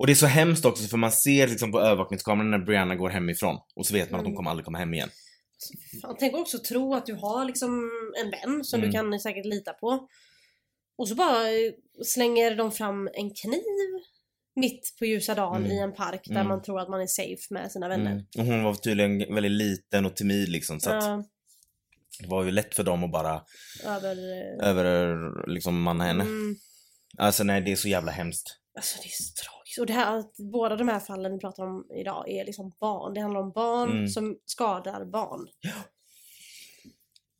och 0.00 0.06
det 0.06 0.12
är 0.12 0.14
så 0.14 0.26
hemskt 0.26 0.64
också 0.64 0.84
för 0.88 0.96
man 0.96 1.12
ser 1.12 1.48
liksom 1.48 1.72
på 1.72 1.80
övervakningskameran 1.80 2.50
när 2.50 2.58
Brianna 2.58 2.96
går 2.96 3.10
hemifrån 3.10 3.58
och 3.76 3.86
så 3.86 3.94
vet 3.94 4.10
man 4.10 4.20
att 4.20 4.24
hon 4.26 4.30
Mm. 4.32 4.36
kommer 4.36 4.50
aldrig 4.50 4.64
komma 4.64 4.78
hem 4.78 4.94
igen. 4.94 5.10
Fan, 6.02 6.16
tänk 6.18 6.34
också 6.34 6.58
tro 6.58 6.94
att 6.94 7.06
du 7.06 7.14
har 7.14 7.44
liksom 7.44 7.90
en 8.24 8.30
vän 8.30 8.64
som 8.64 8.80
Mm. 8.80 8.90
du 8.90 8.96
kan 8.96 9.20
säkert 9.20 9.44
lita 9.46 9.72
på. 9.72 10.08
Och 10.98 11.08
så 11.08 11.14
bara 11.14 11.48
eh, 11.48 11.72
slänger 12.04 12.56
de 12.56 12.72
fram 12.72 13.08
en 13.14 13.30
kniv 13.34 13.62
mitt 14.56 14.94
på 14.98 15.04
ljusa 15.04 15.34
dagen 15.34 15.56
Mm. 15.64 15.70
i 15.72 15.78
en 15.80 15.92
park 15.94 16.20
där 16.24 16.34
Mm. 16.34 16.48
man 16.48 16.62
tror 16.62 16.80
att 16.80 16.88
man 16.88 17.00
är 17.00 17.06
safe 17.06 17.54
med 17.54 17.72
sina 17.72 17.88
vänner. 17.88 18.10
Mm. 18.12 18.24
Och 18.38 18.44
hon 18.44 18.62
var 18.64 18.74
tydligen 18.74 19.34
väldigt 19.34 19.52
liten 19.52 20.06
och 20.06 20.16
timid 20.16 20.48
liksom 20.48 20.80
så 20.80 20.90
att 20.90 21.04
Ja, 21.04 21.24
det 22.20 22.26
var 22.28 22.44
ju 22.44 22.50
lätt 22.50 22.74
för 22.74 22.82
dem 22.82 23.04
att 23.04 23.12
bara 23.12 23.42
över... 23.86 24.16
eh, 24.16 24.68
över 24.68 25.16
liksom 25.50 25.82
manna 25.82 26.04
henne. 26.04 26.24
Mm, 26.24 26.56
Alltså 27.18 27.44
nej, 27.44 27.60
det 27.60 27.72
är 27.72 27.76
så 27.76 27.88
jävla 27.88 28.12
hemskt. 28.12 28.56
Alltså 28.80 28.98
det 29.02 29.08
är 29.08 29.22
så 29.22 29.32
tragiskt. 29.44 29.78
Och 29.78 29.86
det 29.86 29.92
här, 29.92 30.24
båda 30.52 30.76
de 30.76 30.88
här 30.88 31.00
fallen 31.00 31.32
vi 31.32 31.38
pratar 31.38 31.62
om 31.62 31.86
idag 31.94 32.28
är 32.28 32.44
liksom 32.44 32.72
barn. 32.80 33.14
Det 33.14 33.20
handlar 33.20 33.40
om 33.40 33.52
barn 33.52 33.90
Mm. 33.90 34.08
som 34.08 34.38
skadar 34.44 35.04
barn. 35.04 35.46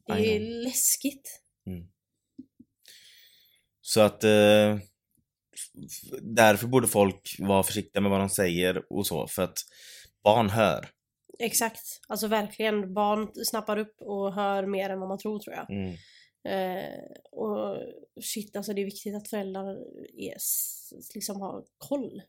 Det 0.06 0.18
I 0.18 0.36
är 0.36 0.40
läskigt. 0.64 1.40
Så 3.80 4.00
att 4.00 4.24
eh, 4.24 4.78
därför 6.22 6.66
borde 6.66 6.88
folk 6.88 7.36
vara 7.38 7.62
försiktiga 7.62 8.00
med 8.02 8.10
vad 8.10 8.20
de 8.20 8.28
säger 8.30 8.92
och 8.92 9.06
så 9.06 9.26
för 9.26 9.42
att 9.42 9.58
barn 10.24 10.50
hör. 10.50 10.88
Exakt. 11.38 11.82
Alltså 12.08 12.26
verkligen. 12.26 12.94
Barn 12.94 13.30
snappar 13.34 13.76
upp 13.76 13.94
och 14.00 14.34
hör 14.34 14.66
mer 14.66 14.90
än 14.90 15.00
vad 15.00 15.08
man 15.08 15.18
tror 15.18 15.38
tror 15.38 15.56
jag. 15.56 15.70
Mm. 15.70 15.96
Eh, 16.48 17.00
och 17.32 17.76
shit, 18.22 18.56
alltså 18.56 18.72
det 18.72 18.80
är 18.80 18.84
viktigt 18.84 19.16
att 19.16 19.28
föräldrar 19.28 19.70
är, 20.18 20.36
liksom 21.14 21.40
har 21.40 21.64
koll. 21.78 22.22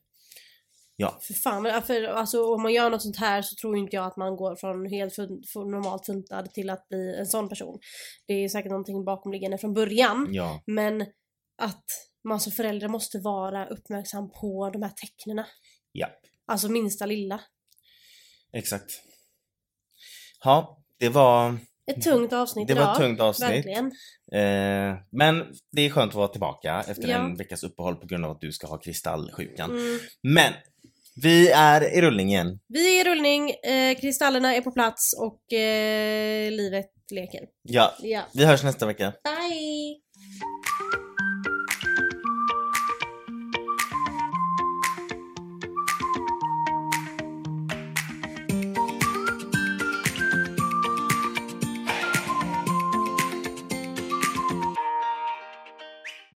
Ja. 0.96 1.18
För 1.22 1.34
fan, 1.34 1.62
men 1.62 1.82
för, 1.82 2.02
alltså, 2.02 2.54
om 2.54 2.62
man 2.62 2.72
gör 2.72 2.90
något 2.90 3.02
sånt 3.02 3.16
här 3.16 3.42
så 3.42 3.54
tror 3.56 3.76
inte 3.76 3.96
jag 3.96 4.06
att 4.06 4.16
man 4.16 4.36
går 4.36 4.56
från 4.56 4.86
helt 4.86 5.16
fun- 5.16 5.42
från 5.52 5.70
normalt 5.70 6.06
funtad 6.06 6.54
till 6.54 6.70
att 6.70 6.88
bli 6.88 7.16
en 7.18 7.26
sån 7.26 7.48
person. 7.48 7.78
Det 8.26 8.34
är 8.34 8.48
säkert 8.48 8.70
någonting 8.70 9.04
bakomliggande 9.04 9.58
från 9.58 9.74
början. 9.74 10.28
Ja. 10.30 10.62
Men 10.66 11.00
att 11.58 11.84
man 12.24 12.40
som 12.40 12.52
förälder 12.52 12.88
måste 12.88 13.18
vara 13.18 13.66
uppmärksam 13.66 14.30
på 14.30 14.70
de 14.70 14.82
här 14.82 14.90
tecknena. 14.90 15.46
Ja. 15.92 16.08
Alltså 16.46 16.68
minsta 16.68 17.06
lilla. 17.06 17.40
Exakt. 18.52 18.90
Ja, 20.44 20.84
det 20.98 21.08
var... 21.08 21.58
Ett 21.96 22.02
tungt 22.02 22.32
avsnitt 22.32 22.68
Det 22.68 22.74
var 22.74 22.92
ett 22.92 22.98
tungt 22.98 23.20
avsnitt. 23.20 23.50
Verkligen. 23.50 23.86
Eh, 24.32 24.96
men 25.12 25.44
det 25.72 25.82
är 25.86 25.90
skönt 25.90 26.10
att 26.10 26.14
vara 26.16 26.28
tillbaka 26.28 26.84
efter 26.88 27.08
Ja. 27.08 27.16
en 27.16 27.36
veckas 27.36 27.62
uppehåll 27.62 27.96
på 27.96 28.06
grund 28.06 28.24
av 28.24 28.30
att 28.30 28.40
du 28.40 28.52
ska 28.52 28.66
ha 28.66 28.78
kristallsjukan. 28.78 29.70
Mm. 29.70 29.98
Men 30.22 30.52
vi 31.22 31.50
är 31.50 31.94
i 31.98 32.00
rullning 32.00 32.28
igen. 32.28 32.58
Vi 32.68 33.00
är 33.00 33.06
i 33.06 33.10
rullning, 33.10 33.50
eh, 33.50 33.98
kristallerna 34.00 34.54
är 34.56 34.60
på 34.60 34.70
plats 34.72 35.14
och 35.20 35.52
eh, 35.58 36.50
livet 36.50 36.86
leker. 37.10 37.40
Ja, 37.62 37.94
Ja. 38.02 38.22
vi 38.34 38.44
hörs 38.44 38.62
nästa 38.62 38.86
vecka. 38.86 39.12
Bye! 39.24 39.96